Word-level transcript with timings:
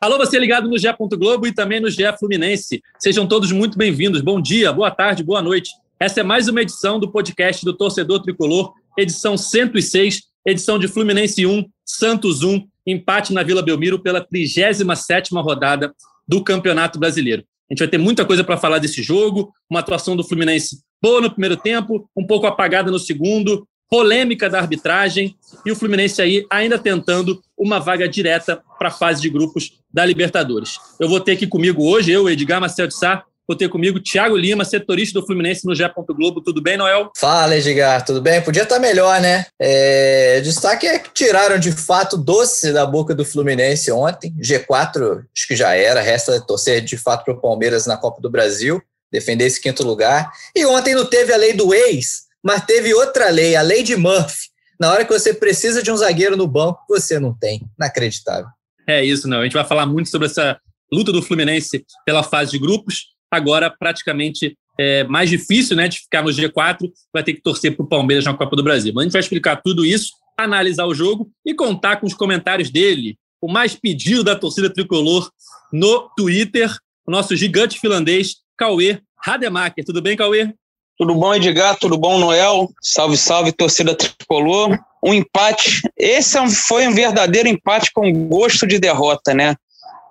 Alô, 0.00 0.16
você 0.16 0.38
ligado 0.38 0.68
no 0.68 0.78
GE. 0.78 0.86
Globo 1.18 1.44
e 1.48 1.52
também 1.52 1.80
no 1.80 1.90
GE 1.90 2.04
Fluminense. 2.20 2.80
Sejam 3.00 3.26
todos 3.26 3.50
muito 3.50 3.76
bem-vindos. 3.76 4.20
Bom 4.20 4.40
dia, 4.40 4.72
boa 4.72 4.92
tarde, 4.92 5.24
boa 5.24 5.42
noite. 5.42 5.72
Essa 5.98 6.20
é 6.20 6.22
mais 6.22 6.46
uma 6.46 6.62
edição 6.62 7.00
do 7.00 7.10
podcast 7.10 7.64
do 7.64 7.76
Torcedor 7.76 8.22
Tricolor, 8.22 8.74
edição 8.96 9.36
106, 9.36 10.22
edição 10.46 10.78
de 10.78 10.86
Fluminense 10.86 11.44
1, 11.44 11.68
Santos 11.84 12.44
1, 12.44 12.64
empate 12.86 13.32
na 13.32 13.42
Vila 13.42 13.60
Belmiro 13.60 13.98
pela 13.98 14.24
37ª 14.24 15.42
rodada 15.42 15.92
do 16.28 16.44
Campeonato 16.44 16.96
Brasileiro. 16.96 17.42
A 17.68 17.74
gente 17.74 17.80
vai 17.80 17.88
ter 17.88 17.98
muita 17.98 18.24
coisa 18.24 18.44
para 18.44 18.56
falar 18.56 18.78
desse 18.78 19.02
jogo, 19.02 19.52
uma 19.68 19.80
atuação 19.80 20.14
do 20.14 20.22
Fluminense 20.22 20.78
boa 21.02 21.20
no 21.20 21.28
primeiro 21.28 21.56
tempo, 21.56 22.08
um 22.16 22.24
pouco 22.24 22.46
apagada 22.46 22.88
no 22.88 23.00
segundo, 23.00 23.66
polêmica 23.90 24.48
da 24.50 24.58
arbitragem 24.58 25.36
e 25.64 25.72
o 25.72 25.76
Fluminense 25.76 26.20
aí 26.20 26.46
ainda 26.50 26.78
tentando 26.78 27.42
uma 27.56 27.78
vaga 27.78 28.08
direta 28.08 28.62
para 28.78 28.88
a 28.88 28.92
fase 28.92 29.20
de 29.20 29.30
grupos 29.30 29.78
da 29.92 30.04
Libertadores. 30.04 30.78
Eu 31.00 31.08
vou 31.08 31.20
ter 31.20 31.32
aqui 31.32 31.46
comigo 31.46 31.84
hoje, 31.88 32.12
eu, 32.12 32.28
Edgar 32.28 32.60
Marcel 32.60 32.86
de 32.86 32.94
Sá, 32.94 33.24
vou 33.48 33.56
ter 33.56 33.70
comigo 33.70 33.98
Thiago 33.98 34.36
Lima, 34.36 34.62
setorista 34.62 35.18
do 35.18 35.26
Fluminense 35.26 35.66
no 35.66 35.74
Gé. 35.74 35.90
Globo. 36.10 36.42
Tudo 36.42 36.60
bem, 36.60 36.76
Noel? 36.76 37.10
Fala, 37.16 37.56
Edgar, 37.56 38.04
tudo 38.04 38.20
bem? 38.20 38.42
Podia 38.42 38.64
estar 38.64 38.78
melhor, 38.78 39.18
né? 39.22 39.46
É, 39.58 40.40
destaque 40.42 40.86
é 40.86 40.98
que 40.98 41.10
tiraram 41.14 41.58
de 41.58 41.72
fato 41.72 42.18
doce 42.18 42.72
da 42.72 42.84
boca 42.84 43.14
do 43.14 43.24
Fluminense 43.24 43.90
ontem. 43.90 44.34
G4, 44.38 45.24
acho 45.34 45.48
que 45.48 45.56
já 45.56 45.74
era, 45.74 46.02
resta 46.02 46.38
torcer 46.42 46.82
de 46.82 46.98
fato 46.98 47.24
para 47.24 47.34
o 47.34 47.40
Palmeiras 47.40 47.86
na 47.86 47.96
Copa 47.96 48.20
do 48.20 48.28
Brasil, 48.28 48.82
defender 49.10 49.46
esse 49.46 49.60
quinto 49.60 49.82
lugar. 49.82 50.30
E 50.54 50.66
ontem 50.66 50.94
não 50.94 51.06
teve 51.06 51.32
a 51.32 51.36
lei 51.38 51.54
do 51.54 51.72
ex, 51.72 52.27
mas 52.44 52.64
teve 52.64 52.94
outra 52.94 53.28
lei, 53.30 53.56
a 53.56 53.62
lei 53.62 53.82
de 53.82 53.96
Murphy. 53.96 54.48
Na 54.80 54.92
hora 54.92 55.04
que 55.04 55.12
você 55.12 55.34
precisa 55.34 55.82
de 55.82 55.90
um 55.90 55.96
zagueiro 55.96 56.36
no 56.36 56.46
banco, 56.46 56.80
você 56.88 57.18
não 57.18 57.36
tem. 57.36 57.62
Inacreditável. 57.76 58.48
É 58.86 59.04
isso, 59.04 59.28
não. 59.28 59.40
A 59.40 59.44
gente 59.44 59.54
vai 59.54 59.64
falar 59.64 59.86
muito 59.86 60.08
sobre 60.08 60.26
essa 60.26 60.58
luta 60.92 61.12
do 61.12 61.22
Fluminense 61.22 61.84
pela 62.06 62.22
fase 62.22 62.52
de 62.52 62.58
grupos. 62.58 63.08
Agora, 63.30 63.70
praticamente 63.70 64.56
é 64.78 65.02
mais 65.04 65.28
difícil 65.28 65.76
né, 65.76 65.88
de 65.88 65.98
ficar 65.98 66.22
no 66.22 66.30
G4, 66.30 66.88
vai 67.12 67.24
ter 67.24 67.34
que 67.34 67.42
torcer 67.42 67.76
para 67.76 67.84
o 67.84 67.88
Palmeiras 67.88 68.24
na 68.24 68.34
Copa 68.34 68.54
do 68.54 68.62
Brasil. 68.62 68.92
Mas 68.94 69.02
a 69.02 69.04
gente 69.04 69.12
vai 69.12 69.20
explicar 69.20 69.56
tudo 69.56 69.84
isso, 69.84 70.12
analisar 70.36 70.86
o 70.86 70.94
jogo 70.94 71.30
e 71.44 71.52
contar 71.52 71.96
com 71.96 72.06
os 72.06 72.14
comentários 72.14 72.70
dele, 72.70 73.18
o 73.42 73.50
mais 73.50 73.74
pedido 73.74 74.22
da 74.22 74.36
torcida 74.36 74.72
tricolor 74.72 75.28
no 75.72 76.08
Twitter, 76.16 76.72
o 77.04 77.10
nosso 77.10 77.34
gigante 77.34 77.80
finlandês, 77.80 78.36
Cauê 78.56 79.00
Rademacher. 79.20 79.84
Tudo 79.84 80.00
bem, 80.00 80.16
Cauê? 80.16 80.54
Tudo 80.98 81.14
bom, 81.14 81.32
Edgar? 81.32 81.76
Tudo 81.76 81.96
bom, 81.96 82.18
Noel? 82.18 82.68
Salve, 82.82 83.16
salve, 83.16 83.52
torcida 83.52 83.94
tricolor. 83.94 84.76
Um 85.00 85.14
empate. 85.14 85.80
Esse 85.96 86.36
é 86.36 86.50
foi 86.50 86.88
um 86.88 86.92
verdadeiro 86.92 87.48
empate 87.48 87.92
com 87.92 88.12
gosto 88.26 88.66
de 88.66 88.80
derrota, 88.80 89.32
né? 89.32 89.54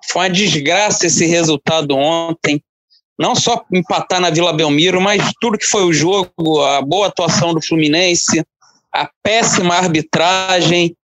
Foi 0.10 0.22
uma 0.22 0.30
desgraça 0.30 1.06
esse 1.06 1.26
resultado 1.26 1.94
ontem. 1.94 2.64
Não 3.20 3.36
só 3.36 3.66
empatar 3.74 4.22
na 4.22 4.30
Vila 4.30 4.54
Belmiro, 4.54 5.02
mas 5.02 5.22
tudo 5.42 5.58
que 5.58 5.66
foi 5.66 5.84
o 5.84 5.92
jogo, 5.92 6.62
a 6.62 6.82
boa 6.82 7.08
atuação 7.08 7.54
do 7.54 7.62
Fluminense, 7.62 8.42
a 8.94 9.10
péssima 9.22 9.76
arbitragem, 9.76 10.96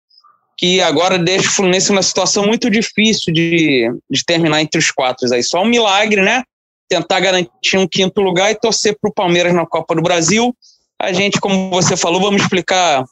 que 0.57 0.81
agora 0.81 1.19
deixa 1.19 1.49
o 1.49 1.53
Fluminense 1.53 1.91
numa 1.91 2.05
situação 2.05 2.47
muito 2.47 2.71
difícil 2.71 3.35
de, 3.35 3.91
de 4.09 4.25
terminar 4.25 4.63
entre 4.63 4.79
os 4.79 4.93
quatro. 4.93 5.27
Aí 5.35 5.43
só 5.43 5.61
um 5.63 5.67
milagre, 5.67 6.23
né? 6.23 6.45
Tentar 6.89 7.21
garantir 7.21 7.79
um 7.79 7.87
quinto 7.87 8.21
lugar 8.21 8.51
e 8.51 8.55
torcer 8.55 8.97
para 9.01 9.11
o 9.11 9.15
Palmeiras 9.15 9.55
na 9.55 9.67
Copa 9.67 9.95
do 9.95 10.03
Brasil. 10.03 10.55
A 11.01 11.13
gente, 11.13 11.41
como 11.41 11.71
você 11.71 11.97
falou, 11.97 12.21
vamos 12.21 12.43
explicar, 12.43 13.05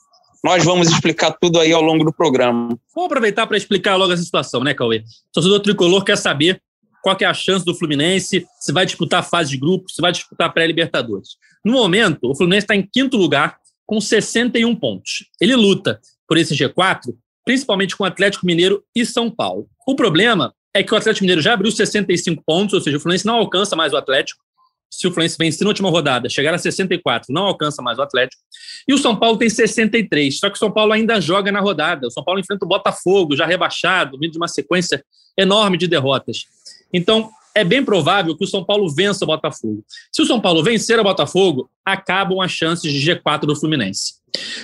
nós 0.45 0.65
vamos 0.65 0.89
explicar 0.89 1.33
tudo 1.41 1.59
aí 1.59 1.73
ao 1.73 1.83
longo 1.83 2.05
do 2.05 2.13
programa. 2.13 2.69
Vamos 2.95 3.07
aproveitar 3.07 3.47
para 3.47 3.57
explicar 3.57 3.97
logo 3.97 4.13
essa 4.13 4.23
situação, 4.23 4.63
né, 4.63 4.75
Cauê? 4.75 4.99
O 4.99 5.03
torcedor 5.33 5.61
tricolor 5.61 6.05
quer 6.05 6.17
saber 6.17 6.61
qual 7.03 7.17
que 7.17 7.25
é 7.25 7.29
a 7.29 7.35
chance 7.35 7.65
do 7.65 7.75
Fluminense, 7.75 8.47
se 8.59 8.73
vai 8.73 8.85
disputar 8.85 9.21
a 9.21 9.23
fase 9.23 9.51
de 9.51 9.57
grupo, 9.57 9.91
se 9.91 10.01
vai 10.03 10.13
disputar 10.13 10.53
pré-Libertadores. 10.53 11.31
No 11.65 11.73
momento, 11.73 12.31
o 12.31 12.37
Fluminense 12.37 12.65
está 12.65 12.77
em 12.77 12.87
quinto 12.87 13.17
lugar 13.17 13.57
com 13.87 14.01
61 14.01 14.77
pontos. 14.77 15.25
Ele 15.41 15.57
luta 15.57 16.01
por 16.29 16.37
esse 16.37 16.55
G4, 16.55 17.15
principalmente 17.45 17.97
com 17.97 18.05
Atlético 18.05 18.47
Mineiro 18.47 18.85
e 18.95 19.05
São 19.05 19.31
Paulo. 19.31 19.67
O 19.87 19.97
problema 19.97 20.55
é 20.75 20.83
que 20.83 20.95
o 20.95 20.97
Atlético 20.97 21.25
Mineiro 21.25 21.41
já 21.41 21.55
abriu 21.55 21.71
65 21.71 22.43
pontos, 22.45 22.75
ou 22.75 22.81
seja, 22.81 22.97
o 22.97 23.01
Fluminense 23.01 23.27
não 23.27 23.37
alcança 23.37 23.75
mais 23.75 23.93
o 23.93 23.97
Atlético. 23.97 24.43
Se 24.91 25.07
o 25.07 25.11
Fluminense 25.11 25.37
vencer 25.39 25.65
na 25.65 25.71
última 25.71 25.89
rodada, 25.89 26.29
chegar 26.29 26.53
a 26.53 26.59
64, 26.59 27.33
não 27.33 27.45
alcança 27.45 27.81
mais 27.81 27.99
o 27.99 28.03
Atlético. 28.03 28.43
E 28.89 28.95
o 28.95 28.99
São 28.99 29.15
Paulo 29.15 29.39
tem 29.39 29.49
63, 29.49 30.39
só 30.39 30.49
que 30.49 30.57
o 30.57 30.59
São 30.59 30.71
Paulo 30.71 30.93
ainda 30.93 31.21
joga 31.21 31.53
na 31.53 31.61
rodada. 31.61 32.09
O 32.09 32.11
São 32.11 32.25
Paulo 32.25 32.41
enfrenta 32.41 32.65
o 32.65 32.69
Botafogo, 32.69 33.37
já 33.37 33.47
rebaixado, 33.47 34.19
vindo 34.19 34.33
de 34.33 34.39
uma 34.39 34.49
sequência 34.49 35.05
enorme 35.37 35.77
de 35.79 35.87
derrotas. 35.87 36.45
Então, 36.93 37.31
é 37.55 37.65
bem 37.65 37.85
provável 37.85 38.37
que 38.37 38.45
o 38.45 38.49
São 38.49 38.65
Paulo 38.65 38.89
vença 38.93 39.25
o 39.25 39.27
Botafogo. 39.27 39.85
Se 40.13 40.23
o 40.23 40.27
São 40.27 40.41
Paulo 40.41 40.63
vencer 40.63 40.99
o 40.99 41.05
Botafogo, 41.05 41.71
acabam 41.85 42.41
as 42.41 42.51
chances 42.51 42.93
de 42.93 43.13
G4 43.13 43.41
do 43.41 43.57
Fluminense. 43.57 44.15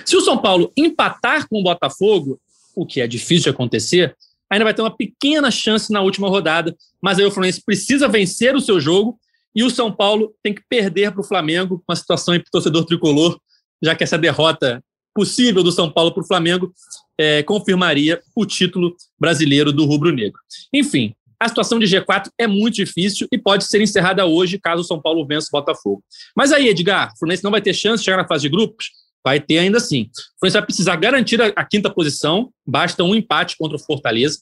Se 0.05 0.17
o 0.17 0.21
São 0.21 0.39
Paulo 0.39 0.73
empatar 0.77 1.49
com 1.49 1.61
o 1.61 1.63
Botafogo, 1.63 2.41
o 2.75 2.87
que 2.87 3.01
é 3.01 3.07
difícil 3.07 3.45
de 3.45 3.51
acontecer, 3.51 4.17
ainda 4.51 4.65
vai 4.65 4.75
ter 4.75 4.83
uma 4.83 4.95
pequena 4.95 5.51
chance 5.51 5.93
na 5.93 6.01
última 6.01 6.29
rodada, 6.29 6.77
mas 7.01 7.19
aí 7.19 7.25
o 7.25 7.31
Fluminense 7.31 7.63
precisa 7.65 8.09
vencer 8.09 8.55
o 8.55 8.61
seu 8.61 8.81
jogo 8.81 9.19
e 9.55 9.65
o 9.65 9.71
São 9.71 9.91
Paulo 9.91 10.35
tem 10.43 10.55
que 10.55 10.63
perder 10.69 11.13
para 11.13 11.21
o 11.21 11.25
Flamengo, 11.25 11.83
uma 11.89 11.97
situação 11.97 12.35
para 12.35 12.47
o 12.47 12.51
torcedor 12.51 12.85
tricolor, 12.85 13.39
já 13.83 13.95
que 13.95 14.05
essa 14.05 14.19
derrota 14.19 14.83
possível 15.15 15.63
do 15.63 15.73
São 15.73 15.91
Paulo 15.91 16.13
para 16.13 16.23
o 16.23 16.27
Flamengo 16.27 16.73
é, 17.19 17.43
confirmaria 17.43 18.21
o 18.35 18.45
título 18.45 18.95
brasileiro 19.19 19.73
do 19.73 19.87
rubro-negro. 19.87 20.39
Enfim, 20.73 21.15
a 21.41 21.49
situação 21.49 21.79
de 21.79 21.87
G4 21.87 22.29
é 22.39 22.47
muito 22.47 22.75
difícil 22.75 23.27
e 23.33 23.39
pode 23.39 23.65
ser 23.65 23.81
encerrada 23.81 24.27
hoje 24.27 24.59
caso 24.59 24.83
o 24.83 24.85
São 24.85 25.01
Paulo 25.01 25.27
vença 25.27 25.49
o 25.49 25.59
Botafogo. 25.59 26.03
Mas 26.37 26.53
aí, 26.53 26.69
Edgar, 26.69 27.13
o 27.15 27.19
Fluminense 27.19 27.45
não 27.45 27.51
vai 27.51 27.63
ter 27.63 27.75
chance 27.75 28.03
de 28.03 28.05
chegar 28.05 28.19
na 28.19 28.29
fase 28.29 28.43
de 28.43 28.49
grupos? 28.51 28.91
Vai 29.27 29.41
ter 29.41 29.59
ainda 29.59 29.79
assim. 29.79 30.03
O 30.03 30.39
Fluminense 30.39 30.53
vai 30.53 30.63
precisar 30.63 30.95
garantir 30.95 31.43
a, 31.43 31.47
a 31.57 31.65
quinta 31.65 31.91
posição, 31.91 32.53
basta 32.65 33.03
um 33.03 33.13
empate 33.13 33.57
contra 33.59 33.77
o 33.77 33.81
Fortaleza. 33.81 34.39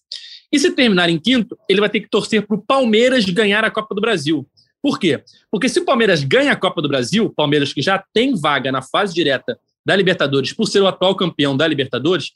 E 0.52 0.58
se 0.58 0.72
terminar 0.72 1.08
em 1.08 1.18
quinto, 1.18 1.56
ele 1.66 1.80
vai 1.80 1.88
ter 1.88 2.00
que 2.00 2.08
torcer 2.10 2.46
para 2.46 2.54
o 2.54 2.60
Palmeiras 2.60 3.24
ganhar 3.24 3.64
a 3.64 3.70
Copa 3.70 3.94
do 3.94 4.00
Brasil. 4.02 4.46
Por 4.82 4.98
quê? 4.98 5.24
Porque 5.50 5.70
se 5.70 5.80
o 5.80 5.86
Palmeiras 5.86 6.22
ganha 6.22 6.52
a 6.52 6.56
Copa 6.56 6.82
do 6.82 6.88
Brasil, 6.88 7.32
Palmeiras 7.34 7.72
que 7.72 7.80
já 7.80 8.04
tem 8.12 8.38
vaga 8.38 8.70
na 8.70 8.82
fase 8.82 9.14
direta 9.14 9.58
da 9.86 9.96
Libertadores, 9.96 10.52
por 10.52 10.66
ser 10.66 10.82
o 10.82 10.86
atual 10.86 11.16
campeão 11.16 11.56
da 11.56 11.66
Libertadores, 11.66 12.32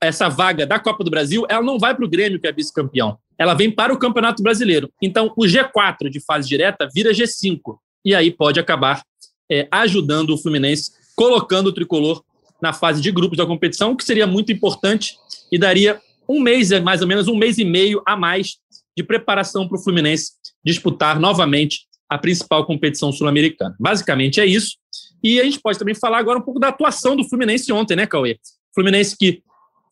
essa 0.00 0.28
vaga 0.28 0.64
da 0.64 0.78
Copa 0.78 1.02
do 1.02 1.10
Brasil, 1.10 1.44
ela 1.48 1.64
não 1.64 1.76
vai 1.76 1.92
para 1.92 2.04
o 2.04 2.08
Grêmio, 2.08 2.38
que 2.38 2.46
é 2.46 2.52
vice-campeão. 2.52 3.18
Ela 3.36 3.54
vem 3.54 3.68
para 3.68 3.92
o 3.92 3.98
Campeonato 3.98 4.44
Brasileiro. 4.44 4.88
Então, 5.02 5.32
o 5.36 5.42
G4 5.42 6.08
de 6.08 6.20
fase 6.20 6.48
direta 6.48 6.88
vira 6.94 7.10
G5. 7.10 7.78
E 8.04 8.14
aí 8.14 8.30
pode 8.30 8.60
acabar 8.60 9.02
é, 9.50 9.66
ajudando 9.72 10.30
o 10.30 10.38
Fluminense 10.38 10.99
colocando 11.20 11.66
o 11.66 11.72
tricolor 11.72 12.24
na 12.62 12.72
fase 12.72 13.02
de 13.02 13.12
grupos 13.12 13.36
da 13.36 13.44
competição, 13.44 13.92
o 13.92 13.96
que 13.96 14.04
seria 14.04 14.26
muito 14.26 14.50
importante 14.50 15.18
e 15.52 15.58
daria 15.58 16.00
um 16.26 16.40
mês, 16.40 16.70
mais 16.80 17.02
ou 17.02 17.06
menos 17.06 17.28
um 17.28 17.36
mês 17.36 17.58
e 17.58 17.64
meio 17.64 18.02
a 18.06 18.16
mais 18.16 18.56
de 18.96 19.04
preparação 19.04 19.68
para 19.68 19.78
o 19.78 19.82
Fluminense 19.82 20.32
disputar 20.64 21.20
novamente 21.20 21.86
a 22.08 22.16
principal 22.16 22.64
competição 22.64 23.12
sul-americana. 23.12 23.76
Basicamente 23.78 24.40
é 24.40 24.46
isso. 24.46 24.78
E 25.22 25.38
a 25.38 25.44
gente 25.44 25.60
pode 25.60 25.78
também 25.78 25.94
falar 25.94 26.16
agora 26.16 26.38
um 26.38 26.42
pouco 26.42 26.58
da 26.58 26.68
atuação 26.68 27.14
do 27.14 27.28
Fluminense 27.28 27.70
ontem, 27.70 27.96
né, 27.96 28.06
Cauê? 28.06 28.38
Fluminense 28.74 29.14
que 29.14 29.42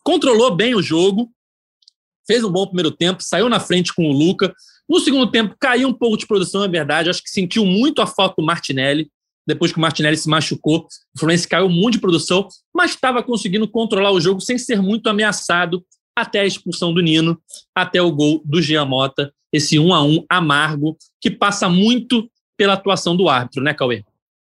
controlou 0.03 0.57
bem 0.57 0.75
o 0.75 0.81
jogo, 0.81 1.31
fez 2.27 2.43
um 2.43 2.51
bom 2.51 2.65
primeiro 2.65 2.91
tempo, 2.91 3.23
saiu 3.23 3.51
na 3.51 3.61
frente 3.61 3.95
com 3.95 4.09
o 4.09 4.13
Luca. 4.13 4.55
No 4.89 4.99
segundo 4.99 5.31
tempo, 5.31 5.55
caiu 5.61 5.89
um 5.89 5.95
pouco 5.95 6.17
de 6.17 6.27
produção, 6.27 6.65
é 6.65 6.69
verdade. 6.69 7.11
Acho 7.11 7.23
que 7.23 7.29
sentiu 7.29 7.67
muito 7.67 8.01
a 8.01 8.07
falta 8.07 8.37
do 8.39 8.47
Martinelli 8.47 9.11
depois 9.49 9.73
que 9.73 9.79
o 9.79 9.81
Martinelli 9.81 10.17
se 10.17 10.29
machucou, 10.29 10.87
o 11.15 11.19
Fluminense 11.19 11.49
caiu 11.49 11.69
muito 11.69 11.95
de 11.95 12.01
produção, 12.01 12.47
mas 12.75 12.93
estava 12.93 13.23
conseguindo 13.23 13.67
controlar 13.67 14.13
o 14.13 14.21
jogo 14.21 14.41
sem 14.41 14.59
ser 14.59 14.81
muito 14.81 15.09
ameaçado 15.09 15.85
até 16.17 16.41
a 16.41 16.47
expulsão 16.47 16.93
do 16.93 17.01
Nino, 17.01 17.41
até 17.75 18.01
o 18.03 18.13
gol 18.13 18.43
do 18.45 18.61
Jean 18.61 18.85
Mota, 18.85 19.33
esse 19.53 19.79
um 19.79 19.95
a 19.95 20.03
um 20.03 20.25
amargo, 20.29 20.97
que 21.21 21.31
passa 21.31 21.69
muito 21.69 22.29
pela 22.57 22.75
atuação 22.75 23.17
do 23.17 23.29
árbitro, 23.29 23.63
né, 23.63 23.73
Cauê? 23.73 24.05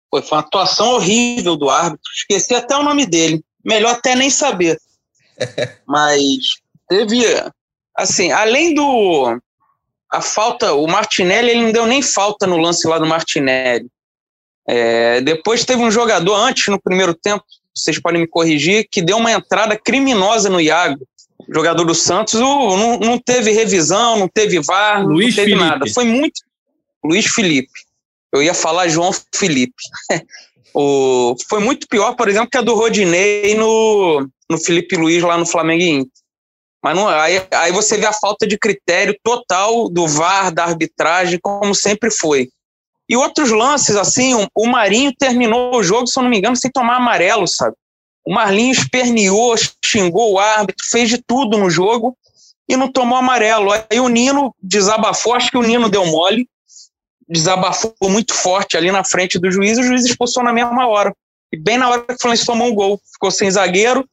Foi, 0.09 0.21
foi 0.21 0.37
uma 0.37 0.43
atuação 0.43 0.95
horrível 0.95 1.55
do 1.55 1.69
árbitro, 1.69 2.11
esqueci 2.13 2.53
até 2.53 2.75
o 2.77 2.83
nome 2.83 3.05
dele, 3.05 3.43
melhor 3.65 3.95
até 3.95 4.15
nem 4.15 4.29
saber. 4.29 4.77
Mas 5.87 6.61
Teve, 6.91 7.23
assim, 7.97 8.33
além 8.33 8.73
do. 8.73 9.39
A 10.11 10.19
falta, 10.19 10.73
o 10.73 10.85
Martinelli, 10.87 11.51
ele 11.51 11.61
não 11.61 11.71
deu 11.71 11.85
nem 11.85 12.01
falta 12.01 12.45
no 12.45 12.57
lance 12.57 12.85
lá 12.85 12.99
do 12.99 13.05
Martinelli. 13.05 13.87
É, 14.67 15.21
depois 15.21 15.65
teve 15.65 15.81
um 15.81 15.91
jogador 15.91 16.35
antes, 16.35 16.67
no 16.67 16.81
primeiro 16.81 17.13
tempo, 17.13 17.43
vocês 17.73 17.99
podem 17.99 18.21
me 18.21 18.27
corrigir, 18.27 18.87
que 18.89 19.01
deu 19.01 19.17
uma 19.17 19.31
entrada 19.31 19.77
criminosa 19.77 20.49
no 20.49 20.59
Iago, 20.59 21.05
jogador 21.53 21.83
do 21.85 21.95
Santos. 21.95 22.35
O, 22.35 22.77
não, 22.77 22.99
não 22.99 23.19
teve 23.19 23.51
revisão, 23.51 24.17
não 24.17 24.27
teve 24.27 24.59
VAR, 24.59 25.05
Luiz 25.05 25.29
não 25.29 25.35
teve 25.35 25.51
Felipe. 25.51 25.69
nada. 25.69 25.85
Foi 25.93 26.05
muito. 26.05 26.41
Luiz 27.03 27.25
Felipe. 27.25 27.71
Eu 28.31 28.43
ia 28.43 28.53
falar 28.53 28.87
João 28.87 29.11
Felipe. 29.33 29.73
o, 30.73 31.35
foi 31.49 31.59
muito 31.59 31.87
pior, 31.87 32.15
por 32.15 32.29
exemplo, 32.29 32.49
que 32.49 32.57
a 32.57 32.61
do 32.61 32.75
Rodinei 32.75 33.55
no, 33.55 34.27
no 34.49 34.57
Felipe 34.57 34.95
Luiz 34.95 35.23
lá 35.23 35.37
no 35.37 35.45
Flamengo 35.45 35.83
Inter. 35.83 36.21
Mas 36.83 36.95
não, 36.95 37.07
aí, 37.07 37.41
aí 37.53 37.71
você 37.71 37.95
vê 37.97 38.07
a 38.07 38.13
falta 38.13 38.47
de 38.47 38.57
critério 38.57 39.15
total 39.23 39.87
do 39.87 40.07
VAR, 40.07 40.51
da 40.51 40.65
arbitragem, 40.65 41.39
como 41.39 41.75
sempre 41.75 42.09
foi. 42.09 42.49
E 43.11 43.17
outros 43.17 43.51
lances, 43.51 43.97
assim, 43.97 44.33
o, 44.55 44.67
Marinho 44.67 45.11
terminou 45.13 45.75
o 45.75 45.83
jogo, 45.83 46.07
se 46.07 46.17
eu 46.17 46.23
não 46.23 46.29
me 46.29 46.37
engano, 46.37 46.55
sem 46.55 46.71
tomar 46.71 46.95
amarelo, 46.95 47.45
sabe? 47.45 47.75
O 48.25 48.33
Marlinho 48.33 48.71
esperneou, 48.71 49.53
xingou 49.83 50.31
o 50.31 50.39
árbitro, 50.39 50.85
fez 50.89 51.09
de 51.09 51.17
tudo 51.17 51.57
no 51.57 51.69
jogo 51.69 52.17
e 52.69 52.77
não 52.77 52.89
tomou 52.89 53.17
amarelo. 53.17 53.69
Aí 53.73 53.99
o 53.99 54.07
Nino 54.07 54.55
desabafou, 54.63 55.33
acho 55.33 55.51
que 55.51 55.57
o 55.57 55.61
Nino 55.61 55.89
deu 55.89 56.05
mole, 56.05 56.47
desabafou 57.27 57.93
muito 58.03 58.33
forte 58.33 58.77
ali 58.77 58.89
na 58.89 59.03
frente 59.03 59.37
do 59.37 59.51
juiz 59.51 59.77
e 59.77 59.81
o 59.81 59.83
juiz 59.83 60.05
expulsou 60.05 60.41
na 60.41 60.53
mesma 60.53 60.87
hora. 60.87 61.13
E 61.51 61.57
bem 61.57 61.77
na 61.77 61.89
hora 61.89 62.03
que 62.03 62.13
o 62.13 62.17
Fluminense 62.17 62.45
tomou 62.45 62.69
um 62.69 62.73
gol. 62.73 63.01
Ficou 63.11 63.29
sem 63.29 63.51
zagueiro, 63.51 64.07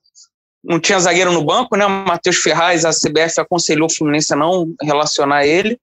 não 0.65 0.81
tinha 0.81 0.99
zagueiro 0.99 1.31
no 1.31 1.45
banco, 1.45 1.77
né? 1.77 1.87
O 1.87 1.91
Matheus 1.91 2.39
Ferraz, 2.39 2.85
a 2.85 2.91
CBF 2.91 3.41
aconselhou 3.41 3.87
o 3.87 3.95
Fluminense 3.95 4.33
a 4.33 4.37
não 4.37 4.75
relacionar 4.83 5.47
ele. 5.47 5.79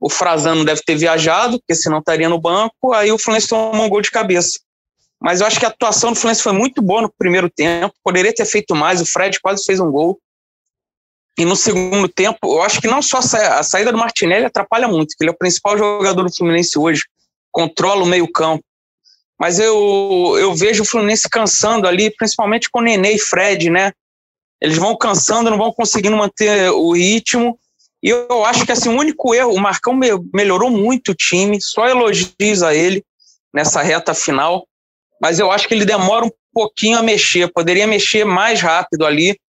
O 0.00 0.10
Frazano 0.10 0.64
deve 0.64 0.82
ter 0.82 0.96
viajado, 0.96 1.58
porque 1.58 1.74
senão 1.74 1.98
estaria 1.98 2.28
no 2.28 2.40
banco. 2.40 2.92
Aí 2.92 3.10
o 3.10 3.18
Fluminense 3.18 3.48
tomou 3.48 3.86
um 3.86 3.88
gol 3.88 4.02
de 4.02 4.10
cabeça. 4.10 4.58
Mas 5.20 5.40
eu 5.40 5.46
acho 5.46 5.58
que 5.58 5.64
a 5.64 5.68
atuação 5.68 6.12
do 6.12 6.18
Fluminense 6.18 6.42
foi 6.42 6.52
muito 6.52 6.82
boa 6.82 7.02
no 7.02 7.12
primeiro 7.16 7.48
tempo. 7.48 7.94
Poderia 8.02 8.34
ter 8.34 8.44
feito 8.44 8.74
mais. 8.74 9.00
O 9.00 9.06
Fred 9.06 9.40
quase 9.40 9.64
fez 9.64 9.80
um 9.80 9.90
gol. 9.90 10.18
E 11.38 11.44
no 11.44 11.56
segundo 11.56 12.08
tempo, 12.08 12.38
eu 12.44 12.62
acho 12.62 12.80
que 12.80 12.86
não 12.86 13.02
só 13.02 13.18
a 13.18 13.62
saída 13.62 13.90
do 13.90 13.98
Martinelli 13.98 14.44
atrapalha 14.44 14.86
muito, 14.86 15.16
que 15.16 15.24
ele 15.24 15.30
é 15.30 15.32
o 15.32 15.36
principal 15.36 15.76
jogador 15.76 16.22
do 16.22 16.34
Fluminense 16.34 16.78
hoje, 16.78 17.02
controla 17.50 18.04
o 18.04 18.06
meio-campo. 18.06 18.62
Mas 19.38 19.58
eu, 19.58 20.36
eu 20.38 20.54
vejo 20.54 20.82
o 20.82 20.86
Fluminense 20.86 21.28
cansando 21.28 21.88
ali, 21.88 22.14
principalmente 22.14 22.70
com 22.70 22.78
o 22.78 22.82
Nenê 22.82 23.14
e 23.14 23.18
Fred, 23.18 23.68
né? 23.68 23.92
Eles 24.60 24.78
vão 24.78 24.96
cansando, 24.96 25.50
não 25.50 25.58
vão 25.58 25.72
conseguindo 25.72 26.16
manter 26.16 26.70
o 26.70 26.92
ritmo. 26.92 27.58
E 28.04 28.10
eu 28.10 28.44
acho 28.44 28.66
que 28.66 28.72
assim, 28.72 28.90
o 28.90 28.98
único 28.98 29.34
erro, 29.34 29.54
o 29.54 29.60
Marcão 29.60 29.98
melhorou 30.32 30.68
muito 30.68 31.12
o 31.12 31.14
time, 31.14 31.58
só 31.58 31.88
elogios 31.88 32.62
a 32.62 32.74
ele 32.74 33.02
nessa 33.52 33.80
reta 33.80 34.12
final. 34.12 34.68
Mas 35.18 35.38
eu 35.38 35.50
acho 35.50 35.66
que 35.66 35.72
ele 35.72 35.86
demora 35.86 36.26
um 36.26 36.30
pouquinho 36.52 36.98
a 36.98 37.02
mexer, 37.02 37.50
poderia 37.50 37.86
mexer 37.86 38.26
mais 38.26 38.60
rápido 38.60 39.06
ali 39.06 39.40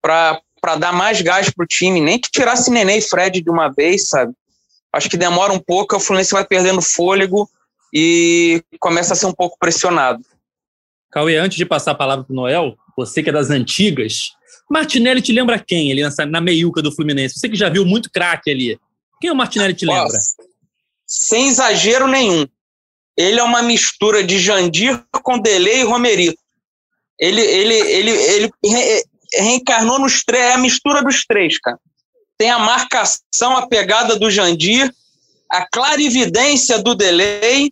para 0.00 0.40
dar 0.78 0.94
mais 0.94 1.20
gás 1.20 1.50
para 1.50 1.62
o 1.62 1.66
time, 1.66 2.00
nem 2.00 2.18
que 2.18 2.30
tirasse 2.30 2.70
Nenê 2.70 2.96
e 2.96 3.02
Fred 3.02 3.42
de 3.42 3.50
uma 3.50 3.68
vez, 3.68 4.08
sabe? 4.08 4.32
Acho 4.92 5.10
que 5.10 5.18
demora 5.18 5.52
um 5.52 5.60
pouco, 5.60 5.94
o 5.94 6.00
Fluminense 6.00 6.32
vai 6.32 6.44
perdendo 6.44 6.80
fôlego 6.80 7.48
e 7.92 8.62
começa 8.80 9.12
a 9.12 9.16
ser 9.16 9.26
um 9.26 9.34
pouco 9.34 9.58
pressionado. 9.58 10.24
Cauê, 11.10 11.36
antes 11.36 11.58
de 11.58 11.66
passar 11.66 11.90
a 11.90 11.94
palavra 11.94 12.24
para 12.24 12.32
o 12.32 12.36
Noel, 12.36 12.76
você 12.96 13.22
que 13.22 13.28
é 13.28 13.32
das 13.32 13.50
antigas, 13.50 14.32
Martinelli 14.70 15.20
te 15.20 15.32
lembra 15.32 15.58
quem 15.58 15.90
ali 15.90 16.02
nessa, 16.02 16.24
na 16.24 16.40
meiuca 16.40 16.80
do 16.80 16.92
Fluminense? 16.92 17.38
Você 17.38 17.48
que 17.48 17.56
já 17.56 17.68
viu 17.68 17.84
muito 17.84 18.10
craque 18.10 18.50
ali. 18.50 18.78
Quem 19.20 19.30
o 19.30 19.34
Martinelli 19.34 19.74
te 19.74 19.84
lembra? 19.84 20.04
Nossa, 20.04 20.36
sem 21.04 21.48
exagero 21.48 22.06
nenhum. 22.06 22.46
Ele 23.16 23.40
é 23.40 23.42
uma 23.42 23.62
mistura 23.62 24.22
de 24.22 24.38
Jandir 24.38 25.02
com 25.22 25.38
Delay 25.38 25.80
e 25.80 25.84
Romerito. 25.84 26.38
Ele, 27.18 27.40
ele, 27.40 27.74
ele, 27.74 28.10
ele 28.10 28.50
re, 28.64 29.04
reencarnou 29.34 29.98
nos 29.98 30.22
três, 30.22 30.44
é 30.44 30.52
a 30.52 30.58
mistura 30.58 31.02
dos 31.02 31.24
três, 31.26 31.58
cara. 31.58 31.78
Tem 32.38 32.48
a 32.48 32.58
marcação, 32.58 33.56
a 33.56 33.66
pegada 33.66 34.16
do 34.16 34.30
Jandir, 34.30 34.90
a 35.50 35.66
clarividência 35.68 36.78
do 36.78 36.94
Delay 36.94 37.70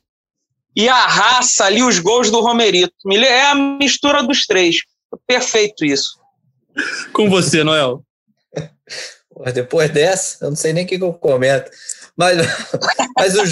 e 0.77 0.89
a 0.89 1.07
raça 1.07 1.65
ali, 1.65 1.83
os 1.83 1.99
gols 1.99 2.31
do 2.31 2.41
Romerito. 2.41 2.93
É 3.11 3.47
a 3.47 3.55
mistura 3.55 4.23
dos 4.23 4.45
três. 4.45 4.83
Perfeito 5.27 5.85
isso. 5.85 6.18
Com 7.13 7.29
você, 7.29 7.63
Noel. 7.65 8.03
Depois 9.55 9.91
dessa, 9.91 10.45
eu 10.45 10.51
não 10.51 10.57
sei 10.57 10.73
nem 10.73 10.85
o 10.85 10.87
que 10.87 10.97
eu 10.97 11.13
comento. 11.13 11.71
Mas, 12.17 12.39
mas 13.17 13.35
o, 13.37 13.43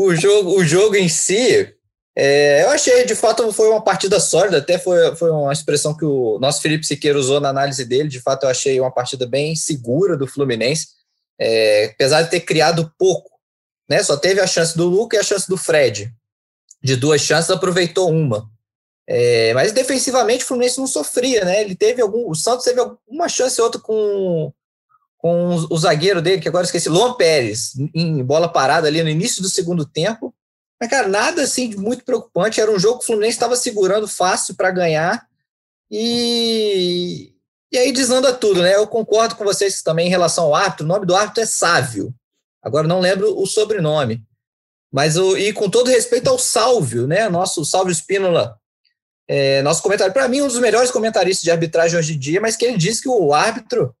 o, 0.00 0.14
jogo, 0.14 0.58
o 0.58 0.64
jogo 0.64 0.96
em 0.96 1.08
si, 1.08 1.74
é, 2.14 2.64
eu 2.64 2.70
achei, 2.70 3.06
de 3.06 3.14
fato, 3.14 3.50
foi 3.52 3.70
uma 3.70 3.82
partida 3.82 4.20
sólida, 4.20 4.58
até 4.58 4.78
foi, 4.78 5.16
foi 5.16 5.30
uma 5.30 5.52
expressão 5.52 5.96
que 5.96 6.04
o 6.04 6.38
nosso 6.38 6.60
Felipe 6.60 6.84
Siqueira 6.84 7.18
usou 7.18 7.40
na 7.40 7.48
análise 7.48 7.84
dele, 7.86 8.08
de 8.08 8.20
fato 8.20 8.44
eu 8.44 8.50
achei 8.50 8.78
uma 8.78 8.92
partida 8.92 9.26
bem 9.26 9.56
segura 9.56 10.16
do 10.16 10.26
Fluminense, 10.26 10.88
é, 11.40 11.86
apesar 11.94 12.22
de 12.22 12.30
ter 12.30 12.40
criado 12.40 12.92
pouco, 12.98 13.30
né, 13.88 14.02
só 14.02 14.16
teve 14.16 14.40
a 14.40 14.46
chance 14.46 14.76
do 14.76 14.86
Luca 14.86 15.16
e 15.16 15.20
a 15.20 15.24
chance 15.24 15.48
do 15.48 15.56
Fred, 15.56 16.12
de 16.82 16.96
duas 16.96 17.22
chances 17.22 17.50
aproveitou 17.50 18.10
uma, 18.10 18.46
é, 19.14 19.52
mas 19.52 19.72
defensivamente 19.72 20.42
o 20.42 20.46
Fluminense 20.46 20.78
não 20.78 20.86
sofria, 20.86 21.44
né? 21.44 21.60
Ele 21.60 21.76
teve 21.76 22.00
algum. 22.00 22.30
O 22.30 22.34
Santos 22.34 22.64
teve 22.64 22.80
alguma 22.80 23.28
chance 23.28 23.60
ou 23.60 23.66
outra 23.66 23.78
com, 23.78 24.50
com 25.18 25.54
o 25.68 25.76
zagueiro 25.76 26.22
dele, 26.22 26.40
que 26.40 26.48
agora 26.48 26.64
esqueci, 26.64 26.88
Luan 26.88 27.12
Pérez, 27.12 27.74
em 27.94 28.24
bola 28.24 28.48
parada 28.48 28.88
ali 28.88 29.02
no 29.02 29.10
início 29.10 29.42
do 29.42 29.50
segundo 29.50 29.84
tempo. 29.84 30.34
Mas, 30.80 30.88
cara, 30.88 31.08
nada 31.08 31.42
assim 31.42 31.68
de 31.68 31.76
muito 31.76 32.06
preocupante. 32.06 32.58
Era 32.58 32.72
um 32.72 32.78
jogo 32.78 33.00
que 33.00 33.04
o 33.04 33.06
Fluminense 33.08 33.36
estava 33.36 33.54
segurando 33.54 34.08
fácil 34.08 34.54
para 34.54 34.70
ganhar. 34.70 35.26
E, 35.90 37.34
e 37.70 37.76
aí 37.76 37.92
desanda 37.92 38.32
tudo, 38.32 38.62
né? 38.62 38.76
Eu 38.76 38.86
concordo 38.86 39.36
com 39.36 39.44
vocês 39.44 39.82
também 39.82 40.06
em 40.06 40.10
relação 40.10 40.44
ao 40.44 40.54
árbitro. 40.54 40.86
O 40.86 40.88
nome 40.88 41.04
do 41.04 41.14
árbitro 41.14 41.42
é 41.42 41.46
Sávio. 41.46 42.14
Agora 42.62 42.88
não 42.88 42.98
lembro 42.98 43.38
o 43.38 43.46
sobrenome. 43.46 44.24
Mas 44.90 45.18
o, 45.18 45.36
e 45.36 45.52
com 45.52 45.68
todo 45.68 45.90
respeito 45.90 46.30
ao 46.30 46.38
Sálvio, 46.38 47.06
né? 47.06 47.28
Nosso 47.28 47.62
Sálvio 47.62 47.92
Espínola 47.92 48.58
é, 49.34 49.62
nosso 49.62 49.82
comentário, 49.82 50.12
para 50.12 50.28
mim, 50.28 50.42
um 50.42 50.46
dos 50.46 50.58
melhores 50.58 50.90
comentaristas 50.90 51.42
de 51.42 51.50
arbitragem 51.50 51.98
hoje 51.98 52.12
em 52.12 52.18
dia, 52.18 52.38
mas 52.38 52.54
que 52.54 52.66
ele 52.66 52.76
diz 52.76 53.00
que 53.00 53.08
o 53.08 53.32
árbitro 53.32 53.96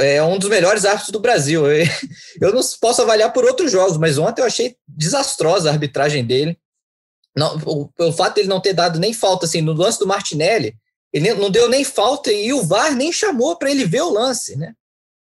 é 0.00 0.22
um 0.22 0.38
dos 0.38 0.48
melhores 0.48 0.86
árbitros 0.86 1.10
do 1.10 1.20
Brasil. 1.20 1.64
Eu 2.40 2.54
não 2.54 2.62
posso 2.80 3.02
avaliar 3.02 3.34
por 3.34 3.44
outros 3.44 3.70
jogos, 3.70 3.98
mas 3.98 4.16
ontem 4.16 4.40
eu 4.40 4.46
achei 4.46 4.74
desastrosa 4.88 5.68
a 5.68 5.72
arbitragem 5.72 6.24
dele. 6.24 6.58
Não, 7.36 7.58
pelo 7.94 8.14
fato 8.14 8.36
de 8.36 8.40
ele 8.40 8.48
não 8.48 8.58
ter 8.58 8.72
dado 8.72 8.98
nem 8.98 9.12
falta, 9.12 9.44
assim, 9.44 9.60
no 9.60 9.74
lance 9.74 9.98
do 9.98 10.06
Martinelli, 10.06 10.74
ele 11.12 11.34
não 11.34 11.50
deu 11.50 11.68
nem 11.68 11.84
falta 11.84 12.32
e 12.32 12.50
o 12.54 12.62
VAR 12.62 12.94
nem 12.94 13.12
chamou 13.12 13.56
para 13.56 13.70
ele 13.70 13.84
ver 13.84 14.00
o 14.00 14.10
lance, 14.10 14.56
né? 14.56 14.72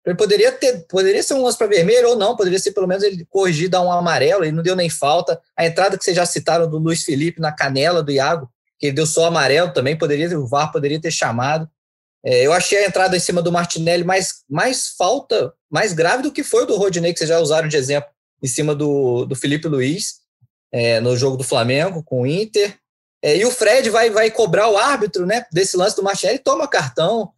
Ele 0.03 0.15
poderia 0.15 0.51
ter, 0.51 0.87
poderia 0.87 1.21
ser 1.21 1.35
um 1.35 1.43
lance 1.43 1.57
para 1.57 1.67
vermelho 1.67 2.09
ou 2.09 2.15
não, 2.15 2.35
poderia 2.35 2.57
ser 2.57 2.71
pelo 2.71 2.87
menos 2.87 3.03
ele 3.03 3.27
corrigir, 3.29 3.69
dar 3.69 3.81
um 3.81 3.91
amarelo, 3.91 4.43
ele 4.43 4.53
não 4.53 4.63
deu 4.63 4.75
nem 4.75 4.89
falta. 4.89 5.39
A 5.55 5.67
entrada 5.67 5.99
que 5.99 6.03
vocês 6.03 6.15
já 6.15 6.25
citaram 6.25 6.67
do 6.67 6.79
Luiz 6.79 7.03
Felipe 7.03 7.39
na 7.39 7.51
canela 7.51 8.01
do 8.01 8.11
Iago, 8.11 8.49
que 8.79 8.87
ele 8.87 8.95
deu 8.95 9.05
só 9.05 9.25
amarelo 9.25 9.73
também, 9.73 9.97
poderia 9.97 10.39
o 10.39 10.47
VAR 10.47 10.71
poderia 10.71 10.99
ter 10.99 11.11
chamado. 11.11 11.69
É, 12.23 12.45
eu 12.45 12.53
achei 12.53 12.79
a 12.79 12.87
entrada 12.87 13.15
em 13.15 13.19
cima 13.19 13.41
do 13.41 13.51
Martinelli 13.51 14.03
mais, 14.03 14.43
mais 14.49 14.89
falta, 14.89 15.53
mais 15.69 15.93
grave 15.93 16.23
do 16.23 16.31
que 16.31 16.43
foi 16.43 16.65
do 16.65 16.75
Rodinei, 16.75 17.13
que 17.13 17.19
vocês 17.19 17.29
já 17.29 17.39
usaram 17.39 17.67
de 17.67 17.77
exemplo, 17.77 18.09
em 18.41 18.47
cima 18.47 18.73
do, 18.73 19.25
do 19.25 19.35
Felipe 19.35 19.67
Luiz, 19.67 20.15
é, 20.71 20.99
no 20.99 21.15
jogo 21.15 21.37
do 21.37 21.43
Flamengo 21.43 22.03
com 22.03 22.21
o 22.21 22.27
Inter. 22.27 22.77
É, 23.21 23.37
e 23.37 23.45
o 23.45 23.51
Fred 23.51 23.89
vai, 23.89 24.09
vai 24.09 24.31
cobrar 24.31 24.69
o 24.69 24.77
árbitro 24.77 25.25
né, 25.25 25.45
desse 25.51 25.75
lance 25.75 25.95
do 25.95 26.03
Martinelli, 26.03 26.39
toma 26.39 26.67
cartão. 26.67 27.31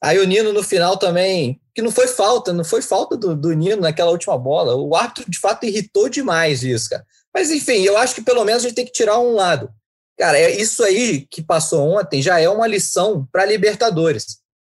Aí 0.00 0.18
o 0.18 0.24
Nino 0.24 0.52
no 0.52 0.62
final 0.62 0.96
também, 0.96 1.60
que 1.74 1.82
não 1.82 1.90
foi 1.90 2.06
falta, 2.06 2.52
não 2.52 2.64
foi 2.64 2.80
falta 2.80 3.16
do, 3.16 3.36
do 3.36 3.52
Nino 3.52 3.82
naquela 3.82 4.10
última 4.10 4.38
bola. 4.38 4.74
O 4.76 4.94
árbitro 4.94 5.30
de 5.30 5.38
fato 5.38 5.66
irritou 5.66 6.08
demais 6.08 6.62
isso, 6.62 6.88
cara. 6.88 7.04
Mas 7.34 7.50
enfim, 7.50 7.82
eu 7.82 7.98
acho 7.98 8.14
que 8.14 8.22
pelo 8.22 8.44
menos 8.44 8.64
a 8.64 8.68
gente 8.68 8.76
tem 8.76 8.86
que 8.86 8.92
tirar 8.92 9.18
um 9.18 9.34
lado. 9.34 9.68
Cara, 10.18 10.38
é 10.38 10.50
isso 10.50 10.82
aí 10.82 11.26
que 11.26 11.42
passou 11.42 11.86
ontem 11.98 12.22
já 12.22 12.40
é 12.40 12.48
uma 12.48 12.66
lição 12.66 13.28
para 13.30 13.44
Libertadores. 13.44 14.38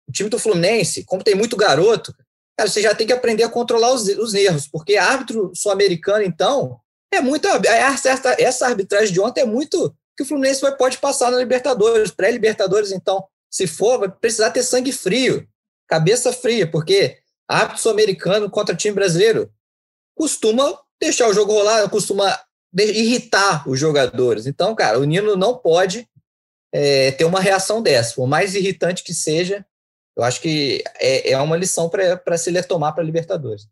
O 0.08 0.12
time 0.12 0.30
do 0.30 0.38
Fluminense, 0.38 1.04
como 1.04 1.22
tem 1.22 1.34
muito 1.34 1.56
garoto, 1.56 2.14
cara, 2.56 2.70
você 2.70 2.80
já 2.80 2.94
tem 2.94 3.06
que 3.06 3.12
aprender 3.12 3.42
a 3.42 3.48
controlar 3.48 3.92
os, 3.92 4.06
os 4.08 4.32
nervos, 4.32 4.66
porque 4.66 4.96
árbitro 4.96 5.52
sul-americano, 5.54 6.22
então, 6.24 6.80
é 7.12 7.20
muito. 7.20 7.46
Essa, 7.46 8.36
essa 8.38 8.66
arbitragem 8.66 9.12
de 9.12 9.20
ontem 9.20 9.42
é 9.42 9.46
muito 9.46 9.94
que 10.16 10.22
o 10.22 10.26
Fluminense 10.26 10.62
vai, 10.62 10.74
pode 10.74 10.98
passar 10.98 11.30
na 11.30 11.38
Libertadores, 11.38 12.10
pré-Libertadores, 12.10 12.90
então, 12.90 13.24
se 13.50 13.66
for, 13.66 13.98
vai 13.98 14.10
precisar 14.10 14.50
ter 14.50 14.62
sangue 14.62 14.92
frio, 14.92 15.46
cabeça 15.86 16.32
fria, 16.32 16.70
porque 16.70 17.18
árbitro 17.46 17.82
sul-americano 17.82 18.50
contra 18.50 18.74
time 18.74 18.94
brasileiro 18.94 19.50
costuma 20.16 20.78
deixar 21.00 21.28
o 21.28 21.34
jogo 21.34 21.52
rolar, 21.52 21.88
costuma 21.90 22.38
irritar 22.76 23.68
os 23.68 23.78
jogadores. 23.80 24.46
Então, 24.46 24.74
cara, 24.74 24.98
o 24.98 25.04
Nino 25.04 25.36
não 25.36 25.56
pode 25.56 26.06
é, 26.72 27.10
ter 27.12 27.24
uma 27.24 27.40
reação 27.40 27.82
dessa. 27.82 28.14
Por 28.14 28.26
mais 28.26 28.54
irritante 28.54 29.02
que 29.02 29.14
seja, 29.14 29.64
Eu 30.16 30.24
acho 30.24 30.40
que 30.40 30.82
é, 30.98 31.32
é 31.32 31.38
uma 31.38 31.56
lição 31.56 31.90
para 31.90 32.38
se 32.38 32.62
tomar 32.62 32.92
para 32.92 33.04
Libertadores. 33.04 33.68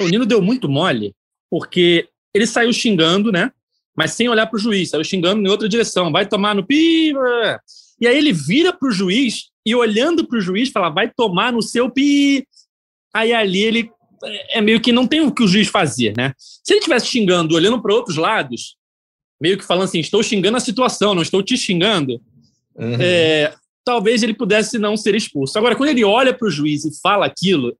O 0.00 0.08
Nino 0.08 0.26
deu 0.26 0.42
muito 0.42 0.68
mole, 0.68 1.14
porque 1.48 2.08
ele 2.34 2.46
saiu 2.46 2.72
xingando, 2.72 3.30
né? 3.30 3.52
Mas 3.96 4.12
sem 4.12 4.28
olhar 4.28 4.46
para 4.46 4.56
o 4.56 4.60
juiz, 4.60 4.90
saiu 4.90 5.04
xingando 5.04 5.40
em 5.40 5.48
outra 5.48 5.68
direção. 5.68 6.10
Vai 6.10 6.26
tomar 6.26 6.54
no 6.54 6.66
pi. 6.66 7.12
E 8.00 8.06
aí 8.06 8.16
ele 8.16 8.32
vira 8.32 8.72
para 8.72 8.88
o 8.88 8.92
juiz 8.92 9.50
e 9.64 9.74
olhando 9.74 10.26
para 10.26 10.38
o 10.38 10.40
juiz 10.40 10.70
fala: 10.70 10.88
vai 10.88 11.10
tomar 11.10 11.52
no 11.52 11.62
seu 11.62 11.90
pi. 11.90 12.46
Aí 13.14 13.32
ali 13.32 13.62
ele 13.62 13.90
é 14.50 14.60
meio 14.60 14.80
que 14.80 14.92
não 14.92 15.06
tem 15.06 15.20
o 15.20 15.32
que 15.32 15.42
o 15.42 15.48
juiz 15.48 15.68
fazer, 15.68 16.14
né? 16.16 16.32
Se 16.38 16.72
ele 16.72 16.78
estivesse 16.78 17.06
xingando, 17.06 17.54
olhando 17.54 17.80
para 17.80 17.94
outros 17.94 18.16
lados, 18.16 18.76
meio 19.40 19.56
que 19.56 19.64
falando 19.64 19.84
assim: 19.84 20.00
estou 20.00 20.22
xingando 20.22 20.56
a 20.56 20.60
situação, 20.60 21.14
não 21.14 21.22
estou 21.22 21.42
te 21.42 21.56
xingando, 21.56 22.20
uhum. 22.76 22.96
é, 23.00 23.54
talvez 23.84 24.22
ele 24.22 24.34
pudesse 24.34 24.78
não 24.78 24.96
ser 24.96 25.14
expulso. 25.14 25.58
Agora, 25.58 25.76
quando 25.76 25.90
ele 25.90 26.04
olha 26.04 26.34
para 26.34 26.48
o 26.48 26.50
juiz 26.50 26.84
e 26.84 27.00
fala 27.00 27.26
aquilo, 27.26 27.76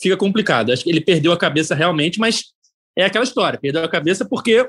fica 0.00 0.16
complicado. 0.16 0.72
Acho 0.72 0.84
que 0.84 0.90
ele 0.90 1.00
perdeu 1.00 1.32
a 1.32 1.38
cabeça 1.38 1.74
realmente, 1.74 2.18
mas 2.18 2.52
é 2.96 3.04
aquela 3.04 3.24
história: 3.24 3.58
perdeu 3.58 3.82
a 3.82 3.88
cabeça 3.88 4.24
porque 4.24 4.68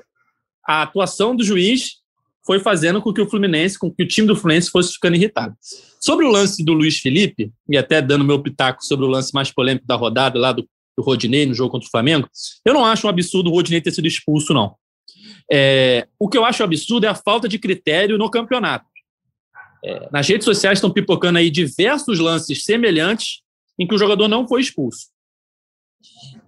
a 0.68 0.84
atuação 0.84 1.36
do 1.36 1.44
juiz 1.44 2.00
foi 2.46 2.60
fazendo 2.60 3.02
com 3.02 3.14
que 3.14 3.22
o 3.22 3.30
Fluminense, 3.30 3.78
com 3.78 3.92
que 3.92 4.04
o 4.04 4.08
time 4.08 4.28
do 4.28 4.36
Fluminense 4.36 4.72
fosse 4.72 4.94
ficando 4.94 5.16
irritado. 5.16 5.56
Sobre 6.00 6.26
o 6.26 6.32
lance 6.32 6.64
do 6.64 6.74
Luiz 6.74 6.98
Felipe, 6.98 7.52
e 7.70 7.78
até 7.78 8.02
dando 8.02 8.24
meu 8.24 8.42
pitaco 8.42 8.84
sobre 8.84 9.06
o 9.06 9.10
lance 9.10 9.34
mais 9.34 9.52
polêmico 9.52 9.86
da 9.86 9.96
rodada 9.96 10.40
lá 10.40 10.52
do, 10.52 10.68
do 11.00 11.04
Rodinei 11.04 11.46
no 11.46 11.54
jogo 11.54 11.72
contra 11.72 11.88
o 11.88 11.92
Flamengo, 11.92 12.30
eu 12.66 12.74
não 12.74 12.84
acho 12.84 13.08
um 13.08 13.10
absurdo 13.10 13.50
o 13.50 13.54
Rodinei 13.54 13.80
ter 13.80 13.92
sido 13.92 14.08
expulso, 14.08 14.54
não. 14.54 14.76
É, 15.50 16.06
o 16.20 16.28
que 16.28 16.38
eu 16.38 16.44
acho 16.44 16.62
absurdo 16.62 17.06
é 17.06 17.10
a 17.10 17.16
falta 17.16 17.48
de 17.48 17.58
critério 17.58 18.18
no 18.18 18.30
campeonato. 18.30 18.86
É, 19.84 20.10
nas 20.12 20.28
redes 20.28 20.44
sociais 20.44 20.78
estão 20.78 20.92
pipocando 20.92 21.40
aí 21.40 21.50
diversos 21.50 22.20
lances 22.20 22.66
semelhantes 22.66 23.42
em 23.80 23.88
que 23.88 23.96
o 23.96 23.98
jogador 23.98 24.28
não 24.28 24.46
foi 24.46 24.60
expulso. 24.60 25.08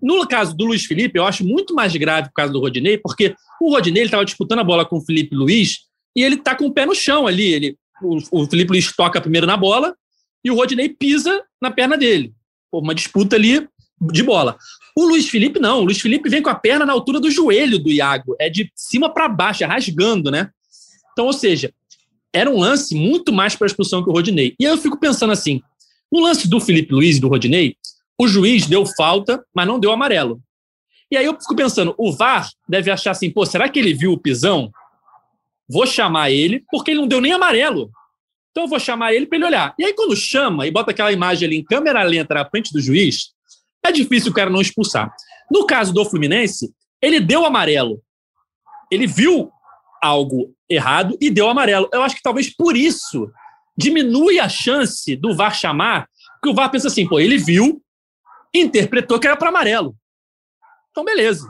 No 0.01 0.27
caso 0.27 0.55
do 0.55 0.65
Luiz 0.65 0.85
Felipe, 0.85 1.17
eu 1.17 1.25
acho 1.25 1.45
muito 1.45 1.73
mais 1.73 1.95
grave 1.95 2.27
o 2.27 2.33
caso 2.33 2.51
do 2.51 2.59
Rodinei, 2.59 2.97
porque 2.97 3.33
o 3.61 3.71
Rodinei 3.71 4.03
estava 4.03 4.25
disputando 4.25 4.59
a 4.59 4.65
bola 4.65 4.85
com 4.85 4.97
o 4.97 5.05
Felipe 5.05 5.33
Luiz 5.33 5.85
e 6.13 6.23
ele 6.23 6.35
está 6.35 6.55
com 6.55 6.65
o 6.65 6.73
pé 6.73 6.85
no 6.85 6.93
chão 6.93 7.25
ali. 7.25 7.53
Ele, 7.53 7.77
o, 8.01 8.17
o 8.31 8.45
Felipe 8.47 8.71
Luiz 8.71 8.93
toca 8.93 9.21
primeiro 9.21 9.47
na 9.47 9.55
bola 9.55 9.95
e 10.43 10.51
o 10.51 10.55
Rodinei 10.55 10.89
pisa 10.89 11.41
na 11.61 11.71
perna 11.71 11.97
dele. 11.97 12.33
Uma 12.69 12.93
disputa 12.93 13.37
ali 13.37 13.67
de 14.01 14.23
bola. 14.23 14.57
O 14.95 15.05
Luiz 15.05 15.29
Felipe 15.29 15.59
não. 15.59 15.81
O 15.81 15.83
Luiz 15.85 15.99
Felipe 15.99 16.29
vem 16.29 16.41
com 16.41 16.49
a 16.49 16.55
perna 16.55 16.85
na 16.85 16.93
altura 16.93 17.19
do 17.19 17.29
joelho 17.29 17.79
do 17.79 17.91
Iago. 17.91 18.35
É 18.39 18.49
de 18.49 18.71
cima 18.75 19.13
para 19.13 19.29
baixo, 19.29 19.63
é 19.63 19.67
rasgando, 19.67 20.31
né? 20.31 20.49
Então, 21.11 21.25
ou 21.25 21.33
seja, 21.33 21.73
era 22.33 22.49
um 22.49 22.59
lance 22.59 22.95
muito 22.95 23.31
mais 23.31 23.55
para 23.55 23.67
expulsão 23.67 24.03
que 24.03 24.09
o 24.09 24.13
Rodinei. 24.13 24.55
E 24.59 24.65
aí 24.65 24.73
eu 24.73 24.77
fico 24.77 24.99
pensando 24.99 25.31
assim: 25.31 25.61
no 26.11 26.21
lance 26.21 26.47
do 26.47 26.59
Felipe 26.59 26.93
Luiz 26.93 27.17
e 27.17 27.19
do 27.19 27.27
Rodinei, 27.27 27.75
o 28.17 28.27
juiz 28.27 28.65
deu 28.67 28.85
falta, 28.85 29.43
mas 29.53 29.67
não 29.67 29.79
deu 29.79 29.91
amarelo. 29.91 30.41
E 31.09 31.17
aí 31.17 31.25
eu 31.25 31.33
fico 31.39 31.55
pensando: 31.55 31.93
o 31.97 32.11
VAR 32.11 32.49
deve 32.67 32.89
achar 32.89 33.11
assim, 33.11 33.29
pô, 33.29 33.45
será 33.45 33.67
que 33.67 33.79
ele 33.79 33.93
viu 33.93 34.13
o 34.13 34.17
pisão? 34.17 34.71
Vou 35.69 35.85
chamar 35.85 36.31
ele, 36.31 36.63
porque 36.69 36.91
ele 36.91 37.01
não 37.01 37.07
deu 37.07 37.21
nem 37.21 37.33
amarelo. 37.33 37.91
Então 38.51 38.63
eu 38.63 38.69
vou 38.69 38.79
chamar 38.79 39.13
ele 39.13 39.25
para 39.25 39.37
ele 39.37 39.45
olhar. 39.45 39.73
E 39.79 39.85
aí, 39.85 39.93
quando 39.93 40.15
chama 40.15 40.67
e 40.67 40.71
bota 40.71 40.91
aquela 40.91 41.11
imagem 41.11 41.47
ali 41.47 41.57
em 41.57 41.63
câmera 41.63 42.03
lenta 42.03 42.33
na 42.33 42.45
frente 42.45 42.73
do 42.73 42.81
juiz, 42.81 43.31
é 43.83 43.91
difícil 43.91 44.31
o 44.31 44.33
cara 44.33 44.49
não 44.49 44.61
expulsar. 44.61 45.13
No 45.49 45.65
caso 45.65 45.93
do 45.93 46.05
Fluminense, 46.05 46.73
ele 47.01 47.19
deu 47.19 47.45
amarelo. 47.45 48.01
Ele 48.91 49.07
viu 49.07 49.51
algo 50.01 50.53
errado 50.69 51.17
e 51.19 51.29
deu 51.29 51.49
amarelo. 51.49 51.89
Eu 51.93 52.01
acho 52.03 52.15
que 52.15 52.21
talvez 52.21 52.49
por 52.49 52.75
isso 52.75 53.31
diminui 53.77 54.39
a 54.39 54.49
chance 54.49 55.15
do 55.15 55.35
VAR 55.35 55.55
chamar, 55.55 56.07
porque 56.33 56.49
o 56.49 56.53
VAR 56.53 56.69
pensa 56.69 56.87
assim, 56.87 57.07
pô, 57.07 57.19
ele 57.19 57.37
viu, 57.37 57.81
interpretou 58.53 59.19
que 59.19 59.27
era 59.27 59.37
para 59.37 59.49
amarelo. 59.49 59.95
Então, 60.91 61.03
beleza. 61.03 61.47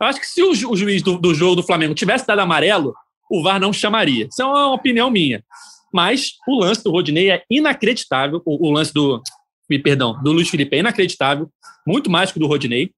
Eu 0.00 0.06
acho 0.06 0.20
que 0.20 0.26
se 0.26 0.42
o, 0.42 0.50
o 0.50 0.76
juiz 0.76 1.02
do, 1.02 1.18
do, 1.18 1.34
jogo 1.34 1.56
do 1.56 1.62
Flamengo 1.62 1.94
tivesse 1.94 2.26
dado 2.26 2.40
amarelo, 2.40 2.94
o 3.30 3.42
VAR 3.42 3.60
não 3.60 3.72
chamaria. 3.72 4.26
Isso 4.30 4.42
é 4.42 4.44
uma 4.44 4.72
opinião 4.72 5.10
minha. 5.10 5.44
Mas 5.92 6.32
o 6.46 6.58
lance 6.58 6.82
do 6.82 6.90
Rodinei 6.90 7.30
é 7.30 7.42
inacreditável. 7.50 8.42
O, 8.44 8.68
o 8.68 8.72
lance 8.72 8.92
do, 8.92 9.22
perdão, 9.68 10.20
do 10.22 10.32
Luiz 10.32 10.48
Felipe 10.48 10.76
é 10.76 10.80
inacreditável, 10.80 11.50
muito 11.86 12.10
mais 12.10 12.30
que 12.30 12.38
o 12.38 12.40
do 12.40 12.46
Rodinei. 12.46 12.92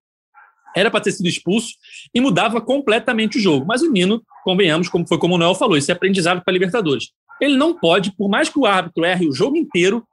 Era 0.76 0.90
para 0.90 1.00
ter 1.00 1.12
sido 1.12 1.28
expulso 1.28 1.74
e 2.12 2.20
mudava 2.20 2.60
completamente 2.60 3.38
o 3.38 3.40
jogo. 3.40 3.64
Mas 3.64 3.82
o 3.82 3.90
Nino, 3.90 4.22
convenhamos, 4.42 4.88
como 4.88 5.06
foi 5.06 5.18
como 5.18 5.36
o 5.36 5.38
Noel 5.38 5.54
falou, 5.54 5.76
isso 5.76 5.90
é 5.90 5.94
aprendizado 5.94 6.42
para 6.44 6.52
Libertadores. 6.52 7.10
Ele 7.40 7.56
não 7.56 7.78
pode, 7.78 8.12
por 8.16 8.28
mais 8.28 8.48
que 8.48 8.58
o 8.58 8.66
árbitro 8.66 9.04
erre 9.04 9.28
o 9.28 9.32
jogo 9.32 9.56
inteiro, 9.56 10.04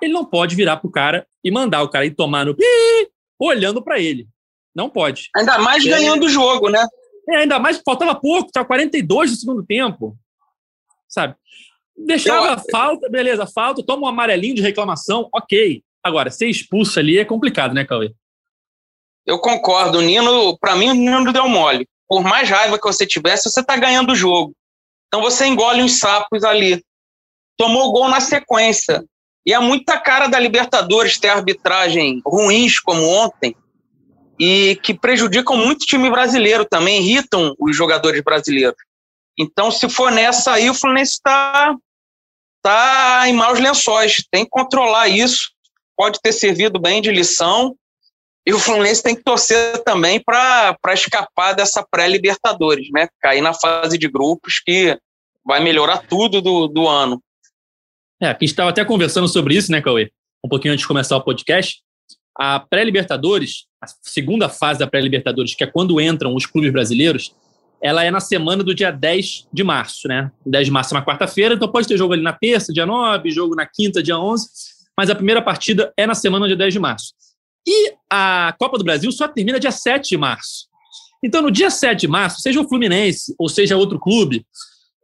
ele 0.00 0.12
não 0.12 0.24
pode 0.24 0.54
virar 0.54 0.76
para 0.76 0.88
o 0.88 0.90
cara 0.90 1.26
e 1.42 1.50
mandar 1.50 1.82
o 1.82 1.88
cara 1.88 2.06
ir 2.06 2.14
tomar 2.14 2.44
no 2.44 2.54
pi, 2.54 2.64
olhando 3.38 3.82
para 3.82 3.98
ele. 3.98 4.28
Não 4.74 4.88
pode. 4.88 5.28
Ainda 5.34 5.58
mais 5.58 5.84
é... 5.84 5.88
ganhando 5.88 6.26
o 6.26 6.28
jogo, 6.28 6.68
né? 6.68 6.86
É, 7.28 7.36
ainda 7.36 7.58
mais 7.58 7.80
faltava 7.84 8.14
pouco, 8.14 8.50
tá 8.50 8.64
42 8.64 9.30
do 9.30 9.36
segundo 9.36 9.64
tempo. 9.64 10.16
Sabe? 11.08 11.34
Deixava 11.96 12.60
Eu... 12.60 12.70
falta, 12.70 13.08
beleza, 13.08 13.46
falta, 13.46 13.84
toma 13.84 14.02
um 14.02 14.06
amarelinho 14.06 14.54
de 14.54 14.62
reclamação, 14.62 15.28
ok. 15.32 15.82
Agora, 16.02 16.30
ser 16.30 16.48
expulso 16.48 16.98
ali 16.98 17.18
é 17.18 17.24
complicado, 17.24 17.74
né, 17.74 17.84
Cauê? 17.84 18.12
Eu 19.26 19.38
concordo. 19.38 19.98
O 19.98 20.02
Nino, 20.02 20.58
para 20.58 20.74
mim, 20.74 20.90
o 20.90 20.94
Nino 20.94 21.32
deu 21.32 21.48
mole. 21.48 21.86
Por 22.08 22.22
mais 22.22 22.48
raiva 22.48 22.78
que 22.78 22.86
você 22.86 23.06
tivesse, 23.06 23.50
você 23.50 23.62
tá 23.62 23.76
ganhando 23.76 24.12
o 24.12 24.16
jogo. 24.16 24.54
Então 25.06 25.20
você 25.20 25.46
engole 25.46 25.82
uns 25.82 25.98
sapos 25.98 26.42
ali. 26.42 26.82
Tomou 27.56 27.92
gol 27.92 28.08
na 28.08 28.20
sequência. 28.20 29.04
E 29.46 29.52
é 29.52 29.58
muita 29.58 29.98
cara 29.98 30.26
da 30.26 30.38
Libertadores 30.38 31.18
ter 31.18 31.28
arbitragem 31.28 32.20
ruins 32.24 32.78
como 32.80 33.02
ontem 33.02 33.54
e 34.38 34.78
que 34.82 34.94
prejudicam 34.94 35.56
muito 35.56 35.82
o 35.82 35.86
time 35.86 36.10
brasileiro 36.10 36.64
também, 36.64 37.02
irritam 37.02 37.54
os 37.58 37.76
jogadores 37.76 38.22
brasileiros. 38.22 38.78
Então, 39.38 39.70
se 39.70 39.88
for 39.88 40.10
nessa 40.10 40.52
aí, 40.52 40.70
o 40.70 40.74
Fluminense 40.74 41.12
está 41.12 41.74
tá 42.62 43.22
em 43.26 43.32
maus 43.32 43.58
lençóis. 43.58 44.24
Tem 44.30 44.44
que 44.44 44.50
controlar 44.50 45.08
isso 45.08 45.50
pode 46.00 46.18
ter 46.22 46.32
servido 46.32 46.80
bem 46.80 47.02
de 47.02 47.12
lição. 47.12 47.76
E 48.46 48.54
o 48.54 48.58
Fluminense 48.58 49.02
tem 49.02 49.14
que 49.14 49.22
torcer 49.22 49.84
também 49.84 50.18
para 50.18 50.74
escapar 50.94 51.52
dessa 51.52 51.86
pré-Libertadores, 51.90 52.88
né? 52.90 53.06
Cair 53.20 53.42
na 53.42 53.52
fase 53.52 53.98
de 53.98 54.08
grupos 54.08 54.60
que 54.64 54.98
vai 55.44 55.62
melhorar 55.62 55.98
tudo 55.98 56.40
do, 56.40 56.68
do 56.68 56.88
ano. 56.88 57.22
É, 58.18 58.28
a 58.28 58.32
gente 58.32 58.44
estava 58.46 58.70
até 58.70 58.82
conversando 58.82 59.28
sobre 59.28 59.54
isso, 59.54 59.70
né, 59.70 59.82
Cauê? 59.82 60.10
Um 60.42 60.48
pouquinho 60.48 60.72
antes 60.72 60.84
de 60.84 60.88
começar 60.88 61.18
o 61.18 61.20
podcast. 61.22 61.82
A 62.34 62.60
pré-Libertadores, 62.60 63.66
a 63.78 63.86
segunda 64.00 64.48
fase 64.48 64.80
da 64.80 64.86
pré-Libertadores, 64.86 65.54
que 65.54 65.64
é 65.64 65.66
quando 65.66 66.00
entram 66.00 66.34
os 66.34 66.46
clubes 66.46 66.72
brasileiros, 66.72 67.36
ela 67.78 68.02
é 68.02 68.10
na 68.10 68.20
semana 68.20 68.64
do 68.64 68.74
dia 68.74 68.90
10 68.90 69.48
de 69.52 69.62
março, 69.62 70.08
né? 70.08 70.32
10 70.46 70.64
de 70.64 70.72
março 70.72 70.94
é 70.94 70.96
uma 70.96 71.04
quarta-feira, 71.04 71.56
então 71.56 71.70
pode 71.70 71.86
ter 71.86 71.98
jogo 71.98 72.14
ali 72.14 72.22
na 72.22 72.32
terça, 72.32 72.72
dia 72.72 72.86
9, 72.86 73.30
jogo 73.30 73.54
na 73.54 73.66
quinta, 73.66 74.02
dia 74.02 74.18
11 74.18 74.79
mas 75.00 75.08
a 75.08 75.14
primeira 75.14 75.40
partida 75.40 75.94
é 75.96 76.06
na 76.06 76.14
semana 76.14 76.46
de 76.46 76.54
10 76.54 76.74
de 76.74 76.78
março. 76.78 77.14
E 77.66 77.94
a 78.12 78.54
Copa 78.58 78.76
do 78.76 78.84
Brasil 78.84 79.10
só 79.10 79.26
termina 79.26 79.58
dia 79.58 79.70
7 79.70 80.10
de 80.10 80.18
março. 80.18 80.66
Então, 81.24 81.40
no 81.40 81.50
dia 81.50 81.70
7 81.70 82.00
de 82.00 82.06
março, 82.06 82.42
seja 82.42 82.60
o 82.60 82.68
Fluminense 82.68 83.34
ou 83.38 83.48
seja 83.48 83.78
outro 83.78 83.98
clube, 83.98 84.44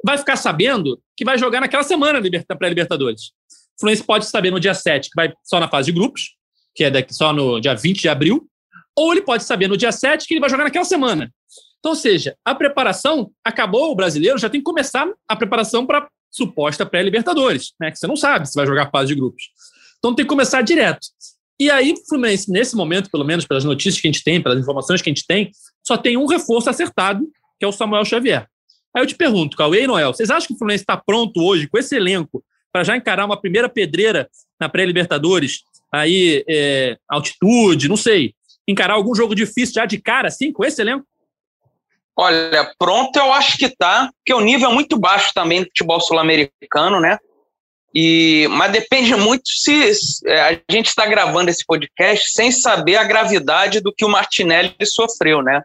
vai 0.04 0.18
ficar 0.18 0.36
sabendo 0.36 1.00
que 1.16 1.24
vai 1.24 1.38
jogar 1.38 1.62
naquela 1.62 1.82
semana 1.82 2.20
da 2.20 2.56
pré-Libertadores. 2.56 3.28
O 3.48 3.80
Fluminense 3.80 4.04
pode 4.04 4.26
saber 4.26 4.50
no 4.50 4.60
dia 4.60 4.74
7 4.74 5.08
que 5.08 5.16
vai 5.16 5.32
só 5.42 5.58
na 5.58 5.66
fase 5.66 5.86
de 5.86 5.92
grupos, 5.92 6.34
que 6.74 6.84
é 6.84 6.90
daqui 6.90 7.14
só 7.14 7.32
no 7.32 7.58
dia 7.58 7.74
20 7.74 7.98
de 7.98 8.08
abril, 8.10 8.46
ou 8.94 9.12
ele 9.12 9.22
pode 9.22 9.44
saber 9.44 9.66
no 9.66 9.78
dia 9.78 9.92
7 9.92 10.26
que 10.26 10.34
ele 10.34 10.40
vai 10.42 10.50
jogar 10.50 10.64
naquela 10.64 10.84
semana. 10.84 11.32
Então, 11.78 11.92
ou 11.92 11.96
seja, 11.96 12.36
a 12.44 12.54
preparação 12.54 13.30
acabou, 13.42 13.92
o 13.92 13.96
brasileiro 13.96 14.36
já 14.36 14.50
tem 14.50 14.60
que 14.60 14.64
começar 14.64 15.10
a 15.26 15.34
preparação 15.34 15.86
para 15.86 16.06
suposta 16.30 16.84
pré-Libertadores, 16.84 17.72
né? 17.80 17.90
Que 17.90 17.98
você 17.98 18.06
não 18.06 18.16
sabe 18.16 18.46
se 18.46 18.54
vai 18.54 18.66
jogar 18.66 18.90
fase 18.90 19.08
de 19.08 19.14
grupos. 19.14 19.44
Então 20.06 20.14
tem 20.14 20.24
que 20.24 20.28
começar 20.28 20.62
direto. 20.62 21.08
E 21.58 21.68
aí, 21.68 21.92
Fluminense, 22.08 22.48
nesse 22.48 22.76
momento, 22.76 23.10
pelo 23.10 23.24
menos 23.24 23.44
pelas 23.44 23.64
notícias 23.64 24.00
que 24.00 24.06
a 24.06 24.12
gente 24.12 24.22
tem, 24.22 24.40
pelas 24.40 24.60
informações 24.60 25.02
que 25.02 25.10
a 25.10 25.12
gente 25.12 25.26
tem, 25.26 25.50
só 25.82 25.96
tem 25.96 26.16
um 26.16 26.26
reforço 26.26 26.70
acertado, 26.70 27.26
que 27.58 27.64
é 27.64 27.66
o 27.66 27.72
Samuel 27.72 28.04
Xavier. 28.04 28.46
Aí 28.94 29.02
eu 29.02 29.06
te 29.06 29.16
pergunto, 29.16 29.56
Cauê 29.56 29.82
e 29.82 29.86
Noel, 29.88 30.14
vocês 30.14 30.30
acham 30.30 30.46
que 30.46 30.54
o 30.54 30.58
Fluminense 30.58 30.84
está 30.84 30.96
pronto 30.96 31.42
hoje, 31.42 31.66
com 31.66 31.76
esse 31.76 31.96
elenco, 31.96 32.44
para 32.72 32.84
já 32.84 32.96
encarar 32.96 33.24
uma 33.24 33.40
primeira 33.40 33.68
pedreira 33.68 34.28
na 34.60 34.68
pré-Libertadores? 34.68 35.62
Aí, 35.90 36.44
é, 36.48 36.96
altitude, 37.08 37.88
não 37.88 37.96
sei. 37.96 38.32
Encarar 38.68 38.94
algum 38.94 39.12
jogo 39.12 39.34
difícil 39.34 39.74
já 39.74 39.86
de 39.86 39.98
cara, 40.00 40.28
assim, 40.28 40.52
com 40.52 40.64
esse 40.64 40.80
elenco? 40.80 41.04
Olha, 42.16 42.72
pronto 42.78 43.16
eu 43.16 43.32
acho 43.32 43.58
que 43.58 43.68
tá, 43.68 44.08
porque 44.18 44.32
o 44.32 44.40
nível 44.40 44.70
é 44.70 44.72
muito 44.72 44.96
baixo 44.96 45.32
também 45.34 45.62
do 45.62 45.66
futebol 45.66 46.00
sul-americano, 46.00 47.00
né? 47.00 47.18
E, 47.98 48.46
mas 48.50 48.72
depende 48.72 49.14
muito 49.16 49.48
se, 49.48 49.94
se 49.94 50.28
é, 50.28 50.40
a 50.42 50.60
gente 50.70 50.88
está 50.88 51.06
gravando 51.06 51.48
esse 51.48 51.64
podcast 51.64 52.30
sem 52.30 52.52
saber 52.52 52.96
a 52.96 53.04
gravidade 53.04 53.80
do 53.80 53.90
que 53.90 54.04
o 54.04 54.08
Martinelli 54.08 54.74
sofreu, 54.84 55.40
né? 55.40 55.62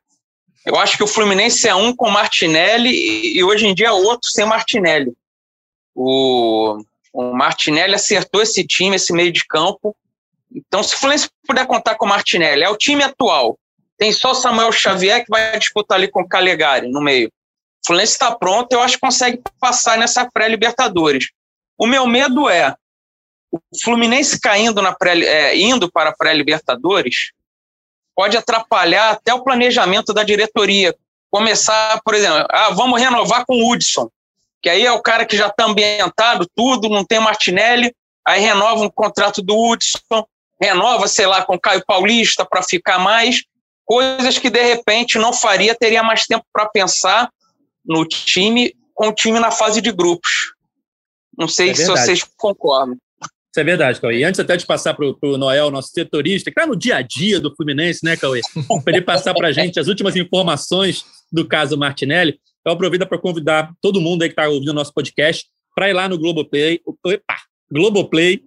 Eu 0.66 0.78
acho 0.78 0.96
que 0.96 1.04
o 1.04 1.08
Fluminense 1.08 1.68
é 1.68 1.76
um 1.76 1.94
com 1.94 2.10
Martinelli 2.10 3.36
e, 3.36 3.44
hoje 3.44 3.68
em 3.68 3.76
dia 3.76 3.88
é 3.88 3.92
outro 3.92 4.30
sem 4.30 4.46
Martinelli. 4.46 5.12
O, 5.94 6.78
O 7.12 7.34
Martinelli 7.34 7.96
acertou 7.96 8.42
esse 8.42 8.66
time, 8.66 8.96
esse 8.96 9.12
meio 9.12 9.34
de 9.34 9.46
campo. 9.46 9.94
Então, 10.54 10.82
se 10.82 10.96
o 10.96 11.00
Fluminense 11.00 11.30
puder 11.46 11.68
contar 11.68 11.96
com 11.96 12.06
o 12.06 12.10
Martinelli, 12.10 12.64
é 12.64 12.70
o 12.70 12.78
time 12.78 13.04
atual. 13.04 13.60
Tem 13.98 14.14
só 14.14 14.32
o 14.32 14.36
Samuel 14.36 14.72
Xavier 14.72 15.26
que 15.26 15.30
vai 15.30 15.60
disputar 15.60 15.98
ali 15.98 16.08
com 16.08 16.22
o 16.22 16.30
Calegari 16.30 16.90
no 16.90 17.02
meio. 17.02 17.28
O 17.28 17.88
Fluminense 17.88 18.14
está 18.14 18.34
pronto, 18.34 18.72
eu 18.72 18.82
acho 18.82 18.96
que 18.96 19.02
consegue 19.02 19.42
passar 19.60 19.98
nessa 19.98 20.30
pré-Libertadores. 20.32 21.28
O 21.82 21.88
meu 21.88 22.06
medo 22.06 22.48
é 22.48 22.76
o 23.52 23.60
Fluminense 23.84 24.40
caindo 24.40 24.84
na 24.84 24.94
pré, 24.94 25.20
é, 25.20 25.58
indo 25.58 25.92
para 25.92 26.12
a 26.12 26.16
pré-Libertadores 26.16 27.32
pode 28.16 28.38
atrapalhar 28.38 29.10
até 29.10 29.34
o 29.34 29.44
planejamento 29.44 30.14
da 30.14 30.24
diretoria. 30.24 30.96
Começar, 31.32 32.00
por 32.06 32.14
exemplo, 32.14 32.46
ah, 32.52 32.70
vamos 32.70 33.02
renovar 33.02 33.48
com 33.48 33.56
o 33.56 33.72
Hudson, 33.72 34.12
que 34.62 34.70
aí 34.70 34.86
é 34.86 34.92
o 34.92 35.02
cara 35.02 35.26
que 35.26 35.36
já 35.36 35.48
está 35.48 35.66
ambientado, 35.66 36.48
tudo, 36.56 36.88
não 36.88 37.04
tem 37.04 37.20
Martinelli, 37.20 37.96
aí 38.28 38.40
renova 38.40 38.84
um 38.84 38.90
contrato 38.90 39.42
do 39.42 39.58
Hudson, 39.58 40.24
renova, 40.62 41.08
sei 41.08 41.26
lá, 41.26 41.44
com 41.44 41.60
Caio 41.60 41.84
Paulista 41.84 42.46
para 42.46 42.62
ficar 42.62 43.00
mais, 43.00 43.44
coisas 43.86 44.38
que 44.38 44.52
de 44.52 44.62
repente 44.62 45.18
não 45.18 45.34
faria, 45.34 45.74
teria 45.74 46.04
mais 46.04 46.28
tempo 46.28 46.46
para 46.54 46.70
pensar 46.70 47.28
no 47.84 48.06
time, 48.06 48.72
com 48.94 49.08
o 49.08 49.16
time 49.16 49.40
na 49.40 49.50
fase 49.50 49.82
de 49.82 49.92
grupos. 49.92 50.54
Não 51.38 51.48
sei 51.48 51.72
é 51.72 51.74
se 51.74 51.88
vocês 51.88 52.24
concordam. 52.38 52.98
Isso 53.52 53.60
é 53.60 53.64
verdade, 53.66 54.00
Cauê. 54.00 54.20
E 54.20 54.24
antes 54.24 54.40
até 54.40 54.56
de 54.56 54.66
passar 54.66 54.94
para 54.94 55.06
o 55.06 55.38
Noel, 55.38 55.70
nosso 55.70 55.90
setorista, 55.90 56.50
que 56.50 56.58
está 56.58 56.66
no 56.66 56.76
dia 56.76 56.96
a 56.96 57.02
dia 57.02 57.38
do 57.38 57.54
Fluminense, 57.54 58.00
né, 58.02 58.16
Cauê? 58.16 58.40
Para 58.84 58.94
ele 58.96 59.02
passar 59.02 59.34
para 59.34 59.50
a 59.50 59.52
gente 59.52 59.78
as 59.78 59.90
últimas 59.90 60.16
informações 60.16 61.04
do 61.30 61.46
caso 61.46 61.78
Martinelli, 61.78 62.40
eu 62.66 62.72
aproveito 62.72 63.06
para 63.06 63.18
convidar 63.18 63.74
todo 63.82 64.00
mundo 64.00 64.22
aí 64.22 64.30
que 64.30 64.34
está 64.34 64.48
ouvindo 64.48 64.70
o 64.70 64.74
nosso 64.74 64.94
podcast 64.94 65.48
para 65.76 65.90
ir 65.90 65.94
lá 65.94 66.08
no 66.08 66.18
Globoplay, 66.18 66.80
opa, 66.86 67.20
Globoplay 67.70 68.42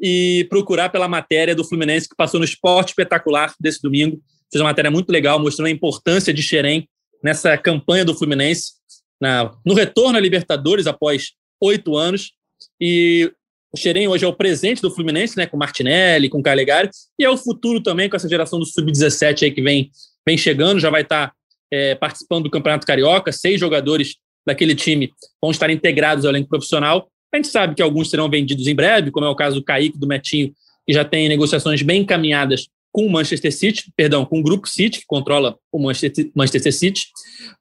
e 0.00 0.46
procurar 0.48 0.88
pela 0.88 1.08
matéria 1.08 1.54
do 1.54 1.64
Fluminense 1.64 2.08
que 2.08 2.16
passou 2.16 2.38
no 2.40 2.44
Esporte 2.44 2.90
Espetacular 2.90 3.52
desse 3.60 3.82
domingo. 3.82 4.22
Fez 4.50 4.60
uma 4.60 4.70
matéria 4.70 4.90
muito 4.90 5.10
legal, 5.10 5.38
mostrando 5.38 5.66
a 5.66 5.70
importância 5.70 6.32
de 6.32 6.42
Xerém 6.42 6.88
nessa 7.22 7.58
campanha 7.58 8.04
do 8.04 8.14
Fluminense, 8.14 8.72
na, 9.20 9.54
no 9.66 9.74
retorno 9.74 10.16
à 10.16 10.20
Libertadores 10.20 10.86
após 10.86 11.32
oito 11.60 11.96
anos. 11.96 12.32
E 12.80 13.30
o 13.72 13.78
Xerém 13.78 14.08
hoje 14.08 14.24
é 14.24 14.28
o 14.28 14.32
presente 14.32 14.82
do 14.82 14.90
Fluminense, 14.90 15.36
né, 15.36 15.46
com 15.46 15.56
Martinelli, 15.56 16.28
com 16.28 16.42
Calegari, 16.42 16.90
e 17.18 17.24
é 17.24 17.30
o 17.30 17.36
futuro 17.36 17.80
também 17.80 18.08
com 18.08 18.16
essa 18.16 18.28
geração 18.28 18.58
do 18.58 18.66
Sub-17 18.66 19.44
aí 19.44 19.50
que 19.50 19.62
vem, 19.62 19.90
vem 20.26 20.36
chegando, 20.36 20.80
já 20.80 20.90
vai 20.90 21.02
estar 21.02 21.28
tá, 21.28 21.34
é, 21.70 21.94
participando 21.94 22.44
do 22.44 22.50
Campeonato 22.50 22.86
Carioca, 22.86 23.30
seis 23.30 23.60
jogadores 23.60 24.16
daquele 24.44 24.74
time 24.74 25.12
vão 25.40 25.50
estar 25.50 25.70
integrados 25.70 26.24
ao 26.24 26.32
elenco 26.32 26.48
profissional. 26.48 27.08
A 27.32 27.36
gente 27.36 27.48
sabe 27.48 27.74
que 27.76 27.82
alguns 27.82 28.10
serão 28.10 28.28
vendidos 28.28 28.66
em 28.66 28.74
breve, 28.74 29.10
como 29.10 29.26
é 29.26 29.28
o 29.28 29.36
caso 29.36 29.56
do 29.56 29.64
Kaique, 29.64 29.98
do 29.98 30.06
Metinho, 30.06 30.52
que 30.84 30.92
já 30.92 31.04
tem 31.04 31.28
negociações 31.28 31.80
bem 31.82 32.02
encaminhadas 32.02 32.66
com 32.92 33.06
o 33.06 33.10
Manchester 33.10 33.54
City, 33.54 33.92
perdão, 33.94 34.24
com 34.24 34.40
o 34.40 34.42
Grupo 34.42 34.68
City, 34.68 35.00
que 35.00 35.06
controla 35.06 35.56
o 35.70 35.78
Manchester 35.78 36.72
City, 36.72 37.06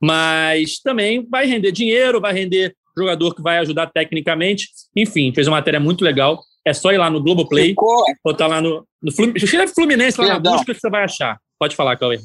mas 0.02 0.80
também 0.80 1.24
vai 1.30 1.46
render 1.46 1.72
dinheiro, 1.72 2.20
vai 2.20 2.34
render 2.34 2.76
jogador 3.00 3.34
que 3.34 3.42
vai 3.42 3.58
ajudar 3.58 3.88
tecnicamente. 3.88 4.70
Enfim, 4.96 5.32
fez 5.34 5.48
uma 5.48 5.58
matéria 5.58 5.80
muito 5.80 6.04
legal. 6.04 6.40
É 6.66 6.74
só 6.74 6.92
ir 6.92 6.98
lá 6.98 7.10
no 7.10 7.22
Globoplay, 7.22 7.70
Ficou... 7.70 8.04
botar 8.24 8.48
lá 8.48 8.62
no, 8.62 8.86
no 9.02 9.12
Fluminense. 9.12 9.46
Escreve 9.46 9.74
Fluminense 9.74 10.20
lá 10.20 10.28
Perdão. 10.28 10.52
na 10.52 10.58
busca 10.58 10.74
que 10.74 10.80
você 10.80 10.90
vai 10.90 11.04
achar. 11.04 11.38
Pode 11.58 11.76
falar, 11.76 11.98
Cauê. 11.98 12.20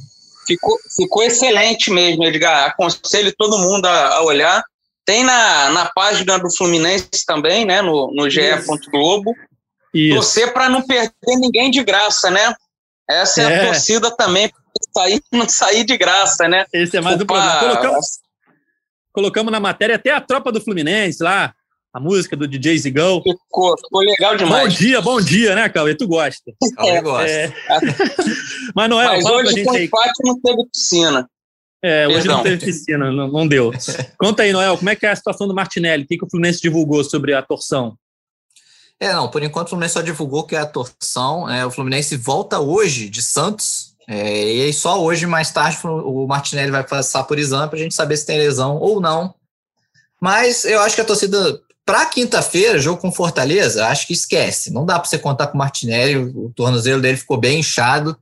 Ficou, 0.46 0.76
ficou 0.94 1.22
excelente 1.22 1.90
mesmo, 1.90 2.24
Edgar. 2.24 2.66
Aconselho 2.66 3.32
todo 3.36 3.58
mundo 3.58 3.86
a, 3.86 4.16
a 4.16 4.22
olhar. 4.24 4.62
Tem 5.06 5.22
na, 5.24 5.70
na 5.70 5.90
página 5.94 6.38
do 6.38 6.54
Fluminense 6.54 7.08
também, 7.26 7.64
né? 7.64 7.80
No, 7.80 8.12
no 8.12 8.28
ge. 8.28 8.50
Globo. 8.90 9.34
Torcer 10.10 10.52
para 10.52 10.68
não 10.68 10.82
perder 10.82 11.12
ninguém 11.38 11.70
de 11.70 11.82
graça, 11.84 12.30
né? 12.30 12.54
Essa 13.08 13.42
é, 13.42 13.44
é 13.44 13.60
a 13.60 13.66
torcida 13.66 14.10
também, 14.16 14.50
sair, 14.92 15.22
não 15.30 15.46
sair 15.48 15.84
de 15.84 15.96
graça, 15.96 16.48
né? 16.48 16.64
Esse 16.72 16.96
é 16.96 17.00
mais 17.00 17.20
Opa, 17.20 17.22
um 17.22 17.26
problema. 17.26 17.60
Colocamos, 17.60 18.06
colocamos 19.14 19.52
na 19.52 19.60
matéria 19.60 19.94
até 19.94 20.10
a 20.10 20.20
tropa 20.20 20.50
do 20.50 20.60
Fluminense 20.60 21.22
lá, 21.22 21.54
a 21.92 22.00
música 22.00 22.36
do 22.36 22.48
DJ 22.48 22.76
Zigão. 22.76 23.22
Ficou, 23.22 23.78
ficou 23.78 24.00
legal 24.00 24.36
demais. 24.36 24.74
Bom 24.74 24.78
dia, 24.78 25.00
bom 25.00 25.20
dia, 25.20 25.54
né, 25.54 25.68
Cauê? 25.68 25.94
Tu 25.94 26.06
gosta. 26.08 26.52
Cauê 26.76 27.00
gosta. 27.00 27.30
É... 27.30 27.52
Mas, 28.74 28.90
Noel, 28.90 29.12
Mas 29.12 29.22
fala 29.22 29.36
hoje 29.36 29.64
com 29.64 29.70
aí. 29.70 29.84
empate 29.84 30.12
não 30.24 30.40
teve 30.40 30.66
piscina. 30.70 31.30
É, 31.80 32.08
hoje 32.08 32.16
Perdão. 32.16 32.36
não 32.36 32.42
teve 32.42 32.64
piscina, 32.64 33.12
não, 33.12 33.28
não 33.28 33.46
deu. 33.46 33.70
Conta 34.18 34.42
aí, 34.42 34.52
Noel, 34.52 34.76
como 34.76 34.90
é 34.90 34.96
que 34.96 35.06
é 35.06 35.10
a 35.10 35.16
situação 35.16 35.46
do 35.46 35.54
Martinelli? 35.54 36.02
O 36.02 36.06
que, 36.06 36.18
que 36.18 36.24
o 36.24 36.30
Fluminense 36.30 36.60
divulgou 36.60 37.04
sobre 37.04 37.32
a 37.34 37.42
torção? 37.42 37.96
É, 38.98 39.12
não, 39.12 39.28
por 39.30 39.42
enquanto 39.42 39.66
o 39.66 39.70
Fluminense 39.70 39.94
só 39.94 40.02
divulgou 40.02 40.44
que 40.44 40.56
é 40.56 40.58
a 40.58 40.66
torção. 40.66 41.48
É, 41.48 41.64
o 41.64 41.70
Fluminense 41.70 42.16
volta 42.16 42.58
hoje 42.58 43.08
de 43.08 43.22
Santos. 43.22 43.93
É, 44.06 44.54
e 44.54 44.62
aí 44.62 44.72
só 44.72 45.02
hoje, 45.02 45.26
mais 45.26 45.50
tarde, 45.50 45.78
o 45.84 46.26
Martinelli 46.26 46.70
vai 46.70 46.84
passar 46.84 47.24
por 47.24 47.38
exame 47.38 47.68
para 47.68 47.78
a 47.78 47.82
gente 47.82 47.94
saber 47.94 48.16
se 48.16 48.26
tem 48.26 48.38
lesão 48.38 48.76
ou 48.76 49.00
não. 49.00 49.34
Mas 50.20 50.64
eu 50.64 50.80
acho 50.80 50.94
que 50.94 51.00
a 51.00 51.04
torcida, 51.04 51.60
para 51.84 52.06
quinta-feira, 52.06 52.78
jogo 52.78 53.00
com 53.00 53.12
Fortaleza, 53.12 53.86
acho 53.86 54.06
que 54.06 54.12
esquece. 54.12 54.72
Não 54.72 54.84
dá 54.84 54.98
para 54.98 55.08
você 55.08 55.18
contar 55.18 55.48
com 55.48 55.54
o 55.54 55.58
Martinelli, 55.58 56.16
o, 56.16 56.50
tornozelo 56.50 57.00
dele 57.00 57.16
ficou 57.16 57.38
bem 57.38 57.60
inchado. 57.60 58.16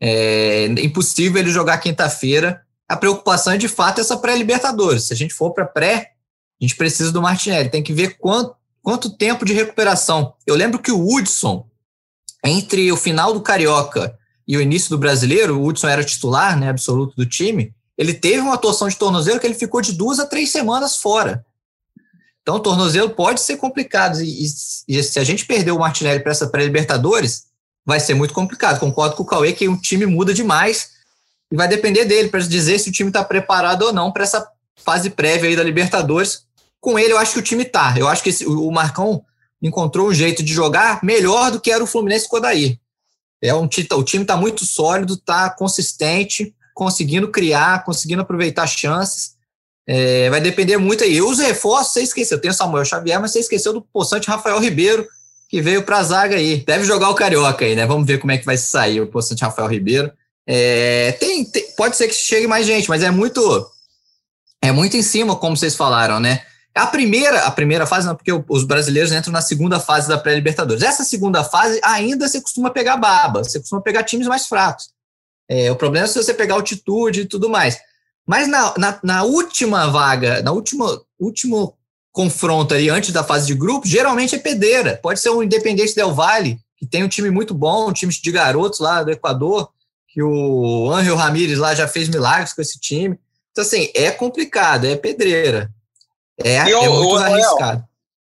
É 0.00 0.66
impossível 0.66 1.40
ele 1.40 1.50
jogar 1.50 1.78
quinta-feira. 1.78 2.62
A 2.88 2.96
preocupação 2.96 3.54
é 3.54 3.58
de 3.58 3.68
fato 3.68 4.00
essa 4.00 4.16
pré-Libertadores. 4.16 5.04
Se 5.04 5.14
a 5.14 5.16
gente 5.16 5.32
for 5.32 5.52
para 5.52 5.64
pré, 5.64 6.12
a 6.60 6.64
gente 6.64 6.76
precisa 6.76 7.10
do 7.10 7.22
Martinelli. 7.22 7.70
Tem 7.70 7.82
que 7.82 7.92
ver 7.92 8.18
quanto, 8.18 8.54
quanto 8.82 9.16
tempo 9.16 9.44
de 9.44 9.54
recuperação. 9.54 10.34
Eu 10.46 10.54
lembro 10.54 10.78
que 10.78 10.92
o 10.92 11.06
Hudson, 11.06 11.66
entre 12.44 12.92
o 12.92 12.96
final 12.96 13.32
do 13.32 13.40
Carioca 13.40 14.18
e 14.46 14.56
o 14.56 14.60
início 14.60 14.90
do 14.90 14.98
Brasileiro, 14.98 15.58
o 15.58 15.66
Hudson 15.66 15.88
era 15.88 16.04
titular 16.04 16.58
né, 16.58 16.68
absoluto 16.68 17.16
do 17.16 17.26
time, 17.26 17.74
ele 17.96 18.12
teve 18.12 18.40
uma 18.40 18.58
torção 18.58 18.88
de 18.88 18.96
tornozelo 18.96 19.40
que 19.40 19.46
ele 19.46 19.54
ficou 19.54 19.80
de 19.80 19.92
duas 19.92 20.18
a 20.18 20.26
três 20.26 20.50
semanas 20.50 20.96
fora. 20.96 21.44
Então, 22.42 22.56
o 22.56 22.60
tornozelo 22.60 23.10
pode 23.10 23.40
ser 23.40 23.56
complicado. 23.56 24.20
E, 24.20 24.44
e, 24.44 24.46
e 24.88 25.02
se 25.02 25.18
a 25.18 25.24
gente 25.24 25.46
perder 25.46 25.70
o 25.70 25.78
Martinelli 25.78 26.20
para 26.20 26.32
essa 26.32 26.46
pré-Libertadores, 26.46 27.46
vai 27.86 27.98
ser 28.00 28.14
muito 28.14 28.34
complicado. 28.34 28.78
Concordo 28.78 29.16
com 29.16 29.22
o 29.22 29.26
Cauê 29.26 29.52
que 29.52 29.68
o 29.68 29.80
time 29.80 30.04
muda 30.04 30.34
demais 30.34 30.90
e 31.50 31.56
vai 31.56 31.68
depender 31.68 32.04
dele 32.04 32.28
para 32.28 32.40
dizer 32.40 32.78
se 32.78 32.90
o 32.90 32.92
time 32.92 33.08
está 33.08 33.24
preparado 33.24 33.82
ou 33.82 33.92
não 33.92 34.12
para 34.12 34.24
essa 34.24 34.46
fase 34.76 35.08
prévia 35.08 35.48
aí 35.48 35.56
da 35.56 35.62
Libertadores. 35.62 36.42
Com 36.80 36.98
ele, 36.98 37.12
eu 37.12 37.18
acho 37.18 37.32
que 37.32 37.38
o 37.38 37.42
time 37.42 37.62
está. 37.62 37.94
Eu 37.96 38.08
acho 38.08 38.22
que 38.22 38.28
esse, 38.28 38.44
o 38.44 38.70
Marcão 38.70 39.22
encontrou 39.62 40.08
um 40.08 40.14
jeito 40.14 40.42
de 40.42 40.52
jogar 40.52 41.02
melhor 41.02 41.50
do 41.50 41.60
que 41.60 41.70
era 41.70 41.82
o 41.82 41.86
Fluminense 41.86 42.28
com 42.28 42.36
o 42.36 42.38
Odair. 42.40 42.78
É 43.44 43.54
um, 43.54 43.64
o 43.64 44.02
time 44.02 44.24
está 44.24 44.36
muito 44.36 44.64
sólido, 44.64 45.14
está 45.14 45.50
consistente 45.50 46.54
conseguindo 46.74 47.28
criar, 47.28 47.84
conseguindo 47.84 48.22
aproveitar 48.22 48.66
chances. 48.66 49.34
É, 49.86 50.28
vai 50.28 50.40
depender 50.40 50.76
muito 50.76 51.04
aí. 51.04 51.22
Os 51.22 51.38
reforços, 51.38 51.92
você 51.92 52.02
esqueceu. 52.02 52.40
Tem 52.40 52.50
o 52.50 52.54
Samuel 52.54 52.84
Xavier, 52.84 53.20
mas 53.20 53.30
você 53.30 53.38
esqueceu 53.38 53.72
do 53.72 53.80
poçante 53.80 54.28
Rafael 54.28 54.58
Ribeiro, 54.58 55.06
que 55.48 55.62
veio 55.62 55.84
para 55.84 55.98
a 55.98 56.02
zaga 56.02 56.36
aí. 56.36 56.64
Deve 56.66 56.84
jogar 56.84 57.10
o 57.10 57.14
Carioca 57.14 57.64
aí, 57.64 57.76
né? 57.76 57.86
Vamos 57.86 58.06
ver 58.06 58.18
como 58.18 58.32
é 58.32 58.38
que 58.38 58.44
vai 58.44 58.56
sair 58.56 59.00
o 59.00 59.06
poçante 59.06 59.44
Rafael 59.44 59.68
Ribeiro. 59.68 60.10
É, 60.46 61.12
tem, 61.12 61.44
tem, 61.44 61.64
pode 61.76 61.96
ser 61.96 62.08
que 62.08 62.14
chegue 62.14 62.46
mais 62.46 62.66
gente, 62.66 62.88
mas 62.88 63.02
é 63.02 63.10
muito 63.10 63.40
é 64.60 64.72
muito 64.72 64.96
em 64.96 65.02
cima, 65.02 65.36
como 65.36 65.56
vocês 65.56 65.76
falaram, 65.76 66.18
né? 66.18 66.42
A 66.74 66.86
primeira, 66.86 67.44
a 67.44 67.50
primeira 67.50 67.86
fase, 67.86 68.06
não, 68.06 68.16
porque 68.16 68.32
os 68.32 68.64
brasileiros 68.64 69.12
entram 69.12 69.32
na 69.32 69.40
segunda 69.40 69.78
fase 69.78 70.08
da 70.08 70.18
pré-Libertadores. 70.18 70.82
Essa 70.82 71.04
segunda 71.04 71.44
fase 71.44 71.80
ainda 71.84 72.28
você 72.28 72.40
costuma 72.40 72.70
pegar 72.70 72.96
baba, 72.96 73.44
você 73.44 73.60
costuma 73.60 73.80
pegar 73.80 74.02
times 74.02 74.26
mais 74.26 74.46
fracos. 74.46 74.88
É, 75.48 75.70
o 75.70 75.76
problema 75.76 76.06
é 76.06 76.08
se 76.08 76.20
você 76.20 76.34
pegar 76.34 76.54
altitude 76.54 77.20
e 77.20 77.26
tudo 77.26 77.48
mais. 77.48 77.78
Mas 78.26 78.48
na, 78.48 78.74
na, 78.76 78.98
na 79.02 79.22
última 79.22 79.86
vaga, 79.86 80.42
na 80.42 80.50
última 80.50 81.00
último 81.18 81.76
confronto 82.10 82.74
ali 82.74 82.88
antes 82.88 83.12
da 83.12 83.24
fase 83.24 83.46
de 83.46 83.54
grupo, 83.54 83.86
geralmente 83.86 84.34
é 84.34 84.38
pedreira. 84.38 84.98
Pode 85.02 85.20
ser 85.20 85.30
o 85.30 85.42
Independente 85.42 85.94
Del 85.94 86.14
Valle, 86.14 86.58
que 86.76 86.86
tem 86.86 87.04
um 87.04 87.08
time 87.08 87.30
muito 87.30 87.52
bom, 87.52 87.88
um 87.88 87.92
time 87.92 88.12
de 88.12 88.32
garotos 88.32 88.78
lá 88.78 89.02
do 89.02 89.10
Equador, 89.10 89.68
que 90.08 90.22
o 90.22 90.90
Angel 90.92 91.16
Ramírez 91.16 91.58
lá 91.58 91.74
já 91.74 91.88
fez 91.88 92.08
milagres 92.08 92.52
com 92.52 92.62
esse 92.62 92.78
time. 92.78 93.18
Então, 93.50 93.62
assim, 93.62 93.90
é 93.94 94.10
complicado, 94.10 94.86
é 94.86 94.96
pedreira. 94.96 95.70
É, 96.42 96.56
é 96.56 96.88
muito 96.88 97.16
arriscado. 97.16 97.84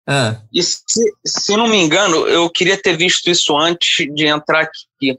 Ah. 0.09 0.37
E 0.53 0.63
se, 0.63 1.13
se 1.25 1.57
não 1.57 1.67
me 1.67 1.77
engano, 1.77 2.29
eu 2.29 2.49
queria 2.49 2.81
ter 2.81 2.97
visto 2.97 3.29
isso 3.29 3.57
antes 3.57 4.07
de 4.15 4.27
entrar 4.27 4.61
aqui 4.61 5.19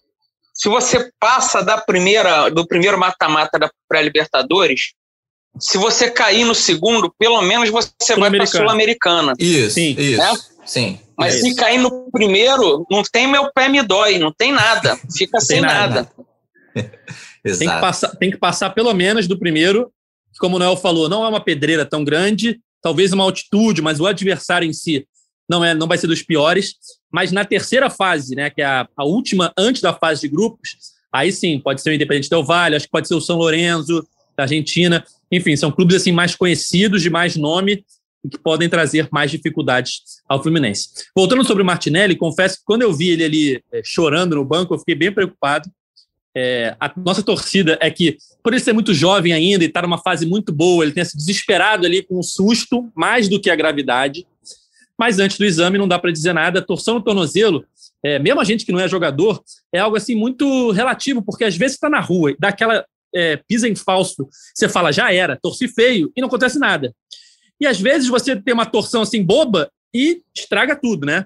se 0.58 0.70
você 0.70 1.12
passa 1.20 1.62
da 1.62 1.78
primeira, 1.78 2.50
do 2.50 2.68
primeiro 2.68 2.98
mata-mata 2.98 3.60
da 3.60 3.70
pré-Libertadores, 3.88 4.94
se 5.60 5.78
você 5.78 6.10
cair 6.10 6.46
no 6.46 6.56
segundo, 6.56 7.14
pelo 7.18 7.40
menos 7.44 7.70
você 7.70 8.16
vai 8.16 8.32
para 8.32 8.44
a 8.44 8.48
Sul-Americana. 8.48 9.34
Isso, 9.38 9.76
Sim. 9.76 9.96
isso. 9.98 10.18
Né? 10.18 10.34
Sim. 10.66 11.00
Mas 11.16 11.36
é 11.36 11.38
se 11.40 11.48
isso. 11.50 11.58
cair 11.58 11.78
no 11.78 12.10
primeiro, 12.12 12.86
não 12.90 13.04
tem 13.04 13.28
meu 13.28 13.52
pé 13.54 13.70
me 13.70 13.84
dói, 13.84 14.18
não 14.18 14.34
tem 14.34 14.52
nada. 14.52 15.00
Fica 15.16 15.40
sem 15.40 15.62
nada. 15.62 16.10
nada. 16.76 16.92
tem, 17.58 17.70
que 17.70 17.80
passar, 17.80 18.16
tem 18.16 18.32
que 18.32 18.38
passar 18.38 18.72
pelo 18.72 18.94
menos 18.96 19.28
do 19.28 19.38
primeiro. 19.38 19.92
Como 20.40 20.56
o 20.56 20.60
Noel 20.60 20.76
falou, 20.76 21.08
não 21.08 21.24
é 21.24 21.28
uma 21.28 21.44
pedreira 21.44 21.86
tão 21.86 22.04
grande, 22.04 22.60
talvez 22.82 23.14
uma 23.14 23.24
altitude, 23.24 23.82
mas 23.82 24.00
o 24.00 24.06
adversário 24.06 24.68
em 24.68 24.74
si 24.74 25.08
não, 25.50 25.64
é, 25.64 25.74
não 25.74 25.88
vai 25.88 25.98
ser 25.98 26.08
dos 26.08 26.22
piores, 26.22 26.76
mas 27.12 27.32
na 27.32 27.46
terceira 27.46 27.90
fase, 27.90 28.36
né, 28.36 28.50
que 28.50 28.62
é 28.62 28.66
a, 28.66 28.88
a 28.96 29.06
última 29.06 29.54
antes 29.58 29.82
da 29.82 29.94
fase 29.94 30.22
de 30.22 30.28
grupos, 30.28 30.78
aí 31.12 31.32
sim, 31.32 31.60
pode 31.60 31.82
ser 31.82 31.92
o 31.92 31.94
Independente 31.94 32.30
Del 32.30 32.44
Valle, 32.44 32.76
acho 32.76 32.86
que 32.86 32.92
pode 32.92 33.08
ser 33.08 33.16
o 33.16 33.22
São 33.22 33.38
Lourenço, 33.38 34.06
da 34.38 34.44
Argentina. 34.44 35.04
Enfim, 35.32 35.56
são 35.56 35.72
clubes 35.72 35.96
assim 35.96 36.12
mais 36.12 36.36
conhecidos, 36.36 37.02
de 37.02 37.10
mais 37.10 37.36
nome, 37.36 37.84
e 38.24 38.30
que 38.30 38.38
podem 38.38 38.70
trazer 38.70 39.10
mais 39.12 39.32
dificuldades 39.32 40.22
ao 40.30 40.42
Fluminense. 40.42 40.90
Voltando 41.16 41.44
sobre 41.44 41.64
o 41.64 41.66
Martinelli, 41.66 42.16
confesso 42.16 42.60
que 42.60 42.66
quando 42.66 42.84
eu 42.84 42.94
vi 42.94 43.10
ele 43.10 43.24
ali 43.24 43.64
é, 43.72 43.82
chorando 43.84 44.36
no 44.36 44.46
banco, 44.46 44.74
eu 44.74 44.80
fiquei 44.80 44.96
bem 44.96 45.12
preocupado. 45.12 45.70
É, 46.40 46.76
a 46.80 46.94
nossa 46.96 47.24
torcida 47.24 47.80
é 47.82 47.90
que, 47.90 48.16
por 48.44 48.54
ele 48.54 48.62
ser 48.62 48.72
muito 48.72 48.94
jovem 48.94 49.34
ainda 49.34 49.64
e 49.64 49.68
estar 49.68 49.82
numa 49.82 49.98
fase 49.98 50.24
muito 50.24 50.54
boa, 50.54 50.84
ele 50.84 50.94
tenha 50.94 51.04
se 51.04 51.18
desesperado 51.18 51.84
ali 51.84 52.04
com 52.04 52.20
um 52.20 52.22
susto, 52.22 52.92
mais 52.96 53.28
do 53.28 53.42
que 53.42 53.50
a 53.50 53.56
gravidade. 53.56 54.28
Mas 54.96 55.18
antes 55.18 55.40
do 55.40 55.46
exame 55.46 55.80
não 55.80 55.88
dá 55.88 55.98
para 55.98 56.12
dizer 56.12 56.34
nada. 56.34 56.62
Torção 56.62 56.94
no 56.96 57.02
tornozelo, 57.02 57.66
é, 58.04 58.20
mesmo 58.20 58.40
a 58.40 58.44
gente 58.44 58.68
que 58.68 58.72
não 58.72 58.80
é 58.80 58.88
jogador, 58.88 59.42
é 59.74 59.80
algo 59.80 59.98
assim 59.98 60.14
muito 60.14 60.70
relativo, 60.70 61.24
porque 61.24 61.44
às 61.44 61.58
vezes 61.58 61.76
está 61.76 61.90
na 61.90 62.00
rua, 62.00 62.36
dá 62.38 62.50
aquela 62.50 62.86
é, 63.16 63.38
pisa 63.38 63.68
em 63.68 63.76
falso, 63.76 64.30
você 64.54 64.70
fala, 64.70 64.92
já 64.92 65.12
era, 65.12 65.40
torci 65.42 65.68
feio, 65.68 66.12
e 66.16 66.22
não 66.22 66.28
acontece 66.28 66.60
nada. 66.60 66.94
E 67.60 67.66
às 67.66 67.82
vezes 67.82 68.08
você 68.08 68.36
tem 68.36 68.54
uma 68.54 68.66
torção 68.68 69.02
assim 69.02 69.24
boba 69.24 69.72
e 69.92 70.22
estraga 70.36 70.76
tudo, 70.76 71.08
né? 71.08 71.26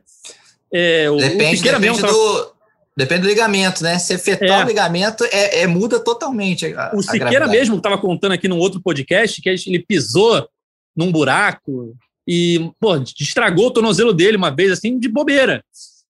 É, 0.74 1.10
o, 1.10 1.18
depende, 1.18 1.60
o 1.60 1.64
depende 1.64 2.02
do, 2.02 2.51
depende 2.96 3.24
do 3.24 3.28
ligamento, 3.28 3.84
né? 3.84 3.98
Se 4.00 4.14
afetar 4.14 4.62
é. 4.62 4.64
o 4.64 4.68
ligamento, 4.68 5.24
é, 5.26 5.62
é, 5.62 5.68
muda 5.68 6.00
totalmente. 6.00 6.74
A, 6.74 6.92
o 6.94 7.02
Siqueira 7.02 7.48
mesmo 7.48 7.78
estava 7.78 7.98
contando 7.98 8.34
aqui 8.34 8.48
num 8.48 8.60
outro 8.60 8.82
podcast 8.82 9.42
que 9.42 9.50
ele 9.50 9.80
pisou 9.80 10.48
num 10.96 11.12
buraco 11.12 11.96
e, 12.28 12.72
pô, 12.80 12.96
estragou 13.20 13.68
o 13.68 13.72
tornozelo 13.72 14.14
dele 14.14 14.38
uma 14.38 14.54
vez, 14.54 14.72
assim, 14.72 15.00
de 15.00 15.08
bobeira. 15.08 15.64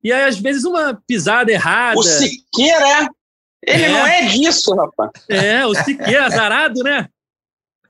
E 0.04 0.12
aí, 0.12 0.24
às 0.24 0.39
vezes, 0.39 0.63
uma 0.63 1.00
pisada 1.08 1.52
errada. 1.52 2.00
O 2.00 2.04
Siqueira 2.04 3.04
é 3.04 3.08
ele 3.65 3.84
é. 3.84 3.89
não 3.89 4.08
é 4.08 4.26
disso, 4.26 4.74
rapaz. 4.74 5.12
É, 5.30 5.65
o 5.65 5.76
Siqueira 5.76 6.26
azarado, 6.26 6.82
né? 6.84 7.08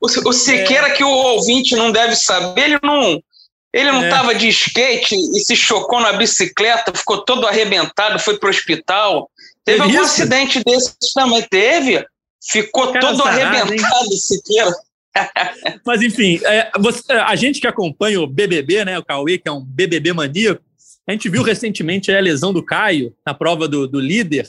O, 0.00 0.06
o 0.06 0.32
Siqueira 0.32 0.88
é. 0.88 0.90
que 0.90 1.02
o 1.02 1.08
ouvinte 1.08 1.74
não 1.74 1.90
deve 1.90 2.14
saber, 2.16 2.62
ele 2.62 2.78
não 2.82 3.22
ele 3.72 3.90
não 3.90 4.04
estava 4.04 4.32
é. 4.32 4.34
de 4.34 4.48
skate 4.48 5.14
e 5.14 5.40
se 5.40 5.56
chocou 5.56 6.00
na 6.00 6.12
bicicleta, 6.12 6.92
ficou 6.94 7.24
todo 7.24 7.46
arrebentado, 7.46 8.18
foi 8.18 8.38
para 8.38 8.48
o 8.48 8.50
hospital. 8.50 9.30
Teve 9.64 9.80
algum 9.80 9.94
isso? 9.94 10.02
acidente 10.02 10.62
desses 10.64 11.12
também? 11.14 11.42
Teve. 11.42 12.04
Ficou 12.50 12.92
Cara, 12.92 13.00
todo 13.00 13.22
arrebentado, 13.22 13.72
hein? 13.72 14.18
Siqueira. 14.18 14.72
Mas 15.86 16.02
enfim, 16.02 16.40
é, 16.44 16.70
você, 16.78 17.12
a 17.12 17.36
gente 17.36 17.60
que 17.60 17.66
acompanha 17.66 18.20
o 18.20 18.26
BBB, 18.26 18.84
né, 18.84 18.98
o 18.98 19.04
Cauê, 19.04 19.38
que 19.38 19.48
é 19.48 19.52
um 19.52 19.62
BBB 19.62 20.12
maníaco, 20.12 20.62
a 21.06 21.12
gente 21.12 21.28
viu 21.28 21.42
recentemente 21.42 22.12
a 22.12 22.20
lesão 22.20 22.52
do 22.52 22.64
Caio 22.64 23.14
na 23.26 23.34
prova 23.34 23.68
do, 23.68 23.86
do 23.86 24.00
líder 24.00 24.48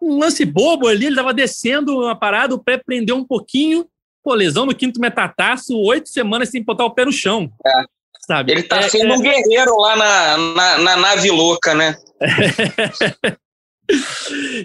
um 0.00 0.18
lance 0.18 0.44
bobo 0.44 0.86
ali, 0.86 1.06
ele 1.06 1.14
estava 1.14 1.34
descendo 1.34 1.98
uma 1.98 2.16
parada, 2.16 2.54
o 2.54 2.58
pé 2.58 2.78
prendeu 2.78 3.16
um 3.16 3.24
pouquinho, 3.24 3.86
pô, 4.22 4.34
lesão 4.34 4.64
no 4.64 4.74
quinto 4.74 5.00
metataço, 5.00 5.76
oito 5.76 6.08
semanas 6.08 6.50
sem 6.50 6.62
botar 6.62 6.84
o 6.84 6.90
pé 6.90 7.04
no 7.04 7.12
chão. 7.12 7.50
É. 7.66 7.84
Sabe? 8.28 8.52
Ele 8.52 8.62
tá 8.62 8.80
é, 8.80 8.88
sendo 8.88 9.14
é... 9.14 9.16
um 9.16 9.20
guerreiro 9.20 9.74
lá 9.78 9.96
na, 9.96 10.36
na, 10.36 10.78
na 10.78 10.96
nave 10.96 11.30
louca, 11.30 11.74
né? 11.74 11.96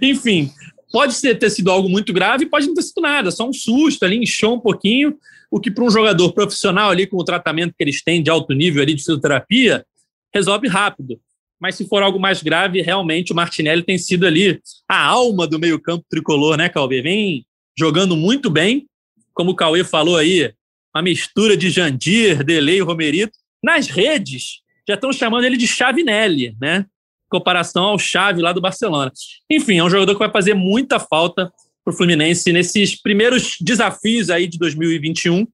Enfim, 0.01 0.51
pode 0.91 1.13
ser, 1.13 1.35
ter 1.39 1.49
sido 1.49 1.71
algo 1.71 1.87
muito 1.87 2.11
grave, 2.11 2.45
pode 2.45 2.67
não 2.67 2.73
ter 2.73 2.81
sido 2.81 3.01
nada, 3.01 3.31
só 3.31 3.47
um 3.47 3.53
susto 3.53 4.03
ali, 4.03 4.17
inchou 4.17 4.55
um 4.55 4.59
pouquinho, 4.59 5.17
o 5.49 5.61
que 5.61 5.71
para 5.71 5.85
um 5.85 5.89
jogador 5.89 6.33
profissional 6.33 6.89
ali, 6.89 7.07
com 7.07 7.15
o 7.15 7.23
tratamento 7.23 7.73
que 7.77 7.83
eles 7.83 8.03
têm 8.03 8.21
de 8.21 8.29
alto 8.29 8.53
nível 8.53 8.81
ali 8.83 8.93
de 8.93 8.99
fisioterapia, 8.99 9.85
resolve 10.33 10.67
rápido 10.67 11.17
mas 11.63 11.75
se 11.75 11.87
for 11.87 12.03
algo 12.03 12.19
mais 12.19 12.43
grave, 12.43 12.81
realmente 12.81 13.31
o 13.31 13.35
Martinelli 13.35 13.83
tem 13.83 13.97
sido 13.97 14.27
ali 14.27 14.59
a 14.85 15.01
alma 15.01 15.47
do 15.47 15.57
meio-campo 15.57 16.05
tricolor, 16.09 16.57
né, 16.57 16.67
Cauê? 16.67 17.01
Vem 17.01 17.45
jogando 17.79 18.17
muito 18.17 18.49
bem, 18.49 18.85
como 19.33 19.51
o 19.51 19.55
Cauê 19.55 19.81
falou 19.81 20.17
aí, 20.17 20.53
uma 20.93 21.01
mistura 21.01 21.55
de 21.55 21.69
Jandir, 21.69 22.43
Delei 22.43 22.79
e 22.79 22.81
Romerito. 22.81 23.39
Nas 23.63 23.87
redes, 23.87 24.61
já 24.87 24.95
estão 24.95 25.13
chamando 25.13 25.45
ele 25.45 25.57
de 25.57 25.67
Chavinelli, 25.67 26.55
né? 26.59 26.79
Em 26.79 27.29
comparação 27.29 27.85
ao 27.85 27.99
Chave 27.99 28.41
lá 28.41 28.51
do 28.51 28.61
Barcelona. 28.61 29.11
Enfim, 29.49 29.77
é 29.77 29.83
um 29.83 29.89
jogador 29.89 30.13
que 30.13 30.19
vai 30.19 30.31
fazer 30.31 30.53
muita 30.53 30.99
falta 30.99 31.51
para 31.83 31.93
o 31.93 31.95
Fluminense 31.95 32.51
nesses 32.51 32.99
primeiros 33.01 33.55
desafios 33.59 34.29
aí 34.29 34.47
de 34.47 34.57
2021, 34.57 35.47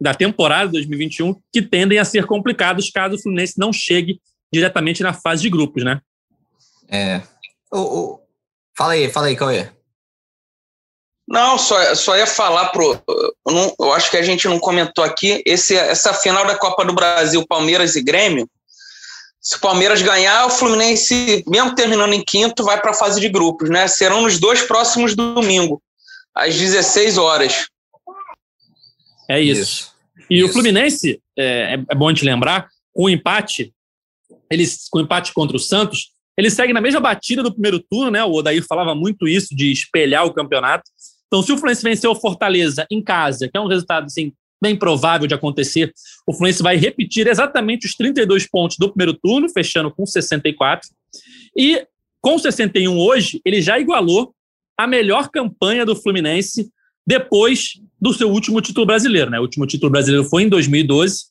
da 0.00 0.12
temporada 0.12 0.72
2021, 0.72 1.34
que 1.52 1.62
tendem 1.62 1.98
a 1.98 2.04
ser 2.04 2.26
complicados 2.26 2.90
caso 2.90 3.16
o 3.16 3.18
Fluminense 3.18 3.58
não 3.58 3.72
chegue 3.72 4.20
diretamente 4.52 5.02
na 5.02 5.12
fase 5.12 5.42
de 5.42 5.50
grupos, 5.50 5.82
né? 5.84 6.00
É. 6.88 7.22
O, 7.72 7.78
o... 7.80 8.20
Fala 8.76 8.92
aí, 8.92 9.10
fala 9.10 9.26
aí, 9.26 9.36
Cauê. 9.36 9.75
Não, 11.28 11.58
só, 11.58 11.94
só 11.94 12.16
ia 12.16 12.26
falar 12.26 12.66
pro. 12.66 13.02
Eu, 13.08 13.52
não, 13.52 13.74
eu 13.80 13.92
acho 13.92 14.10
que 14.10 14.16
a 14.16 14.22
gente 14.22 14.46
não 14.46 14.60
comentou 14.60 15.02
aqui. 15.02 15.42
Esse, 15.44 15.74
essa 15.74 16.14
final 16.14 16.46
da 16.46 16.56
Copa 16.56 16.84
do 16.84 16.92
Brasil, 16.92 17.44
Palmeiras 17.46 17.96
e 17.96 18.02
Grêmio. 18.02 18.48
Se 19.40 19.56
o 19.56 19.60
Palmeiras 19.60 20.02
ganhar, 20.02 20.46
o 20.46 20.50
Fluminense, 20.50 21.44
mesmo 21.46 21.74
terminando 21.74 22.12
em 22.12 22.24
quinto, 22.24 22.64
vai 22.64 22.80
para 22.80 22.90
a 22.90 22.94
fase 22.94 23.20
de 23.20 23.28
grupos, 23.28 23.70
né? 23.70 23.86
Serão 23.86 24.22
nos 24.22 24.38
dois 24.38 24.62
próximos 24.62 25.14
domingos, 25.14 25.78
às 26.34 26.56
16 26.56 27.18
horas. 27.18 27.68
É 29.28 29.40
isso. 29.40 29.60
isso. 29.60 29.94
E 30.30 30.38
isso. 30.38 30.48
o 30.48 30.52
Fluminense, 30.52 31.20
é, 31.38 31.78
é 31.88 31.94
bom 31.94 32.12
te 32.12 32.24
lembrar, 32.24 32.68
com 32.92 33.04
o 33.04 33.10
empate, 33.10 33.72
eles 34.50 34.88
com 34.90 35.00
empate 35.00 35.32
contra 35.32 35.56
o 35.56 35.60
Santos, 35.60 36.10
eles 36.36 36.52
seguem 36.52 36.74
na 36.74 36.80
mesma 36.80 37.00
batida 37.00 37.42
do 37.42 37.52
primeiro 37.52 37.78
turno, 37.78 38.10
né? 38.10 38.22
O 38.24 38.32
Odair 38.32 38.64
falava 38.66 38.94
muito 38.94 39.26
isso 39.26 39.54
de 39.54 39.72
espelhar 39.72 40.24
o 40.26 40.34
campeonato. 40.34 40.90
Então, 41.26 41.42
se 41.42 41.52
o 41.52 41.56
Fluminense 41.56 41.82
vencer 41.82 42.08
o 42.08 42.14
Fortaleza 42.14 42.86
em 42.90 43.02
casa, 43.02 43.48
que 43.48 43.56
é 43.56 43.60
um 43.60 43.66
resultado 43.66 44.04
assim, 44.04 44.32
bem 44.60 44.76
provável 44.76 45.26
de 45.26 45.34
acontecer, 45.34 45.92
o 46.26 46.32
Fluminense 46.32 46.62
vai 46.62 46.76
repetir 46.76 47.26
exatamente 47.26 47.86
os 47.86 47.94
32 47.94 48.48
pontos 48.48 48.76
do 48.78 48.88
primeiro 48.88 49.14
turno, 49.14 49.48
fechando 49.48 49.90
com 49.90 50.06
64. 50.06 50.88
E 51.56 51.86
com 52.20 52.38
61 52.38 52.98
hoje, 52.98 53.40
ele 53.44 53.60
já 53.60 53.78
igualou 53.78 54.34
a 54.78 54.86
melhor 54.86 55.28
campanha 55.30 55.84
do 55.84 55.96
Fluminense 55.96 56.70
depois 57.06 57.80
do 58.00 58.12
seu 58.12 58.30
último 58.30 58.60
título 58.60 58.86
brasileiro. 58.86 59.30
Né? 59.30 59.38
O 59.38 59.42
último 59.42 59.66
título 59.66 59.90
brasileiro 59.90 60.28
foi 60.28 60.42
em 60.42 60.48
2012. 60.48 61.26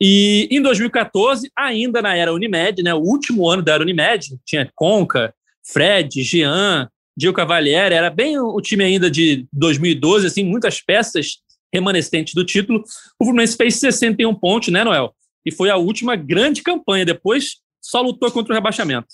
E 0.00 0.48
em 0.50 0.62
2014, 0.62 1.50
ainda 1.54 2.00
na 2.00 2.16
era 2.16 2.32
Unimed, 2.32 2.82
né, 2.82 2.94
o 2.94 3.00
último 3.00 3.46
ano 3.46 3.62
da 3.62 3.74
era 3.74 3.82
Unimed, 3.82 4.38
tinha 4.46 4.70
Conca, 4.74 5.34
Fred, 5.62 6.22
Jean, 6.22 6.88
Gil 7.20 7.32
Cavalieri, 7.32 7.94
era 7.94 8.10
bem 8.10 8.38
o 8.38 8.60
time 8.60 8.84
ainda 8.84 9.10
de 9.10 9.46
2012, 9.52 10.26
assim, 10.26 10.44
muitas 10.44 10.80
peças 10.80 11.38
remanescentes 11.72 12.34
do 12.34 12.44
título. 12.44 12.82
O 13.18 13.24
Fluminense 13.24 13.56
fez 13.56 13.76
61 13.76 14.34
pontos, 14.34 14.68
né, 14.68 14.82
Noel? 14.82 15.14
E 15.44 15.52
foi 15.52 15.70
a 15.70 15.76
última 15.76 16.16
grande 16.16 16.62
campanha. 16.62 17.04
Depois 17.04 17.58
só 17.80 18.00
lutou 18.00 18.30
contra 18.30 18.52
o 18.52 18.56
rebaixamento. 18.56 19.08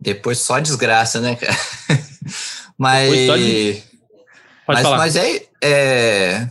Depois 0.00 0.38
só 0.38 0.58
desgraça, 0.58 1.20
né, 1.20 1.36
cara? 1.36 1.56
mas. 2.78 3.10
De... 3.38 3.82
mas, 4.66 4.82
mas 4.82 5.16
é, 5.16 5.46
é 5.62 6.48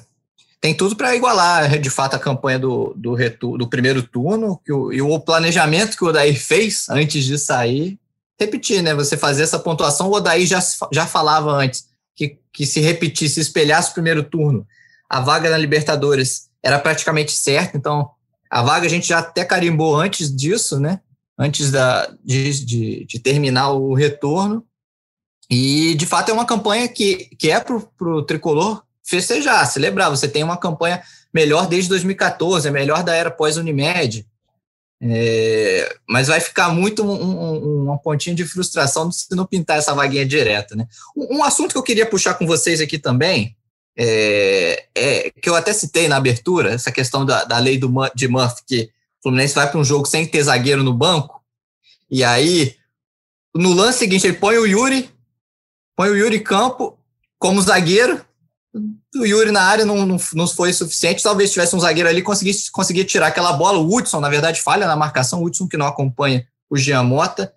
tem 0.63 0.73
tudo 0.73 0.95
para 0.95 1.13
igualar, 1.13 1.77
de 1.77 1.89
fato, 1.89 2.15
a 2.15 2.19
campanha 2.19 2.57
do, 2.57 2.93
do, 2.95 3.13
retu, 3.13 3.57
do 3.57 3.67
primeiro 3.67 4.01
turno 4.01 4.57
que 4.63 4.71
o, 4.71 4.93
e 4.93 5.01
o 5.01 5.19
planejamento 5.19 5.97
que 5.97 6.05
o 6.05 6.07
Odair 6.07 6.39
fez 6.39 6.87
antes 6.89 7.25
de 7.25 7.37
sair. 7.37 7.99
Repetir, 8.39 8.81
né? 8.81 8.93
Você 8.93 9.15
fazer 9.15 9.43
essa 9.43 9.59
pontuação, 9.59 10.09
o 10.09 10.13
Odair 10.13 10.45
já, 10.45 10.59
já 10.91 11.05
falava 11.05 11.51
antes 11.51 11.85
que, 12.15 12.37
que 12.51 12.65
se 12.65 12.79
repetisse, 12.79 13.35
se 13.35 13.41
espelhasse 13.41 13.91
o 13.91 13.93
primeiro 13.93 14.23
turno, 14.23 14.65
a 15.09 15.19
vaga 15.19 15.49
na 15.49 15.57
Libertadores 15.57 16.49
era 16.61 16.79
praticamente 16.79 17.33
certa, 17.33 17.77
então 17.77 18.09
a 18.49 18.61
vaga 18.61 18.85
a 18.85 18.89
gente 18.89 19.07
já 19.07 19.19
até 19.19 19.43
carimbou 19.43 19.95
antes 19.95 20.33
disso, 20.33 20.79
né? 20.79 21.01
Antes 21.37 21.71
da, 21.71 22.11
de, 22.23 22.65
de, 22.65 23.05
de 23.05 23.19
terminar 23.19 23.71
o 23.71 23.93
retorno. 23.93 24.63
E, 25.49 25.95
de 25.95 26.05
fato, 26.05 26.29
é 26.29 26.33
uma 26.33 26.45
campanha 26.45 26.87
que, 26.87 27.29
que 27.37 27.51
é 27.51 27.59
para 27.59 27.75
o 27.75 28.23
tricolor 28.23 28.83
festejar, 29.03 29.65
celebrar. 29.67 30.09
Você 30.09 30.27
tem 30.27 30.43
uma 30.43 30.57
campanha 30.57 31.01
melhor 31.33 31.67
desde 31.67 31.89
2014, 31.89 32.67
é 32.67 32.71
melhor 32.71 33.03
da 33.03 33.15
era 33.15 33.31
pós-Unimed. 33.31 34.25
É, 35.05 35.97
mas 36.07 36.29
vai 36.29 36.39
ficar 36.39 36.69
muito 36.69 37.03
um, 37.03 37.11
um, 37.11 37.83
uma 37.83 37.97
pontinha 37.97 38.33
de 38.33 38.45
frustração 38.45 39.11
se 39.11 39.35
não 39.35 39.45
pintar 39.45 39.77
essa 39.77 39.93
vaguinha 39.93 40.25
direta. 40.25 40.77
Né? 40.77 40.87
Um, 41.15 41.39
um 41.39 41.43
assunto 41.43 41.73
que 41.73 41.77
eu 41.77 41.83
queria 41.83 42.05
puxar 42.05 42.35
com 42.35 42.47
vocês 42.47 42.79
aqui 42.79 42.97
também, 42.97 43.53
é, 43.97 44.85
é, 44.95 45.29
que 45.31 45.49
eu 45.49 45.55
até 45.55 45.73
citei 45.73 46.07
na 46.07 46.15
abertura, 46.15 46.71
essa 46.71 46.91
questão 46.91 47.25
da, 47.25 47.43
da 47.43 47.57
lei 47.57 47.77
do, 47.77 47.91
de 48.15 48.29
Murphy, 48.29 48.63
que 48.65 48.83
o 49.19 49.23
Fluminense 49.23 49.55
vai 49.55 49.69
para 49.69 49.79
um 49.79 49.83
jogo 49.83 50.05
sem 50.05 50.25
ter 50.25 50.41
zagueiro 50.43 50.83
no 50.83 50.93
banco, 50.93 51.43
e 52.09 52.23
aí, 52.23 52.75
no 53.53 53.73
lance 53.73 53.99
seguinte, 53.99 54.25
ele 54.25 54.37
põe 54.37 54.57
o 54.57 54.65
Yuri, 54.65 55.09
põe 55.95 56.09
o 56.09 56.15
Yuri 56.15 56.39
Campo 56.39 56.97
como 57.37 57.61
zagueiro, 57.61 58.23
o 59.15 59.25
Yuri 59.25 59.51
na 59.51 59.61
área 59.61 59.85
não, 59.85 60.05
não, 60.05 60.17
não 60.33 60.47
foi 60.47 60.73
suficiente. 60.73 61.21
Talvez 61.21 61.51
tivesse 61.51 61.75
um 61.75 61.79
zagueiro 61.79 62.09
ali 62.09 62.21
conseguisse 62.21 62.71
conseguir 62.71 63.05
tirar 63.05 63.27
aquela 63.27 63.53
bola. 63.53 63.77
O 63.77 63.95
Hudson, 63.95 64.19
na 64.19 64.29
verdade, 64.29 64.61
falha 64.61 64.87
na 64.87 64.95
marcação. 64.95 65.41
O 65.41 65.45
Hudson 65.45 65.67
que 65.67 65.77
não 65.77 65.85
acompanha 65.85 66.45
o 66.69 66.77
Jean 66.77 67.03
Mota. 67.03 67.53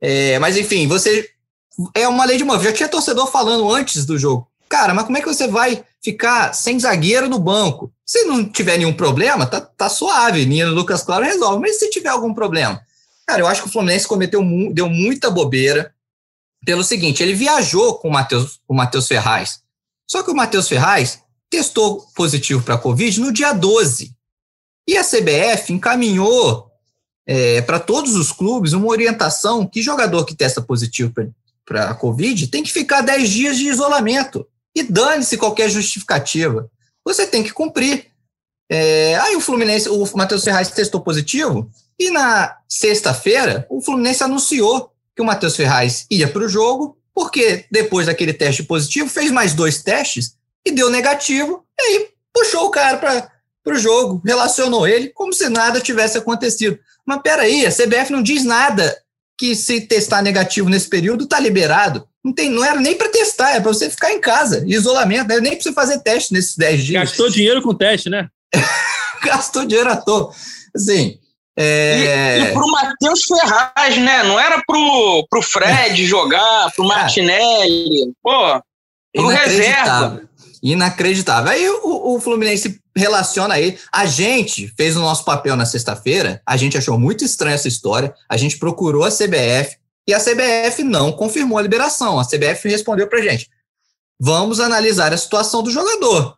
É, 0.00 0.38
mas 0.38 0.56
enfim, 0.56 0.86
você 0.88 1.30
é 1.94 2.08
uma 2.08 2.24
lei 2.24 2.36
de 2.36 2.42
uma. 2.42 2.58
Já 2.58 2.72
tinha 2.72 2.88
torcedor 2.88 3.30
falando 3.30 3.70
antes 3.72 4.04
do 4.04 4.18
jogo. 4.18 4.48
Cara, 4.68 4.92
mas 4.92 5.04
como 5.04 5.16
é 5.16 5.20
que 5.20 5.28
você 5.28 5.46
vai 5.46 5.84
ficar 6.02 6.52
sem 6.52 6.78
zagueiro 6.78 7.28
no 7.28 7.38
banco? 7.38 7.92
Se 8.04 8.24
não 8.24 8.44
tiver 8.44 8.76
nenhum 8.76 8.92
problema, 8.92 9.46
tá, 9.46 9.60
tá 9.60 9.88
suave. 9.88 10.44
Nino 10.44 10.72
Lucas 10.72 11.02
Claro 11.02 11.24
resolve. 11.24 11.60
Mas 11.60 11.78
se 11.78 11.88
tiver 11.90 12.08
algum 12.08 12.34
problema? 12.34 12.80
Cara, 13.26 13.40
eu 13.40 13.46
acho 13.46 13.62
que 13.62 13.68
o 13.68 13.72
Fluminense 13.72 14.06
cometeu 14.06 14.42
deu 14.72 14.88
muita 14.88 15.30
bobeira 15.30 15.94
pelo 16.64 16.82
seguinte: 16.82 17.22
ele 17.22 17.34
viajou 17.34 17.94
com 17.94 18.08
o 18.08 18.74
Matheus 18.74 19.06
Ferraz. 19.06 19.60
Só 20.06 20.22
que 20.22 20.30
o 20.30 20.34
Matheus 20.34 20.68
Ferraz 20.68 21.20
testou 21.50 22.06
positivo 22.14 22.62
para 22.62 22.74
a 22.74 22.78
Covid 22.78 23.20
no 23.20 23.32
dia 23.32 23.52
12. 23.52 24.14
E 24.88 24.96
a 24.96 25.02
CBF 25.02 25.72
encaminhou 25.72 26.70
é, 27.26 27.60
para 27.62 27.80
todos 27.80 28.14
os 28.14 28.30
clubes 28.30 28.72
uma 28.72 28.86
orientação 28.86 29.66
que 29.66 29.82
jogador 29.82 30.24
que 30.24 30.34
testa 30.34 30.62
positivo 30.62 31.12
para 31.64 31.90
a 31.90 31.94
Covid 31.94 32.46
tem 32.46 32.62
que 32.62 32.72
ficar 32.72 33.00
10 33.00 33.28
dias 33.28 33.56
de 33.56 33.68
isolamento. 33.68 34.46
E 34.74 34.82
dane-se 34.82 35.36
qualquer 35.36 35.68
justificativa. 35.68 36.70
Você 37.04 37.26
tem 37.26 37.42
que 37.42 37.52
cumprir. 37.52 38.06
É, 38.68 39.16
aí 39.16 39.34
o 39.36 39.40
Fluminense, 39.40 39.88
o 39.88 40.04
Matheus 40.16 40.44
Ferraz 40.44 40.70
testou 40.70 41.00
positivo, 41.00 41.70
e 41.98 42.10
na 42.10 42.56
sexta-feira 42.68 43.66
o 43.70 43.80
Fluminense 43.80 44.22
anunciou 44.22 44.92
que 45.14 45.22
o 45.22 45.24
Matheus 45.24 45.56
Ferraz 45.56 46.04
ia 46.10 46.28
para 46.28 46.44
o 46.44 46.48
jogo, 46.48 46.98
porque 47.16 47.64
depois 47.70 48.04
daquele 48.04 48.34
teste 48.34 48.62
positivo, 48.62 49.08
fez 49.08 49.30
mais 49.30 49.54
dois 49.54 49.82
testes 49.82 50.34
e 50.66 50.70
deu 50.70 50.90
negativo, 50.90 51.64
e 51.78 51.82
aí 51.82 52.08
puxou 52.30 52.66
o 52.66 52.70
cara 52.70 52.98
para 52.98 53.74
o 53.74 53.78
jogo, 53.78 54.20
relacionou 54.22 54.86
ele 54.86 55.08
como 55.08 55.32
se 55.32 55.48
nada 55.48 55.80
tivesse 55.80 56.18
acontecido. 56.18 56.78
Mas 57.06 57.22
peraí, 57.22 57.64
a 57.64 57.72
CBF 57.72 58.12
não 58.12 58.22
diz 58.22 58.44
nada 58.44 58.94
que 59.38 59.56
se 59.56 59.80
testar 59.80 60.20
negativo 60.20 60.68
nesse 60.68 60.90
período 60.90 61.24
está 61.24 61.40
liberado. 61.40 62.06
Não, 62.22 62.34
tem, 62.34 62.50
não 62.50 62.62
era 62.62 62.78
nem 62.78 62.94
para 62.94 63.08
testar, 63.08 63.52
é 63.52 63.60
para 63.60 63.72
você 63.72 63.88
ficar 63.88 64.12
em 64.12 64.20
casa, 64.20 64.62
isolamento, 64.66 65.28
não 65.28 65.36
é 65.36 65.40
nem 65.40 65.52
para 65.52 65.62
você 65.62 65.72
fazer 65.72 66.00
teste 66.00 66.34
nesses 66.34 66.54
10 66.54 66.84
dias. 66.84 67.02
Gastou 67.04 67.30
dinheiro 67.30 67.62
com 67.62 67.74
teste, 67.74 68.10
né? 68.10 68.28
Gastou 69.24 69.64
dinheiro 69.64 69.88
à 69.90 69.96
toa. 69.96 70.34
Assim, 70.74 71.18
é... 71.56 72.38
E, 72.38 72.42
e 72.42 72.52
pro 72.52 72.70
Matheus 72.70 73.22
Ferraz, 73.24 73.96
né? 73.96 74.22
Não 74.24 74.38
era 74.38 74.62
pro, 74.66 75.26
pro 75.30 75.42
Fred 75.42 76.04
jogar, 76.06 76.70
pro 76.74 76.86
Martinelli. 76.86 78.12
Pô, 78.22 78.62
pro 79.14 79.28
reserva. 79.28 80.22
Inacreditável. 80.62 81.50
Aí 81.50 81.68
o, 81.68 82.14
o 82.14 82.20
Fluminense 82.20 82.80
relaciona 82.94 83.54
aí. 83.54 83.78
A 83.92 84.04
gente 84.04 84.68
fez 84.76 84.96
o 84.96 85.00
nosso 85.00 85.24
papel 85.24 85.56
na 85.56 85.64
sexta-feira, 85.64 86.42
a 86.44 86.56
gente 86.56 86.76
achou 86.76 86.98
muito 86.98 87.24
estranha 87.24 87.54
essa 87.54 87.68
história, 87.68 88.14
a 88.28 88.36
gente 88.36 88.58
procurou 88.58 89.04
a 89.04 89.10
CBF 89.10 89.76
e 90.08 90.14
a 90.14 90.20
CBF 90.20 90.82
não 90.82 91.12
confirmou 91.12 91.58
a 91.58 91.62
liberação. 91.62 92.18
A 92.18 92.24
CBF 92.24 92.68
respondeu 92.68 93.06
pra 93.06 93.22
gente: 93.22 93.48
vamos 94.20 94.60
analisar 94.60 95.12
a 95.12 95.16
situação 95.16 95.62
do 95.62 95.70
jogador 95.70 96.36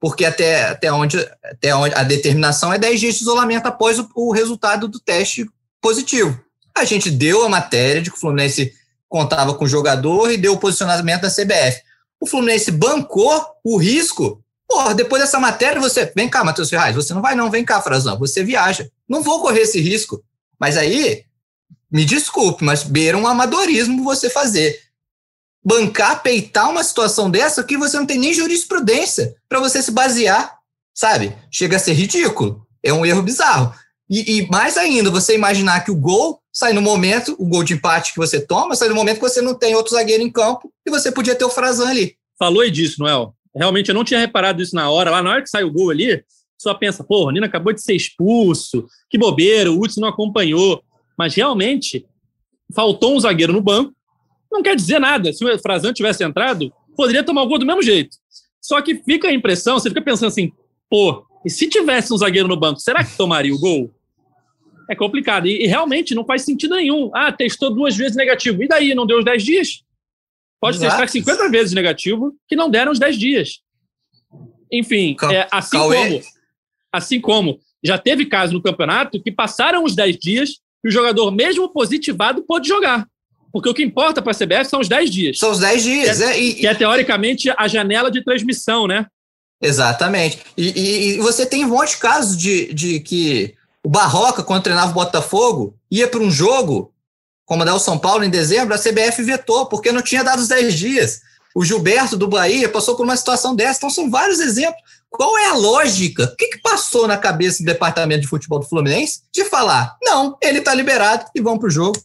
porque 0.00 0.24
até, 0.24 0.62
até, 0.62 0.90
onde, 0.90 1.18
até 1.44 1.74
onde 1.74 1.94
a 1.94 2.02
determinação 2.02 2.72
é 2.72 2.78
10 2.78 3.00
dias 3.00 3.14
de 3.16 3.20
isolamento 3.20 3.66
após 3.66 3.98
o, 3.98 4.08
o 4.14 4.32
resultado 4.32 4.88
do 4.88 4.98
teste 4.98 5.46
positivo. 5.80 6.40
A 6.74 6.84
gente 6.84 7.10
deu 7.10 7.44
a 7.44 7.48
matéria 7.48 8.00
de 8.00 8.10
que 8.10 8.16
o 8.16 8.20
Fluminense 8.20 8.72
contava 9.06 9.52
com 9.54 9.66
o 9.66 9.68
jogador 9.68 10.30
e 10.30 10.38
deu 10.38 10.54
o 10.54 10.58
posicionamento 10.58 11.22
da 11.22 11.30
CBF. 11.30 11.82
O 12.18 12.26
Fluminense 12.26 12.70
bancou 12.70 13.44
o 13.62 13.76
risco. 13.76 14.42
Porra, 14.66 14.94
depois 14.94 15.20
dessa 15.20 15.38
matéria, 15.38 15.80
você. 15.80 16.10
Vem 16.16 16.28
cá, 16.28 16.42
Matheus 16.44 16.70
Ferraz, 16.70 16.94
você 16.94 17.12
não 17.12 17.20
vai, 17.20 17.34
não, 17.34 17.50
vem 17.50 17.64
cá, 17.64 17.82
Frazão, 17.82 18.18
você 18.18 18.42
viaja. 18.42 18.88
Não 19.08 19.22
vou 19.22 19.42
correr 19.42 19.62
esse 19.62 19.80
risco. 19.80 20.22
Mas 20.58 20.76
aí, 20.76 21.24
me 21.90 22.04
desculpe, 22.04 22.64
mas 22.64 22.84
beira 22.84 23.18
um 23.18 23.26
amadorismo 23.26 24.04
você 24.04 24.30
fazer 24.30 24.80
bancar, 25.64 26.22
peitar 26.22 26.70
uma 26.70 26.82
situação 26.82 27.30
dessa 27.30 27.62
que 27.62 27.76
você 27.76 27.98
não 27.98 28.06
tem 28.06 28.18
nem 28.18 28.32
jurisprudência 28.32 29.34
para 29.48 29.60
você 29.60 29.82
se 29.82 29.92
basear, 29.92 30.58
sabe? 30.94 31.36
Chega 31.50 31.76
a 31.76 31.80
ser 31.80 31.92
ridículo. 31.92 32.66
É 32.82 32.92
um 32.92 33.04
erro 33.04 33.22
bizarro. 33.22 33.74
E, 34.08 34.38
e, 34.38 34.48
mais 34.48 34.76
ainda, 34.76 35.10
você 35.10 35.34
imaginar 35.34 35.84
que 35.84 35.90
o 35.90 35.96
gol 35.96 36.40
sai 36.52 36.72
no 36.72 36.82
momento, 36.82 37.36
o 37.38 37.46
gol 37.46 37.62
de 37.62 37.74
empate 37.74 38.12
que 38.12 38.18
você 38.18 38.40
toma, 38.44 38.74
sai 38.74 38.88
no 38.88 38.94
momento 38.94 39.16
que 39.16 39.28
você 39.28 39.40
não 39.40 39.54
tem 39.54 39.74
outro 39.74 39.94
zagueiro 39.94 40.22
em 40.22 40.30
campo 40.30 40.72
e 40.84 40.90
você 40.90 41.12
podia 41.12 41.36
ter 41.36 41.44
o 41.44 41.50
Frazan 41.50 41.88
ali. 41.88 42.16
Falou 42.38 42.62
aí 42.62 42.70
disso, 42.70 42.96
Noel. 42.98 43.34
Realmente 43.54 43.88
eu 43.88 43.94
não 43.94 44.04
tinha 44.04 44.18
reparado 44.18 44.62
isso 44.62 44.74
na 44.74 44.90
hora. 44.90 45.10
Lá 45.10 45.22
na 45.22 45.30
hora 45.30 45.42
que 45.42 45.50
sai 45.50 45.62
o 45.62 45.70
gol 45.70 45.90
ali, 45.90 46.24
só 46.58 46.74
pensa, 46.74 47.04
pô, 47.04 47.26
o 47.26 47.30
Nino 47.30 47.46
acabou 47.46 47.72
de 47.72 47.82
ser 47.82 47.94
expulso, 47.94 48.86
que 49.08 49.18
bobeira, 49.18 49.70
o 49.70 49.80
Hudson 49.80 50.00
não 50.00 50.08
acompanhou. 50.08 50.82
Mas 51.16 51.34
realmente 51.34 52.04
faltou 52.74 53.14
um 53.14 53.20
zagueiro 53.20 53.52
no 53.52 53.60
banco 53.60 53.94
não 54.50 54.62
quer 54.62 54.76
dizer 54.76 54.98
nada. 54.98 55.32
Se 55.32 55.44
o 55.44 55.58
Frazan 55.58 55.92
tivesse 55.92 56.24
entrado, 56.24 56.72
poderia 56.96 57.22
tomar 57.22 57.42
o 57.42 57.46
gol 57.46 57.58
do 57.58 57.66
mesmo 57.66 57.82
jeito. 57.82 58.16
Só 58.60 58.80
que 58.82 58.96
fica 58.96 59.28
a 59.28 59.32
impressão, 59.32 59.78
você 59.78 59.88
fica 59.88 60.02
pensando 60.02 60.28
assim, 60.28 60.52
pô, 60.88 61.24
e 61.44 61.50
se 61.50 61.68
tivesse 61.68 62.12
um 62.12 62.16
zagueiro 62.16 62.48
no 62.48 62.56
banco, 62.56 62.80
será 62.80 63.02
que 63.02 63.16
tomaria 63.16 63.54
o 63.54 63.58
gol? 63.58 63.90
É 64.88 64.94
complicado. 64.94 65.46
E, 65.46 65.64
e 65.64 65.66
realmente 65.66 66.14
não 66.14 66.24
faz 66.24 66.42
sentido 66.42 66.74
nenhum. 66.74 67.10
Ah, 67.14 67.32
testou 67.32 67.72
duas 67.72 67.96
vezes 67.96 68.16
negativo. 68.16 68.62
E 68.62 68.68
daí? 68.68 68.94
Não 68.94 69.06
deu 69.06 69.18
os 69.18 69.24
10 69.24 69.42
dias? 69.42 69.82
Pode 70.60 70.76
Exato. 70.76 70.90
testar 70.90 71.08
50 71.08 71.48
vezes 71.48 71.72
negativo 71.72 72.34
que 72.46 72.56
não 72.56 72.68
deram 72.68 72.92
os 72.92 72.98
10 72.98 73.16
dias. 73.16 73.60
Enfim, 74.70 75.14
Cal 75.14 75.30
é, 75.32 75.48
assim 75.50 75.78
como 75.78 76.20
assim 76.92 77.20
como 77.20 77.60
já 77.82 77.96
teve 77.96 78.26
caso 78.26 78.52
no 78.52 78.62
campeonato 78.62 79.22
que 79.22 79.32
passaram 79.32 79.84
os 79.84 79.94
10 79.94 80.18
dias 80.18 80.60
e 80.84 80.88
o 80.88 80.90
jogador, 80.90 81.30
mesmo 81.30 81.68
positivado, 81.68 82.42
pôde 82.42 82.68
jogar. 82.68 83.06
Porque 83.52 83.68
o 83.68 83.74
que 83.74 83.82
importa 83.82 84.22
para 84.22 84.32
a 84.32 84.34
CBF 84.34 84.70
são 84.70 84.80
os 84.80 84.88
10 84.88 85.10
dias. 85.10 85.38
São 85.38 85.50
os 85.50 85.58
10 85.58 85.82
dias, 85.82 86.18
que 86.18 86.24
é, 86.24 86.40
e, 86.40 86.54
que 86.54 86.66
é 86.66 86.74
teoricamente 86.74 87.52
a 87.56 87.66
janela 87.66 88.10
de 88.10 88.22
transmissão, 88.22 88.86
né? 88.86 89.06
Exatamente. 89.62 90.40
E, 90.56 90.68
e, 90.68 91.08
e, 91.16 91.18
você 91.18 91.44
tem 91.44 91.64
um 91.64 91.68
monte 91.68 91.90
de 91.90 91.96
casos 91.98 92.36
de, 92.36 92.72
de 92.72 93.00
que 93.00 93.54
o 93.84 93.88
Barroca, 93.88 94.42
quando 94.42 94.62
treinava 94.62 94.90
o 94.90 94.94
Botafogo, 94.94 95.74
ia 95.90 96.08
para 96.08 96.20
um 96.20 96.30
jogo, 96.30 96.92
comandar 97.44 97.74
o 97.74 97.80
São 97.80 97.98
Paulo 97.98 98.24
em 98.24 98.30
dezembro, 98.30 98.74
a 98.74 98.78
CBF 98.78 99.22
vetou, 99.22 99.66
porque 99.66 99.92
não 99.92 100.02
tinha 100.02 100.24
dado 100.24 100.38
os 100.38 100.48
10 100.48 100.74
dias. 100.74 101.20
O 101.54 101.64
Gilberto 101.64 102.16
do 102.16 102.28
Bahia 102.28 102.68
passou 102.68 102.96
por 102.96 103.02
uma 103.02 103.16
situação 103.16 103.54
dessa. 103.54 103.78
Então, 103.78 103.90
são 103.90 104.08
vários 104.08 104.38
exemplos. 104.38 104.80
Qual 105.10 105.36
é 105.36 105.48
a 105.48 105.54
lógica? 105.54 106.24
O 106.24 106.36
que, 106.36 106.46
que 106.46 106.58
passou 106.58 107.08
na 107.08 107.16
cabeça 107.16 107.62
do 107.62 107.66
departamento 107.66 108.22
de 108.22 108.28
futebol 108.28 108.60
do 108.60 108.68
Fluminense 108.68 109.22
de 109.34 109.44
falar, 109.44 109.96
não, 110.00 110.38
ele 110.40 110.60
está 110.60 110.72
liberado 110.72 111.24
e 111.34 111.40
vamos 111.40 111.58
para 111.58 111.66
o 111.66 111.70
jogo? 111.70 112.00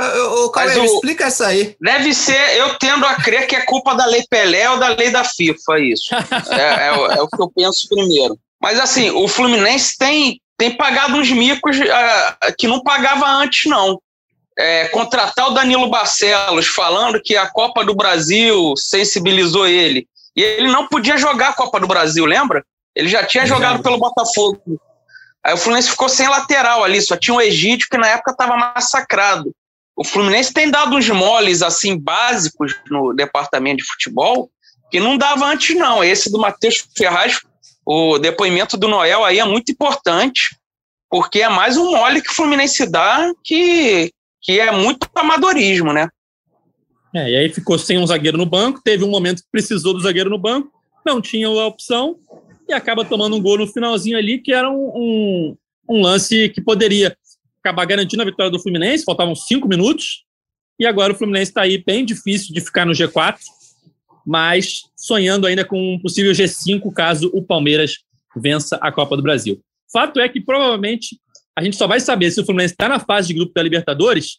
Ô, 0.00 0.48
Cauê, 0.50 0.84
explica 0.84 1.26
isso 1.26 1.42
aí. 1.42 1.76
Deve 1.80 2.14
ser, 2.14 2.56
eu 2.56 2.78
tendo 2.78 3.04
a 3.04 3.16
crer 3.16 3.48
que 3.48 3.56
é 3.56 3.62
culpa 3.62 3.96
da 3.96 4.06
Lei 4.06 4.24
Pelé 4.30 4.70
ou 4.70 4.78
da 4.78 4.88
Lei 4.88 5.10
da 5.10 5.24
FIFA, 5.24 5.80
isso. 5.80 6.14
é, 6.52 6.86
é, 6.86 6.88
é, 6.88 7.22
o 7.22 7.26
que 7.26 7.42
eu 7.42 7.50
penso 7.50 7.88
primeiro. 7.88 8.38
Mas 8.62 8.78
assim, 8.78 9.10
o 9.10 9.26
Fluminense 9.26 9.98
tem, 9.98 10.40
tem 10.56 10.76
pagado 10.76 11.16
uns 11.16 11.30
micos 11.32 11.76
uh, 11.78 12.54
que 12.56 12.68
não 12.68 12.80
pagava 12.80 13.26
antes, 13.26 13.68
não. 13.68 14.00
É, 14.56 14.86
contratar 14.88 15.48
o 15.48 15.54
Danilo 15.54 15.90
Barcelos 15.90 16.68
falando 16.68 17.20
que 17.20 17.36
a 17.36 17.48
Copa 17.48 17.84
do 17.84 17.94
Brasil 17.94 18.74
sensibilizou 18.76 19.66
ele. 19.66 20.06
E 20.36 20.42
ele 20.42 20.68
não 20.68 20.86
podia 20.86 21.16
jogar 21.16 21.48
a 21.48 21.54
Copa 21.54 21.80
do 21.80 21.88
Brasil, 21.88 22.24
lembra? 22.24 22.64
Ele 22.94 23.08
já 23.08 23.24
tinha 23.24 23.46
jogado 23.46 23.82
pelo 23.82 23.98
Botafogo. 23.98 24.60
Aí 25.44 25.54
o 25.54 25.56
Fluminense 25.56 25.90
ficou 25.90 26.08
sem 26.08 26.28
lateral 26.28 26.84
ali, 26.84 27.00
só 27.00 27.16
tinha 27.16 27.36
o 27.36 27.40
Egídio 27.40 27.88
que 27.90 27.98
na 27.98 28.08
época 28.08 28.30
estava 28.30 28.56
massacrado 28.56 29.52
o 29.98 30.04
Fluminense 30.04 30.54
tem 30.54 30.70
dado 30.70 30.94
uns 30.94 31.10
moles 31.10 31.60
assim 31.60 31.98
básicos 31.98 32.72
no 32.88 33.12
departamento 33.12 33.78
de 33.78 33.84
futebol 33.84 34.48
que 34.92 35.00
não 35.00 35.18
dava 35.18 35.44
antes 35.44 35.76
não. 35.76 36.04
Esse 36.04 36.30
do 36.30 36.38
Matheus 36.38 36.86
Ferraz, 36.96 37.40
o 37.84 38.16
depoimento 38.16 38.76
do 38.76 38.86
Noel 38.86 39.24
aí 39.24 39.40
é 39.40 39.44
muito 39.44 39.72
importante, 39.72 40.56
porque 41.10 41.40
é 41.40 41.48
mais 41.48 41.76
um 41.76 41.90
mole 41.90 42.22
que 42.22 42.30
o 42.30 42.34
Fluminense 42.34 42.88
dá 42.88 43.28
que, 43.42 44.12
que 44.40 44.60
é 44.60 44.70
muito 44.70 45.08
amadorismo, 45.16 45.92
né? 45.92 46.08
É, 47.12 47.32
e 47.32 47.36
aí 47.36 47.48
ficou 47.48 47.76
sem 47.76 47.98
um 47.98 48.06
zagueiro 48.06 48.38
no 48.38 48.46
banco, 48.46 48.80
teve 48.80 49.02
um 49.02 49.10
momento 49.10 49.42
que 49.42 49.50
precisou 49.50 49.94
do 49.94 50.00
zagueiro 50.00 50.30
no 50.30 50.38
banco, 50.38 50.70
não 51.04 51.20
tinha 51.20 51.48
a 51.48 51.66
opção 51.66 52.16
e 52.68 52.72
acaba 52.72 53.04
tomando 53.04 53.34
um 53.34 53.42
gol 53.42 53.58
no 53.58 53.66
finalzinho 53.66 54.16
ali, 54.16 54.38
que 54.38 54.52
era 54.52 54.70
um, 54.70 54.92
um, 54.94 55.56
um 55.90 56.02
lance 56.02 56.50
que 56.50 56.60
poderia 56.60 57.16
acabar 57.68 57.84
garantindo 57.84 58.22
a 58.22 58.26
vitória 58.26 58.50
do 58.50 58.58
Fluminense, 58.58 59.04
faltavam 59.04 59.34
cinco 59.34 59.68
minutos, 59.68 60.24
e 60.78 60.86
agora 60.86 61.12
o 61.12 61.16
Fluminense 61.16 61.50
está 61.50 61.62
aí 61.62 61.82
bem 61.84 62.04
difícil 62.04 62.54
de 62.54 62.60
ficar 62.60 62.86
no 62.86 62.92
G4, 62.92 63.38
mas 64.26 64.82
sonhando 64.96 65.46
ainda 65.46 65.64
com 65.64 65.94
um 65.94 65.98
possível 65.98 66.32
G5 66.32 66.92
caso 66.92 67.30
o 67.34 67.42
Palmeiras 67.42 67.98
vença 68.36 68.78
a 68.80 68.90
Copa 68.90 69.16
do 69.16 69.22
Brasil. 69.22 69.60
Fato 69.92 70.20
é 70.20 70.28
que 70.28 70.40
provavelmente 70.40 71.18
a 71.56 71.62
gente 71.62 71.76
só 71.76 71.86
vai 71.86 71.98
saber 72.00 72.30
se 72.30 72.40
o 72.40 72.44
Fluminense 72.44 72.74
está 72.74 72.88
na 72.88 73.00
fase 73.00 73.28
de 73.28 73.34
grupo 73.34 73.52
da 73.52 73.62
Libertadores 73.62 74.38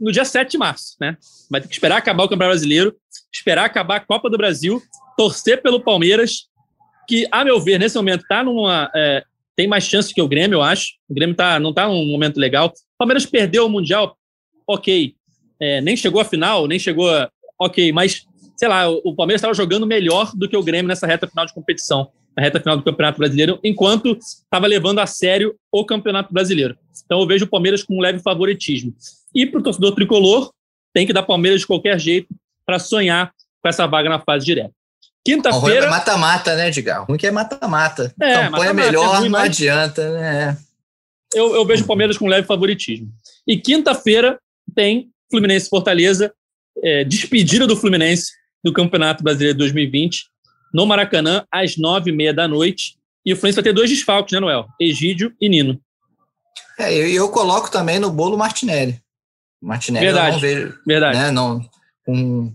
no 0.00 0.10
dia 0.10 0.24
7 0.24 0.50
de 0.50 0.58
março, 0.58 0.96
né? 1.00 1.16
Vai 1.50 1.60
ter 1.60 1.68
que 1.68 1.74
esperar 1.74 1.96
acabar 1.96 2.24
o 2.24 2.28
Campeonato 2.28 2.54
Brasileiro, 2.54 2.96
esperar 3.32 3.64
acabar 3.64 3.96
a 3.96 4.00
Copa 4.00 4.28
do 4.28 4.36
Brasil 4.36 4.82
torcer 5.16 5.62
pelo 5.62 5.80
Palmeiras, 5.80 6.48
que, 7.06 7.28
a 7.30 7.44
meu 7.44 7.60
ver, 7.60 7.78
nesse 7.78 7.96
momento 7.96 8.22
está 8.22 8.42
numa. 8.42 8.90
É, 8.94 9.24
tem 9.56 9.66
mais 9.66 9.84
chance 9.84 10.14
que 10.14 10.22
o 10.22 10.28
Grêmio, 10.28 10.56
eu 10.56 10.62
acho. 10.62 10.92
O 11.08 11.14
Grêmio 11.14 11.36
tá, 11.36 11.58
não 11.60 11.70
está 11.70 11.86
num 11.88 12.06
momento 12.06 12.38
legal. 12.38 12.68
O 12.68 12.98
Palmeiras 12.98 13.26
perdeu 13.26 13.66
o 13.66 13.68
Mundial, 13.68 14.16
ok. 14.66 15.14
É, 15.60 15.80
nem 15.80 15.96
chegou 15.96 16.20
à 16.20 16.24
final, 16.24 16.66
nem 16.66 16.78
chegou. 16.78 17.10
A, 17.10 17.30
ok, 17.58 17.92
mas, 17.92 18.24
sei 18.56 18.68
lá, 18.68 18.90
o, 18.90 19.00
o 19.04 19.14
Palmeiras 19.14 19.40
estava 19.40 19.54
jogando 19.54 19.86
melhor 19.86 20.32
do 20.34 20.48
que 20.48 20.56
o 20.56 20.62
Grêmio 20.62 20.88
nessa 20.88 21.06
reta 21.06 21.26
final 21.26 21.46
de 21.46 21.54
competição, 21.54 22.10
na 22.36 22.42
reta 22.42 22.58
final 22.58 22.76
do 22.76 22.82
Campeonato 22.82 23.18
Brasileiro, 23.18 23.58
enquanto 23.62 24.16
estava 24.20 24.66
levando 24.66 24.98
a 24.98 25.06
sério 25.06 25.54
o 25.70 25.84
Campeonato 25.84 26.32
Brasileiro. 26.32 26.76
Então 27.04 27.20
eu 27.20 27.26
vejo 27.26 27.44
o 27.44 27.48
Palmeiras 27.48 27.82
com 27.82 27.96
um 27.96 28.00
leve 28.00 28.20
favoritismo. 28.20 28.94
E 29.34 29.46
para 29.46 29.60
o 29.60 29.62
torcedor 29.62 29.94
tricolor, 29.94 30.52
tem 30.92 31.06
que 31.06 31.12
dar 31.12 31.22
Palmeiras 31.22 31.60
de 31.60 31.66
qualquer 31.66 31.98
jeito 31.98 32.28
para 32.66 32.78
sonhar 32.78 33.32
com 33.60 33.68
essa 33.68 33.86
vaga 33.86 34.08
na 34.08 34.18
fase 34.18 34.44
direta. 34.44 34.74
Quinta-feira. 35.24 35.86
É 35.86 35.90
mata-mata, 35.90 36.56
né, 36.56 36.68
Edgar? 36.68 37.04
Ruim 37.04 37.16
que 37.16 37.26
é 37.26 37.30
mata-mata. 37.30 38.12
É, 38.20 38.34
Campanha 38.34 38.50
mata 38.50 38.64
-mata, 38.64 38.74
melhor, 38.74 39.14
é 39.14 39.18
ruim, 39.18 39.28
não 39.28 39.38
mas... 39.38 39.44
adianta, 39.44 40.10
né? 40.10 40.58
Eu, 41.34 41.54
eu 41.54 41.64
vejo 41.64 41.84
o 41.84 41.86
Palmeiras 41.86 42.18
com 42.18 42.26
leve 42.26 42.46
favoritismo. 42.46 43.08
E 43.46 43.56
quinta-feira 43.56 44.38
tem 44.74 45.10
Fluminense 45.30 45.68
Fortaleza, 45.68 46.32
é, 46.82 47.04
despedida 47.04 47.66
do 47.66 47.76
Fluminense 47.76 48.32
do 48.62 48.72
Campeonato 48.72 49.22
Brasileiro 49.22 49.58
2020, 49.58 50.26
no 50.74 50.86
Maracanã, 50.86 51.44
às 51.50 51.76
nove 51.76 52.10
e 52.10 52.14
meia 52.14 52.34
da 52.34 52.46
noite. 52.46 52.96
E 53.24 53.32
o 53.32 53.36
Fluminense 53.36 53.56
vai 53.56 53.64
ter 53.64 53.72
dois 53.72 53.90
desfalques, 53.90 54.32
né, 54.32 54.40
Noel? 54.40 54.66
Egídio 54.80 55.32
e 55.40 55.48
Nino. 55.48 55.80
É, 56.78 56.92
eu, 56.92 57.08
eu 57.08 57.28
coloco 57.28 57.70
também 57.70 57.98
no 57.98 58.10
bolo 58.10 58.36
Martinelli. 58.36 59.00
Martinelli 59.60 60.06
verdade, 60.06 60.32
não 60.32 60.40
vejo. 60.40 60.78
Verdade. 60.86 61.18
Né, 61.18 61.30
não, 61.30 61.64
um, 62.08 62.52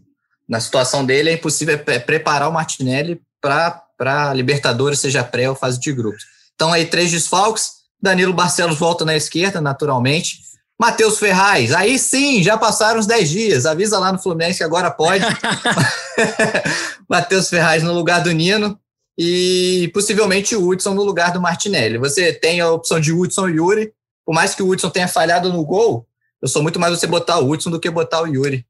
na 0.48 0.60
situação 0.60 1.06
dele, 1.06 1.30
é 1.30 1.34
impossível 1.34 1.78
preparar 2.06 2.50
o 2.50 2.54
Martinelli 2.54 3.22
para 3.42 4.34
Libertadores, 4.34 5.00
seja 5.00 5.24
pré 5.24 5.50
ou 5.50 5.56
fase 5.56 5.80
de 5.80 5.92
grupos. 5.92 6.24
Então, 6.56 6.72
aí, 6.72 6.86
três 6.86 7.12
desfalques. 7.12 7.78
Danilo 8.02 8.34
Barcelos 8.34 8.78
volta 8.78 9.04
na 9.04 9.16
esquerda, 9.16 9.60
naturalmente. 9.60 10.40
Matheus 10.80 11.18
Ferraz, 11.18 11.74
aí 11.74 11.98
sim, 11.98 12.44
já 12.44 12.56
passaram 12.56 13.00
uns 13.00 13.08
10 13.08 13.30
dias. 13.30 13.66
Avisa 13.66 13.98
lá 13.98 14.12
no 14.12 14.20
Fluminense 14.20 14.60
que 14.60 14.64
agora 14.64 14.92
pode. 14.92 15.26
Matheus 17.10 17.50
Ferraz 17.50 17.82
no 17.82 17.94
lugar 17.94 18.22
do 18.22 18.32
Nino 18.32 18.80
e 19.18 19.90
possivelmente 19.94 20.56
o 20.56 20.68
Hudson 20.68 20.94
no 20.94 21.04
lugar 21.04 21.32
do 21.32 21.42
Martinelli. 21.42 21.98
Você 21.98 22.32
tem 22.32 22.62
a 22.62 22.72
opção 22.72 23.00
de 23.00 23.12
Hudson 23.12 23.50
e 23.50 23.56
Yuri. 23.56 23.92
Por 24.24 24.36
mais 24.36 24.54
que 24.54 24.62
o 24.62 24.70
Hudson 24.70 24.90
tenha 24.90 25.08
falhado 25.08 25.52
no 25.52 25.66
gol, 25.66 26.06
eu 26.42 26.48
sou 26.48 26.62
muito 26.62 26.80
mais 26.80 26.98
você 26.98 27.08
botar 27.08 27.40
o 27.40 27.50
Hudson 27.50 27.72
do 27.72 27.80
que 27.80 27.90
botar 27.90 28.22
o 28.22 28.28
Yuri 28.28 28.64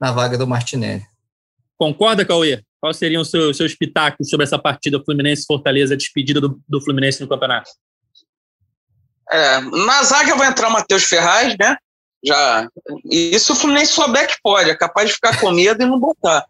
na 0.00 0.12
vaga 0.12 0.38
do 0.38 0.46
Martinelli. 0.46 1.04
Concorda, 1.76 2.24
Cauê? 2.24 2.62
Quais 2.80 2.96
seriam 2.96 3.22
os 3.22 3.30
seus, 3.30 3.56
seus 3.56 3.74
pitacos 3.74 4.30
sobre 4.30 4.44
essa 4.44 4.58
partida 4.58 5.02
Fluminense-Fortaleza, 5.04 5.96
despedida 5.96 6.40
do, 6.40 6.60
do 6.66 6.80
Fluminense 6.80 7.20
no 7.20 7.28
campeonato? 7.28 7.70
É, 9.30 9.60
na 9.60 10.02
zaga 10.02 10.34
vai 10.34 10.48
entrar 10.48 10.68
o 10.68 10.72
Matheus 10.72 11.04
Ferraz, 11.04 11.54
né? 11.58 11.76
Já. 12.24 12.68
Isso 13.04 13.52
o 13.52 13.56
Fluminense 13.56 13.92
souber 13.92 14.26
que 14.26 14.36
pode, 14.42 14.70
é 14.70 14.74
capaz 14.74 15.08
de 15.08 15.14
ficar 15.14 15.38
com 15.38 15.50
medo 15.50 15.82
e 15.82 15.86
não 15.86 15.98
botar. 15.98 16.44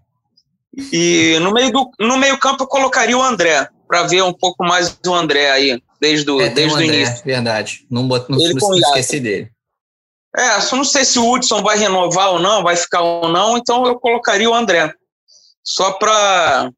E 0.92 1.36
no 1.40 1.52
meio, 1.52 1.72
do, 1.72 1.90
no 1.98 2.16
meio 2.16 2.38
campo 2.38 2.62
eu 2.62 2.68
colocaria 2.68 3.18
o 3.18 3.22
André, 3.22 3.68
para 3.88 4.04
ver 4.04 4.22
um 4.22 4.32
pouco 4.32 4.64
mais 4.64 4.96
do 4.96 5.12
André 5.12 5.50
aí, 5.50 5.82
desde, 6.00 6.24
do, 6.24 6.40
é, 6.40 6.48
desde 6.48 6.76
o 6.76 6.82
início. 6.82 7.24
Verdade, 7.24 7.86
não, 7.90 8.06
bot, 8.06 8.30
não, 8.30 8.38
não, 8.38 8.52
não 8.52 8.78
esqueci 8.78 9.18
dele. 9.18 9.50
É, 10.36 10.60
só 10.60 10.76
não 10.76 10.84
sei 10.84 11.04
se 11.04 11.18
o 11.18 11.28
Hudson 11.30 11.62
vai 11.62 11.76
renovar 11.76 12.30
ou 12.30 12.38
não, 12.38 12.62
vai 12.62 12.76
ficar 12.76 13.00
ou 13.02 13.28
não, 13.28 13.58
então 13.58 13.84
eu 13.86 13.98
colocaria 13.98 14.48
o 14.48 14.54
André 14.54 14.92
só 15.62 15.92
para 15.92 16.72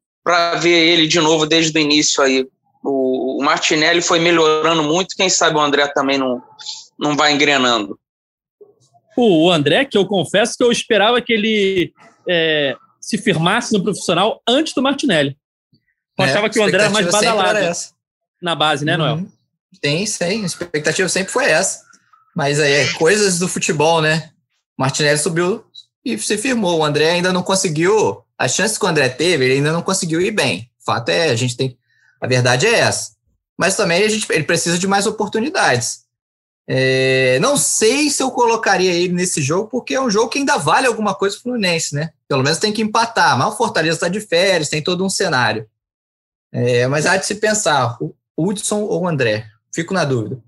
ver 0.61 0.71
ele 0.71 1.07
de 1.07 1.21
novo 1.21 1.47
desde 1.47 1.77
o 1.79 1.81
início 1.81 2.23
aí. 2.23 2.47
O, 2.83 3.39
o, 3.39 3.45
Martinelli 3.45 4.01
foi 4.01 4.19
melhorando 4.19 4.83
muito, 4.83 5.15
quem 5.15 5.29
sabe 5.29 5.57
o 5.57 5.61
André 5.61 5.87
também 5.89 6.19
não, 6.19 6.43
não 6.99 7.17
vai 7.17 7.33
engrenando. 7.33 7.99
O 9.17 9.51
André, 9.51 9.85
que 9.85 9.97
eu 9.97 10.07
confesso 10.07 10.57
que 10.57 10.65
eu 10.65 10.73
esperava 10.73 11.21
que 11.21 11.33
ele 11.33 11.93
é, 12.29 12.75
se 13.01 13.19
firmasse 13.19 13.73
no 13.73 13.83
profissional 13.83 14.41
antes 14.49 14.73
do 14.73 14.83
Martinelli. 14.83 15.37
Eu 16.19 16.25
é, 16.25 16.31
achava 16.31 16.49
que 16.49 16.59
o 16.59 16.63
André 16.63 16.85
era 16.85 16.91
mais 16.91 17.11
badalado 17.11 17.59
era 17.59 17.73
na 18.41 18.55
base, 18.55 18.85
né, 18.85 18.97
Noel? 18.97 19.17
Uhum. 19.17 19.31
Tem, 19.81 20.05
sim. 20.07 20.43
A 20.43 20.47
expectativa 20.47 21.09
sempre 21.09 21.33
foi 21.33 21.45
essa. 21.45 21.92
Mas 22.35 22.59
aí 22.59 22.73
é 22.73 22.93
coisas 22.95 23.39
do 23.39 23.49
futebol, 23.49 24.01
né? 24.01 24.31
Martinelli 24.77 25.19
subiu 25.19 25.65
e 26.05 26.19
se 26.19 26.39
firmou. 26.39 26.81
O 26.81 26.85
André 26.85 27.11
ainda 27.11 27.33
não 27.33 27.43
conseguiu 27.43 28.23
as 28.37 28.55
chances 28.55 28.77
que 28.77 28.85
o 28.85 28.89
André 28.89 29.09
teve, 29.09 29.45
ele 29.45 29.55
ainda 29.55 29.73
não 29.73 29.83
conseguiu 29.83 30.21
ir 30.21 30.31
bem. 30.31 30.71
O 30.81 30.85
fato 30.85 31.11
é, 31.11 31.31
a 31.31 31.37
gente 31.37 31.57
tem. 31.57 31.79
A 32.21 32.27
verdade 32.27 32.67
é 32.67 32.81
essa. 32.81 33.13
Mas 33.57 33.77
também 33.77 34.03
a 34.03 34.09
gente, 34.09 34.27
ele 34.31 34.45
precisa 34.45 34.79
de 34.79 34.87
mais 34.87 35.07
oportunidades. 35.07 36.03
É, 36.67 37.39
não 37.41 37.57
sei 37.57 38.09
se 38.11 38.23
eu 38.23 38.31
colocaria 38.31 38.93
ele 38.93 39.13
nesse 39.13 39.43
jogo, 39.43 39.69
porque 39.69 39.95
é 39.95 40.01
um 40.01 40.11
jogo 40.11 40.29
que 40.29 40.39
ainda 40.39 40.57
vale 40.57 40.87
alguma 40.87 41.15
coisa 41.15 41.37
para 41.37 41.41
o 41.41 41.43
Fluminense, 41.45 41.95
né? 41.95 42.11
Pelo 42.29 42.43
menos 42.43 42.59
tem 42.59 42.73
que 42.73 42.83
empatar. 42.83 43.37
Mas 43.37 43.53
o 43.53 43.57
Fortaleza 43.57 43.97
está 43.97 44.09
de 44.09 44.21
férias, 44.21 44.69
tem 44.69 44.83
todo 44.83 45.05
um 45.05 45.11
cenário. 45.11 45.69
É, 46.51 46.87
mas 46.87 47.07
há 47.07 47.17
de 47.17 47.27
se 47.27 47.37
pensar, 47.37 47.97
o 48.01 48.15
Hudson 48.37 48.81
ou 48.81 49.03
o 49.03 49.09
André? 49.09 49.47
Fico 49.73 49.95
na 49.95 50.05
dúvida. 50.05 50.39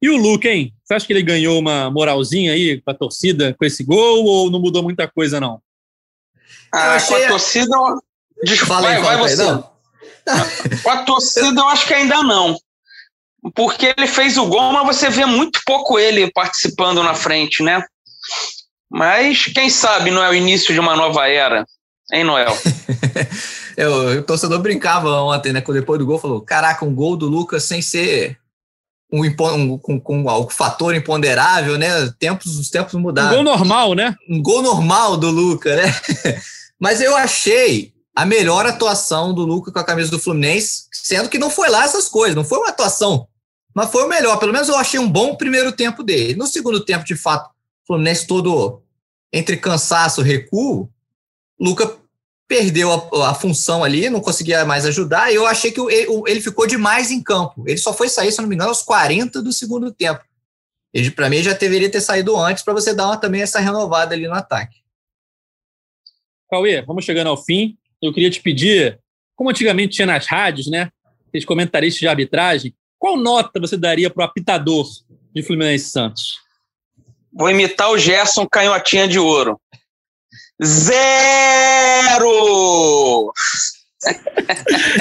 E 0.00 0.10
o 0.10 0.16
Luke, 0.16 0.46
hein? 0.46 0.74
Você 0.84 0.94
acha 0.94 1.06
que 1.06 1.12
ele 1.12 1.22
ganhou 1.22 1.58
uma 1.58 1.90
moralzinha 1.90 2.52
aí 2.52 2.80
com 2.80 2.90
a 2.90 2.94
torcida 2.94 3.54
com 3.58 3.64
esse 3.64 3.82
gol 3.82 4.24
ou 4.24 4.50
não 4.50 4.60
mudou 4.60 4.82
muita 4.82 5.08
coisa, 5.08 5.40
não? 5.40 5.60
Ah, 6.72 6.94
achei... 6.94 7.16
com 7.18 7.24
a 7.24 7.28
torcida. 7.28 7.76
Desculpa, 8.44 8.82
vai, 8.82 9.00
vai 9.00 9.16
você. 9.16 9.44
Com 10.82 10.90
a 10.90 11.04
torcida, 11.04 11.60
eu 11.60 11.68
acho 11.68 11.86
que 11.86 11.94
ainda 11.94 12.20
não. 12.22 12.56
Porque 13.54 13.94
ele 13.96 14.08
fez 14.08 14.36
o 14.36 14.46
gol, 14.46 14.72
mas 14.72 14.84
você 14.84 15.08
vê 15.08 15.24
muito 15.24 15.60
pouco 15.64 15.98
ele 16.00 16.30
participando 16.32 17.00
na 17.02 17.14
frente, 17.14 17.62
né? 17.62 17.82
Mas 18.90 19.44
quem 19.44 19.70
sabe 19.70 20.10
não 20.10 20.22
é 20.22 20.28
o 20.28 20.34
início 20.34 20.74
de 20.74 20.80
uma 20.80 20.96
nova 20.96 21.28
era, 21.28 21.64
hein, 22.12 22.24
Noel? 22.24 22.56
eu, 23.76 24.18
o 24.18 24.22
torcedor 24.22 24.58
brincava 24.58 25.08
ontem, 25.22 25.52
né? 25.52 25.60
Depois 25.60 25.98
do 25.98 26.06
gol, 26.06 26.18
falou: 26.18 26.40
Caraca, 26.40 26.84
um 26.84 26.94
gol 26.94 27.16
do 27.16 27.28
Lucas 27.28 27.62
sem 27.62 27.80
ser 27.80 28.36
um, 29.12 29.24
um, 29.24 29.78
com, 29.78 30.00
com 30.00 30.22
um 30.22 30.50
fator 30.50 30.94
imponderável, 30.94 31.78
né? 31.78 31.88
Tempos, 32.18 32.58
os 32.58 32.70
tempos 32.70 32.94
mudaram. 32.94 33.30
Um 33.30 33.34
gol 33.34 33.44
normal, 33.44 33.94
né? 33.94 34.16
Um 34.28 34.42
gol 34.42 34.62
normal 34.62 35.16
do 35.16 35.30
Lucas, 35.30 35.76
né? 35.76 35.94
Mas 36.78 37.00
eu 37.00 37.16
achei 37.16 37.92
a 38.14 38.24
melhor 38.24 38.66
atuação 38.66 39.32
do 39.34 39.44
Lucas 39.44 39.72
com 39.72 39.78
a 39.78 39.84
camisa 39.84 40.10
do 40.10 40.18
Fluminense, 40.18 40.84
sendo 40.92 41.28
que 41.28 41.38
não 41.38 41.50
foi 41.50 41.68
lá 41.68 41.84
essas 41.84 42.08
coisas, 42.08 42.34
não 42.34 42.44
foi 42.44 42.58
uma 42.58 42.70
atuação, 42.70 43.28
mas 43.74 43.90
foi 43.90 44.04
o 44.04 44.08
melhor. 44.08 44.38
Pelo 44.38 44.54
menos 44.54 44.68
eu 44.68 44.76
achei 44.76 44.98
um 44.98 45.08
bom 45.08 45.36
primeiro 45.36 45.70
tempo 45.70 46.02
dele. 46.02 46.34
No 46.34 46.46
segundo 46.46 46.82
tempo, 46.82 47.04
de 47.04 47.14
fato, 47.14 47.50
o 47.50 47.86
Fluminense 47.86 48.26
todo 48.26 48.82
entre 49.30 49.58
cansaço, 49.58 50.22
recuo, 50.22 50.88
Lucas 51.60 51.90
perdeu 52.48 52.92
a, 52.92 53.30
a, 53.30 53.34
função 53.34 53.82
ali, 53.82 54.08
não 54.08 54.20
conseguia 54.20 54.64
mais 54.64 54.86
ajudar, 54.86 55.32
e 55.32 55.34
eu 55.34 55.46
achei 55.46 55.72
que 55.72 55.80
ele, 55.80 56.22
ele, 56.26 56.40
ficou 56.40 56.66
demais 56.66 57.10
em 57.10 57.22
campo. 57.22 57.64
Ele 57.66 57.76
só 57.76 57.92
foi 57.92 58.08
sair, 58.08 58.30
se 58.30 58.40
não 58.40 58.48
me 58.48 58.54
engano, 58.54 58.70
aos 58.70 58.82
40 58.82 59.42
do 59.42 59.52
segundo 59.52 59.92
tempo. 59.92 60.24
Ele, 60.94 61.10
para 61.10 61.28
mim, 61.28 61.42
já 61.42 61.52
deveria 61.52 61.90
ter 61.90 62.00
saído 62.00 62.36
antes 62.36 62.62
para 62.62 62.72
você 62.72 62.94
dar 62.94 63.06
uma, 63.06 63.16
também 63.16 63.42
essa 63.42 63.60
renovada 63.60 64.14
ali 64.14 64.26
no 64.26 64.34
ataque. 64.34 64.76
Cauê, 66.48 66.82
vamos 66.82 67.04
chegando 67.04 67.26
ao 67.28 67.36
fim. 67.36 67.76
Eu 68.00 68.12
queria 68.12 68.30
te 68.30 68.40
pedir, 68.40 69.00
como 69.34 69.50
antigamente 69.50 69.96
tinha 69.96 70.06
nas 70.06 70.26
rádios, 70.26 70.68
né? 70.68 70.90
Esses 71.32 71.44
comentaristas 71.44 72.00
de 72.00 72.08
arbitragem, 72.08 72.74
qual 72.98 73.16
nota 73.16 73.60
você 73.60 73.76
daria 73.76 74.08
para 74.08 74.22
o 74.22 74.24
apitador 74.24 74.86
de 75.34 75.42
Fluminense 75.42 75.90
Santos? 75.90 76.38
Vou 77.32 77.50
imitar 77.50 77.90
o 77.90 77.98
Gerson 77.98 78.46
Canhotinha 78.46 79.06
de 79.06 79.18
Ouro. 79.18 79.60
Zero! 80.64 80.96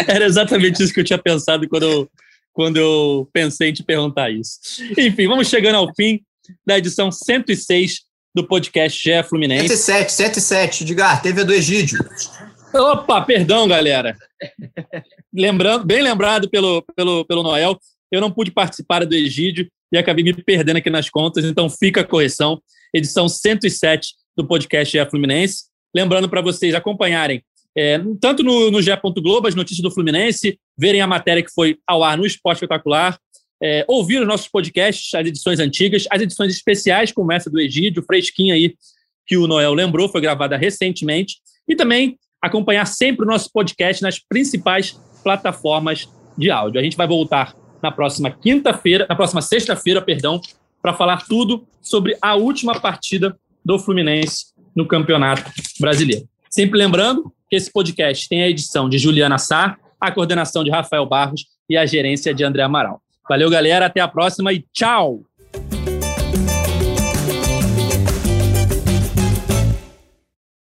Era 0.08 0.26
exatamente 0.26 0.84
isso 0.84 0.94
que 0.94 1.00
eu 1.00 1.04
tinha 1.04 1.18
pensado 1.18 1.68
quando 1.70 1.84
eu, 1.84 2.10
quando 2.52 2.78
eu 2.78 3.30
pensei 3.32 3.70
em 3.70 3.74
te 3.74 3.84
perguntar 3.84 4.30
isso. 4.32 4.60
Enfim, 4.98 5.28
vamos 5.28 5.48
chegando 5.48 5.76
ao 5.76 5.94
fim 5.96 6.22
da 6.66 6.78
edição 6.78 7.12
106 7.12 8.02
do 8.36 8.46
podcast 8.46 9.02
GE 9.02 9.24
Fluminense. 9.24 9.78
107, 9.78 10.12
107, 10.12 10.84
Edgar, 10.84 11.22
teve 11.22 11.42
a 11.42 11.44
do 11.44 11.54
Egídio. 11.54 12.00
Opa, 12.74 13.22
perdão, 13.22 13.68
galera. 13.68 14.18
Lembrando, 15.34 15.86
bem 15.86 16.02
lembrado 16.02 16.50
pelo, 16.50 16.84
pelo, 16.94 17.24
pelo 17.26 17.44
Noel, 17.44 17.80
eu 18.12 18.20
não 18.20 18.30
pude 18.30 18.52
participar 18.52 19.06
do 19.06 19.16
Egídio 19.16 19.70
e 19.92 19.98
acabei 19.98 20.24
me 20.24 20.34
perdendo 20.34 20.78
aqui 20.78 20.90
nas 20.90 21.10
contas, 21.10 21.46
então 21.46 21.70
fica 21.70 22.02
a 22.02 22.06
correção. 22.06 22.62
Edição 22.94 23.30
107 23.30 24.16
do 24.36 24.46
podcast 24.46 24.98
GE 24.98 25.10
Fluminense. 25.10 25.66
Lembrando 25.94 26.28
para 26.28 26.42
vocês 26.42 26.74
acompanharem 26.76 27.44
é, 27.76 28.00
tanto 28.22 28.42
no, 28.42 28.72
no 28.72 28.82
GE. 28.82 28.92
Globo 29.22 29.48
as 29.48 29.56
notícias 29.56 29.82
do 29.82 29.92
Fluminense, 29.92 30.58
verem 30.78 31.02
a 31.02 31.08
matéria 31.08 31.44
que 31.44 31.52
foi 31.52 31.78
ao 31.86 32.04
ar 32.04 32.18
no 32.18 32.26
Esporte 32.26 32.58
Espetacular, 32.58 33.20
é, 33.62 33.86
ouvir 33.88 34.22
os 34.22 34.28
nossos 34.28 34.48
podcasts, 34.48 35.14
as 35.14 35.28
edições 35.28 35.60
antigas, 35.60 36.06
as 36.10 36.22
edições 36.22 36.54
especiais, 36.54 37.12
como 37.12 37.32
essa 37.32 37.50
do 37.50 37.60
Egídio, 37.60 38.04
fresquinha 38.04 38.54
aí, 38.54 38.76
que 39.26 39.38
o 39.38 39.48
Noel 39.48 39.74
lembrou, 39.74 40.08
foi 40.08 40.22
gravada 40.22 40.56
recentemente, 40.56 41.38
e 41.68 41.76
também 41.76 42.18
acompanhar 42.42 42.86
sempre 42.86 43.26
o 43.26 43.28
nosso 43.28 43.52
podcast 43.52 44.02
nas 44.04 44.20
principais 44.20 45.00
plataformas 45.24 46.08
de 46.38 46.52
áudio. 46.52 46.80
A 46.80 46.84
gente 46.84 46.98
vai 46.98 47.08
voltar 47.08 47.56
na 47.82 47.92
próxima 47.92 48.30
quinta-feira, 48.30 49.06
na 49.10 49.16
próxima 49.16 49.42
sexta-feira, 49.42 50.02
perdão, 50.02 50.40
para 50.82 50.94
falar 50.94 51.26
tudo 51.26 51.68
sobre 51.82 52.16
a 52.22 52.36
última 52.36 52.80
partida 52.80 53.38
do 53.66 53.80
Fluminense 53.80 54.54
no 54.76 54.88
Campeonato 54.88 55.52
Brasileiro. 55.80 56.28
Sempre 56.50 56.78
lembrando 56.78 57.34
que 57.50 57.56
esse 57.56 57.72
podcast 57.72 58.30
tem 58.30 58.44
a 58.44 58.50
edição 58.50 58.88
de 58.88 58.98
Juliana 58.98 59.38
Sá, 59.38 59.78
a 60.00 60.12
coordenação 60.12 60.64
de 60.64 60.70
Rafael 60.70 61.06
Barros 61.06 61.46
e 61.70 61.76
a 61.76 61.86
gerência 61.86 62.34
de 62.34 62.44
André 62.44 62.62
Amaral. 62.62 63.02
Valeu, 63.28 63.50
galera. 63.50 63.88
Até 63.88 64.00
a 64.00 64.08
próxima 64.08 64.54
e 64.54 64.64
tchau! 64.72 65.24